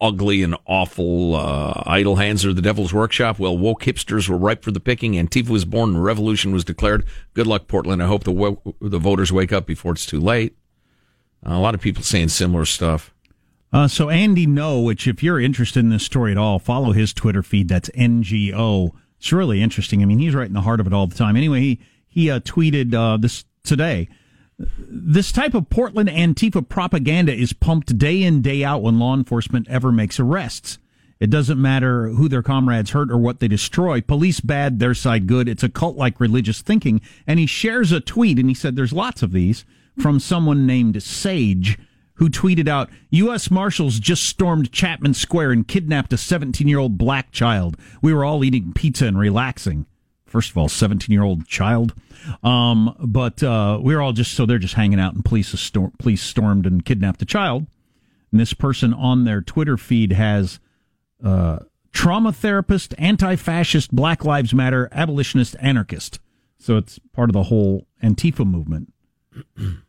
ugly 0.00 0.42
and 0.42 0.56
awful. 0.66 1.36
Uh, 1.36 1.82
idle 1.86 2.16
hands 2.16 2.44
are 2.44 2.52
the 2.52 2.62
devil's 2.62 2.92
workshop. 2.92 3.38
Well, 3.38 3.56
woke 3.56 3.82
hipsters 3.82 4.28
were 4.28 4.36
ripe 4.36 4.64
for 4.64 4.70
the 4.70 4.80
picking. 4.80 5.12
Antifa 5.12 5.50
was 5.50 5.64
born. 5.64 5.90
and 5.90 6.02
revolution 6.02 6.52
was 6.52 6.64
declared. 6.64 7.04
Good 7.34 7.46
luck, 7.46 7.68
Portland. 7.68 8.02
I 8.02 8.06
hope 8.06 8.24
the 8.24 8.32
wo- 8.32 8.74
the 8.80 8.98
voters 8.98 9.32
wake 9.32 9.52
up 9.52 9.66
before 9.66 9.92
it's 9.92 10.06
too 10.06 10.20
late. 10.20 10.56
a 11.42 11.58
lot 11.58 11.74
of 11.74 11.80
people 11.80 12.02
saying 12.02 12.28
similar 12.28 12.64
stuff. 12.64 13.14
Uh, 13.70 13.86
so 13.86 14.08
Andy 14.08 14.46
Ngo, 14.46 14.82
which 14.82 15.06
if 15.06 15.22
you're 15.22 15.38
interested 15.38 15.80
in 15.80 15.90
this 15.90 16.02
story 16.02 16.32
at 16.32 16.38
all, 16.38 16.58
follow 16.58 16.92
his 16.92 17.12
Twitter 17.12 17.42
feed. 17.42 17.68
That's 17.68 17.90
NGO. 17.90 18.92
It's 19.18 19.32
really 19.32 19.60
interesting. 19.62 20.02
I 20.02 20.06
mean, 20.06 20.18
he's 20.18 20.34
right 20.34 20.46
in 20.46 20.54
the 20.54 20.62
heart 20.62 20.80
of 20.80 20.86
it 20.86 20.94
all 20.94 21.06
the 21.06 21.14
time. 21.14 21.36
Anyway, 21.36 21.60
he 21.60 21.80
he 22.06 22.30
uh, 22.30 22.40
tweeted 22.40 22.94
uh, 22.94 23.18
this 23.18 23.44
today. 23.64 24.08
This 24.58 25.30
type 25.30 25.54
of 25.54 25.70
Portland 25.70 26.08
Antifa 26.08 26.68
propaganda 26.68 27.32
is 27.32 27.52
pumped 27.52 27.96
day 27.96 28.22
in 28.22 28.42
day 28.42 28.64
out 28.64 28.82
when 28.82 28.98
law 28.98 29.14
enforcement 29.14 29.68
ever 29.68 29.92
makes 29.92 30.18
arrests. 30.18 30.78
It 31.20 31.30
doesn't 31.30 31.60
matter 31.60 32.08
who 32.08 32.28
their 32.28 32.42
comrades 32.42 32.90
hurt 32.90 33.10
or 33.10 33.18
what 33.18 33.40
they 33.40 33.48
destroy. 33.48 34.00
Police 34.00 34.40
bad, 34.40 34.78
their 34.78 34.94
side 34.94 35.26
good. 35.26 35.48
It's 35.48 35.62
a 35.62 35.68
cult 35.68 35.96
like 35.96 36.20
religious 36.20 36.60
thinking. 36.62 37.00
And 37.26 37.38
he 37.38 37.46
shares 37.46 37.90
a 37.90 38.00
tweet, 38.00 38.38
and 38.38 38.48
he 38.48 38.54
said 38.54 38.76
there's 38.76 38.92
lots 38.92 39.22
of 39.22 39.32
these 39.32 39.64
from 39.98 40.20
someone 40.20 40.66
named 40.66 41.02
Sage 41.02 41.78
who 42.14 42.28
tweeted 42.28 42.68
out, 42.68 42.90
U.S. 43.10 43.50
Marshals 43.50 44.00
just 44.00 44.24
stormed 44.24 44.72
Chapman 44.72 45.14
Square 45.14 45.52
and 45.52 45.66
kidnapped 45.66 46.12
a 46.12 46.16
17 46.16 46.66
year 46.66 46.78
old 46.78 46.98
black 46.98 47.30
child. 47.32 47.76
We 48.02 48.12
were 48.12 48.24
all 48.24 48.44
eating 48.44 48.72
pizza 48.72 49.06
and 49.06 49.18
relaxing. 49.18 49.86
First 50.28 50.50
of 50.50 50.58
all, 50.58 50.68
17 50.68 51.12
year 51.12 51.22
old 51.22 51.46
child. 51.46 51.94
Um, 52.42 52.94
but 53.00 53.42
uh, 53.42 53.78
we 53.82 53.94
were 53.94 54.02
all 54.02 54.12
just, 54.12 54.34
so 54.34 54.46
they're 54.46 54.58
just 54.58 54.74
hanging 54.74 55.00
out 55.00 55.14
and 55.14 55.24
police, 55.24 55.70
police 55.98 56.22
stormed 56.22 56.66
and 56.66 56.84
kidnapped 56.84 57.22
a 57.22 57.26
child. 57.26 57.66
And 58.30 58.40
this 58.40 58.52
person 58.52 58.92
on 58.92 59.24
their 59.24 59.40
Twitter 59.40 59.76
feed 59.76 60.12
has 60.12 60.60
uh, 61.24 61.60
trauma 61.92 62.32
therapist, 62.32 62.94
anti 62.98 63.36
fascist, 63.36 63.94
Black 63.94 64.24
Lives 64.24 64.52
Matter, 64.52 64.88
abolitionist, 64.92 65.56
anarchist. 65.60 66.20
So 66.58 66.76
it's 66.76 66.98
part 67.12 67.30
of 67.30 67.34
the 67.34 67.44
whole 67.44 67.86
Antifa 68.02 68.46
movement. 68.46 68.92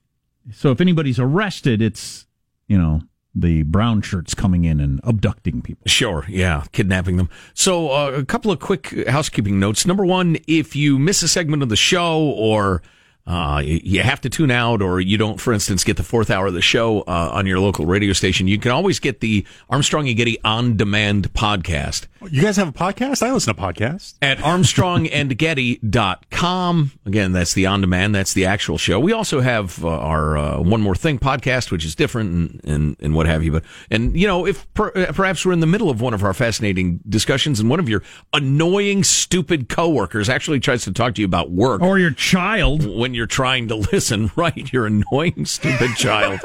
So 0.52 0.72
if 0.72 0.82
anybody's 0.82 1.20
arrested, 1.20 1.82
it's, 1.82 2.26
you 2.68 2.78
know, 2.78 3.02
the 3.36 3.64
brown 3.64 4.02
shirts 4.02 4.34
coming 4.34 4.66
in 4.66 4.80
and 4.80 5.00
abducting 5.04 5.62
people. 5.62 5.84
Sure, 5.88 6.26
yeah, 6.28 6.64
kidnapping 6.72 7.18
them. 7.18 7.30
So, 7.54 7.90
uh, 7.90 8.12
a 8.12 8.26
couple 8.26 8.52
of 8.52 8.60
quick 8.60 9.08
housekeeping 9.08 9.60
notes. 9.60 9.86
Number 9.86 10.06
one, 10.06 10.38
if 10.48 10.76
you 10.76 11.00
miss 11.00 11.22
a 11.24 11.28
segment 11.28 11.64
of 11.64 11.70
the 11.70 11.76
show 11.76 12.20
or 12.20 12.82
uh, 13.30 13.62
you 13.64 14.02
have 14.02 14.20
to 14.22 14.30
tune 14.30 14.50
out 14.52 14.82
or 14.82 15.00
you 15.00 15.18
don't, 15.18 15.40
for 15.40 15.54
instance, 15.54 15.84
get 15.84 15.98
the 15.98 16.04
fourth 16.04 16.32
hour 16.32 16.48
of 16.48 16.54
the 16.54 16.62
show 16.62 17.02
uh, 17.02 17.30
on 17.32 17.46
your 17.46 17.60
local 17.60 17.86
radio 17.86 18.12
station, 18.12 18.48
you 18.48 18.58
can 18.58 18.72
always 18.72 19.00
get 19.00 19.20
the 19.22 19.46
Armstrong 19.70 20.08
and 20.08 20.18
Getty 20.18 20.40
on 20.44 20.76
demand 20.76 21.32
podcast 21.34 22.08
You 22.32 22.42
guys 22.42 22.58
have 22.58 22.70
a 22.70 22.72
podcast? 22.72 23.22
I 23.22 23.32
listen 23.32 23.54
to 23.56 23.62
podcasts. 23.62 24.16
at 24.22 24.40
armstrongandgetty.com. 24.40 26.92
Again, 27.06 27.32
that's 27.32 27.54
the 27.54 27.66
on 27.66 27.82
demand, 27.82 28.16
that's 28.16 28.34
the 28.34 28.46
actual 28.46 28.78
show. 28.78 29.00
We 29.00 29.14
also 29.14 29.42
have 29.42 29.84
uh, 29.84 29.90
our 29.90 30.38
uh, 30.38 30.60
One 30.62 30.82
More 30.82 30.96
Thing 30.96 31.20
podcast, 31.20 31.72
which 31.72 31.86
is 31.86 31.96
different 31.96 32.32
and, 32.32 32.62
and, 32.64 32.96
and 33.00 33.16
what 33.16 33.26
have 33.28 33.44
you. 33.44 33.52
But, 33.52 33.64
and, 33.92 34.16
you 34.20 34.28
know, 34.28 34.46
if 34.48 34.72
per, 34.74 34.92
uh, 34.96 35.12
perhaps 35.14 35.46
we're 35.46 35.54
in 35.54 35.60
the 35.60 35.68
middle 35.68 35.90
of 35.90 36.02
one 36.02 36.14
of 36.14 36.24
our 36.24 36.34
fascinating 36.34 37.00
discussions 37.08 37.60
and 37.60 37.70
one 37.70 37.80
of 37.80 37.88
your 37.90 38.02
annoying, 38.34 39.04
stupid 39.04 39.70
coworkers 39.70 40.30
actually 40.30 40.60
tries 40.60 40.84
to 40.86 40.92
talk 40.92 41.16
to 41.16 41.22
you 41.22 41.26
about 41.26 41.52
work 41.52 41.82
Or 41.82 42.00
your 42.00 42.12
child. 42.12 42.86
when 42.86 43.14
you're 43.14 43.19
trying 43.28 43.68
to 43.70 43.76
listen, 43.76 44.32
right? 44.36 44.72
You're 44.72 44.88
annoying, 44.88 45.46
stupid 45.46 45.96
child. 45.96 46.40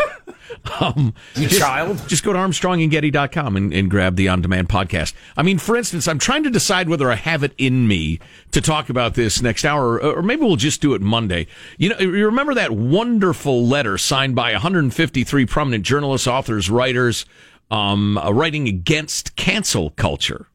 Um, 0.81 1.15
you 1.35 1.49
child? 1.49 2.03
Just 2.09 2.25
go 2.25 2.33
to 2.33 2.39
armstrongandgetty.com 2.39 3.57
and, 3.57 3.73
and 3.73 3.91
grab 3.91 4.17
the 4.17 4.29
on 4.29 4.41
demand 4.41 4.69
podcast. 4.69 5.13
I 5.37 5.43
mean, 5.43 5.59
for 5.59 5.77
instance, 5.77 6.09
I'm 6.09 6.19
trying 6.19 6.45
to 6.45 6.51
decide 6.51 6.89
whether 6.89 7.11
I 7.11 7.17
have 7.17 7.43
it 7.43 7.53
in 7.59 7.87
me 7.89 8.21
to 8.53 8.61
talk 8.61 8.89
about 8.89 9.15
this 9.15 9.43
next 9.43 9.65
hour, 9.65 10.01
or 10.01 10.23
maybe 10.23 10.43
we'll 10.43 10.57
just 10.57 10.81
do 10.81 10.95
it 10.95 11.03
Monday. 11.03 11.47
You 11.77 11.91
know, 11.91 11.99
you 11.99 12.25
remember 12.27 12.55
that 12.55 12.71
wonderful 12.71 13.67
letter 13.67 13.99
signed 13.99 14.35
by 14.35 14.53
153 14.53 15.47
prominent 15.47 15.85
journalists, 15.85 16.27
authors, 16.27 16.71
writers, 16.71 17.27
um, 17.71 18.17
uh, 18.19 18.31
writing 18.31 18.69
against 18.69 19.37
cancel 19.37 19.91
culture? 19.91 20.49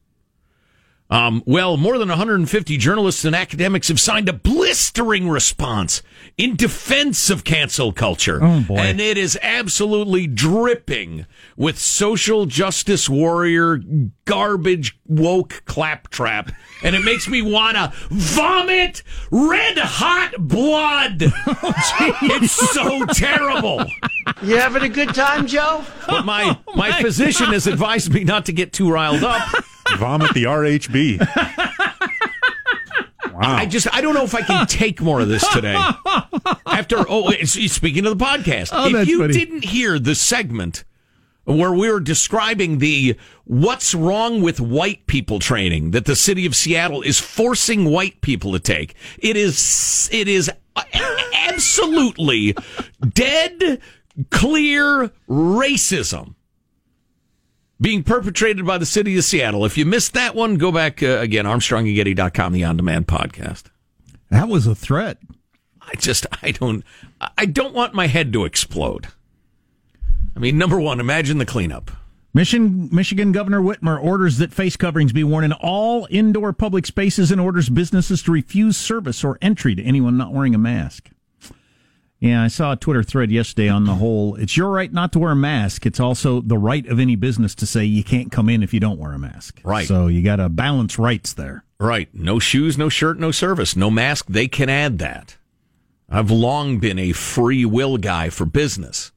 Um, 1.11 1.41
well, 1.45 1.75
more 1.75 1.97
than 1.97 2.09
150 2.09 2.77
journalists 2.77 3.25
and 3.25 3.35
academics 3.35 3.87
have 3.87 3.99
signed 3.99 4.29
a 4.29 4.33
blistering 4.33 5.27
response 5.27 6.03
in 6.37 6.55
defense 6.55 7.31
of 7.31 7.43
cancel 7.43 7.91
culture. 7.91 8.39
Oh. 8.43 8.65
And 8.69 9.01
it 9.01 9.17
is 9.17 9.37
absolutely 9.41 10.27
dripping 10.27 11.25
with 11.57 11.79
social 11.79 12.45
justice 12.45 13.09
warrior 13.09 13.81
garbage 14.25 14.98
woke 15.09 15.63
claptrap. 15.65 16.51
And 16.83 16.95
it 16.95 17.03
makes 17.03 17.27
me 17.27 17.41
want 17.41 17.75
to 17.75 17.91
vomit 18.09 19.03
red 19.31 19.77
hot 19.77 20.33
blood. 20.39 21.17
it's 21.21 22.53
so 22.53 23.05
terrible. 23.07 23.83
You 24.41 24.57
having 24.57 24.83
a 24.83 24.89
good 24.89 25.13
time, 25.13 25.45
Joe? 25.47 25.83
But 26.07 26.23
my, 26.25 26.57
oh 26.67 26.75
my 26.75 27.01
physician 27.01 27.47
has 27.47 27.67
advised 27.67 28.13
me 28.13 28.23
not 28.23 28.45
to 28.45 28.53
get 28.53 28.71
too 28.71 28.89
riled 28.89 29.23
up. 29.23 29.41
Vomit 29.97 30.33
the 30.33 30.43
RHB. 30.43 31.19
Wow. 33.33 33.55
I 33.55 33.65
just 33.67 33.87
I 33.93 34.01
don't 34.01 34.13
know 34.13 34.23
if 34.23 34.35
I 34.35 34.41
can 34.41 34.67
take 34.67 34.99
more 35.01 35.21
of 35.21 35.29
this 35.29 35.47
today. 35.53 35.73
After 36.65 36.97
oh, 37.07 37.29
it's, 37.29 37.55
it's- 37.55 37.71
speaking 37.71 38.05
of 38.05 38.17
the 38.17 38.23
podcast, 38.23 38.69
Oh, 38.73 38.93
if 38.93 39.07
you 39.07 39.19
funny. 39.19 39.33
didn't 39.33 39.63
hear 39.63 39.97
the 39.97 40.13
segment 40.15 40.83
where 41.57 41.71
we 41.73 41.89
were 41.89 41.99
describing 41.99 42.77
the 42.77 43.17
what's 43.45 43.95
wrong 43.95 44.41
with 44.41 44.59
white 44.59 45.07
people 45.07 45.39
training 45.39 45.91
that 45.91 46.05
the 46.05 46.15
city 46.15 46.45
of 46.45 46.55
Seattle 46.55 47.01
is 47.01 47.19
forcing 47.19 47.85
white 47.85 48.21
people 48.21 48.51
to 48.51 48.59
take, 48.59 48.95
it 49.17 49.35
is 49.35 50.09
it 50.11 50.27
is 50.27 50.51
absolutely 51.49 52.55
dead 53.13 53.81
clear 54.29 55.11
racism 55.27 56.35
being 57.81 58.03
perpetrated 58.03 58.65
by 58.65 58.77
the 58.77 58.85
city 58.85 59.17
of 59.17 59.23
Seattle. 59.23 59.65
If 59.65 59.77
you 59.77 59.85
missed 59.85 60.13
that 60.13 60.35
one, 60.35 60.55
go 60.55 60.71
back 60.71 61.01
uh, 61.01 61.19
again, 61.19 61.45
ArmstrongandGetty.com, 61.45 62.53
the 62.53 62.65
on-demand 62.65 63.07
podcast. 63.07 63.63
That 64.29 64.49
was 64.49 64.67
a 64.67 64.75
threat. 64.75 65.17
I 65.81 65.95
just, 65.95 66.25
I 66.43 66.51
don't, 66.51 66.83
I 67.37 67.45
don't 67.45 67.73
want 67.73 67.93
my 67.93 68.07
head 68.07 68.33
to 68.33 68.45
explode. 68.45 69.07
I 70.39 70.41
mean, 70.41 70.57
number 70.57 70.79
one, 70.79 71.01
imagine 71.01 71.37
the 71.37 71.45
cleanup. 71.45 71.91
Michigan, 72.33 72.87
Michigan 72.93 73.33
Governor 73.33 73.59
Whitmer 73.59 74.01
orders 74.01 74.37
that 74.37 74.53
face 74.53 74.77
coverings 74.77 75.11
be 75.11 75.25
worn 75.25 75.43
in 75.43 75.51
all 75.51 76.07
indoor 76.09 76.53
public 76.53 76.85
spaces 76.85 77.29
and 77.29 77.41
orders 77.41 77.67
businesses 77.67 78.23
to 78.23 78.31
refuse 78.31 78.77
service 78.77 79.21
or 79.21 79.37
entry 79.41 79.75
to 79.75 79.83
anyone 79.83 80.15
not 80.15 80.31
wearing 80.31 80.55
a 80.55 80.57
mask. 80.57 81.09
Yeah, 82.21 82.41
I 82.41 82.47
saw 82.47 82.71
a 82.71 82.77
Twitter 82.77 83.03
thread 83.03 83.31
yesterday 83.31 83.67
on 83.67 83.83
the 83.83 83.95
whole. 83.95 84.35
It's 84.35 84.55
your 84.55 84.69
right 84.69 84.93
not 84.93 85.11
to 85.11 85.19
wear 85.19 85.31
a 85.31 85.35
mask. 85.35 85.85
It's 85.85 85.99
also 85.99 86.39
the 86.39 86.57
right 86.57 86.87
of 86.87 87.01
any 87.01 87.17
business 87.17 87.53
to 87.55 87.65
say 87.65 87.83
you 87.83 88.05
can't 88.05 88.31
come 88.31 88.47
in 88.47 88.63
if 88.63 88.73
you 88.73 88.79
don't 88.79 88.97
wear 88.97 89.11
a 89.11 89.19
mask. 89.19 89.59
Right. 89.65 89.89
So 89.89 90.07
you 90.07 90.23
got 90.23 90.37
to 90.37 90.47
balance 90.47 90.97
rights 90.97 91.33
there. 91.33 91.65
Right. 91.81 92.07
No 92.13 92.39
shoes, 92.39 92.77
no 92.77 92.87
shirt, 92.87 93.19
no 93.19 93.31
service, 93.31 93.75
no 93.75 93.91
mask. 93.91 94.27
They 94.29 94.47
can 94.47 94.69
add 94.69 94.99
that. 94.99 95.35
I've 96.09 96.31
long 96.31 96.79
been 96.79 96.97
a 96.97 97.11
free 97.11 97.65
will 97.65 97.97
guy 97.97 98.29
for 98.29 98.45
business. 98.45 99.11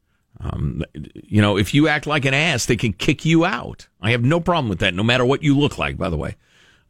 Um, 0.45 0.83
you 1.15 1.41
know, 1.41 1.57
if 1.57 1.73
you 1.75 1.87
act 1.89 2.07
like 2.07 2.25
an 2.25 2.35
ass, 2.35 2.67
they 2.67 2.77
can 2.77 2.93
kick 2.93 3.25
you 3.25 3.45
out. 3.45 3.87
I 4.01 4.11
have 4.11 4.23
no 4.25 4.41
problem 4.41 4.69
with 4.69 4.81
that, 4.81 4.93
no 4.95 5.03
matter 5.03 5.25
what 5.25 5.43
you 5.43 5.57
look 5.59 5.79
like, 5.79 5.97
by 5.97 6.09
the 6.09 6.17
way. 6.17 6.37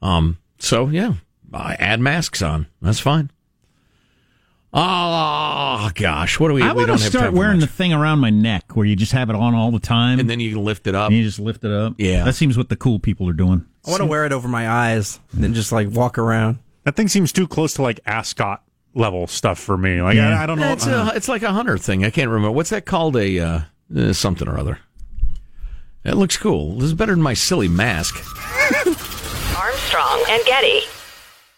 Um, 0.01 0.39
so 0.59 0.89
yeah, 0.89 1.15
I 1.53 1.75
add 1.75 2.01
masks 2.01 2.41
on. 2.43 2.67
That's 2.81 3.01
fine. 3.01 3.31
Oh 4.75 5.91
gosh, 5.95 6.41
what 6.41 6.49
do 6.49 6.55
we? 6.55 6.63
I 6.63 6.69
we 6.73 6.77
want 6.77 6.87
don't 6.89 6.99
to 6.99 7.05
start 7.05 7.35
wearing 7.35 7.61
the 7.61 7.67
thing 7.67 7.93
around 7.93 8.21
my 8.21 8.31
neck 8.31 8.75
where 8.75 8.87
you 8.87 8.97
just 8.97 9.13
have 9.13 9.29
it 9.29 9.37
on 9.37 9.55
all 9.55 9.71
the 9.71 9.79
time. 9.79 10.19
and 10.19 10.31
then 10.31 10.41
you 10.41 10.51
can 10.55 10.65
lift 10.65 10.87
it 10.87 10.95
up. 10.95 11.09
and 11.09 11.17
you 11.19 11.23
just 11.25 11.39
lift 11.39 11.63
it 11.65 11.71
up. 11.71 11.95
Yeah. 11.99 12.25
That 12.25 12.35
seems 12.35 12.57
what 12.57 12.71
the 12.71 12.77
cool 12.77 12.99
people 12.99 13.29
are 13.29 13.35
doing. 13.35 13.67
I 13.87 13.91
want 13.91 14.01
to 14.01 14.07
wear 14.07 14.25
it 14.25 14.33
over 14.33 14.49
my 14.49 14.69
eyes 14.71 15.21
and 15.33 15.45
then 15.45 15.53
just 15.53 15.73
like 15.73 15.91
walk 15.91 16.17
around. 16.17 16.59
That 16.85 16.97
thing 16.97 17.09
seems 17.09 17.33
too 17.33 17.47
close 17.47 17.75
to 17.75 17.83
like 17.83 18.01
ascot 18.07 18.63
level 18.95 19.27
stuff 19.27 19.59
for 19.59 19.77
me. 19.77 20.03
Like 20.03 20.17
Yeah. 20.17 20.39
I, 20.39 20.45
I 20.45 20.47
don't 20.47 20.59
know. 20.59 20.73
It's, 20.73 20.87
uh, 20.87 21.11
a, 21.13 21.17
it's 21.17 21.29
like 21.29 21.43
a 21.43 21.53
hunter 21.53 21.79
thing. 21.79 22.05
I 22.05 22.11
can't 22.11 22.31
remember 22.31 22.53
what's 22.53 22.71
that 22.71 22.85
called. 22.85 23.17
A 23.17 23.39
uh, 23.39 23.61
uh, 23.97 24.13
something 24.13 24.49
or 24.49 24.59
other. 24.59 24.79
It 26.05 26.15
looks 26.15 26.37
cool. 26.37 26.75
This 26.75 26.85
is 26.85 26.95
better 26.95 27.13
than 27.13 27.23
my 27.23 27.35
silly 27.35 27.69
mask. 27.69 28.17
Armstrong 29.57 30.25
and 30.29 30.45
Getty. 30.45 30.81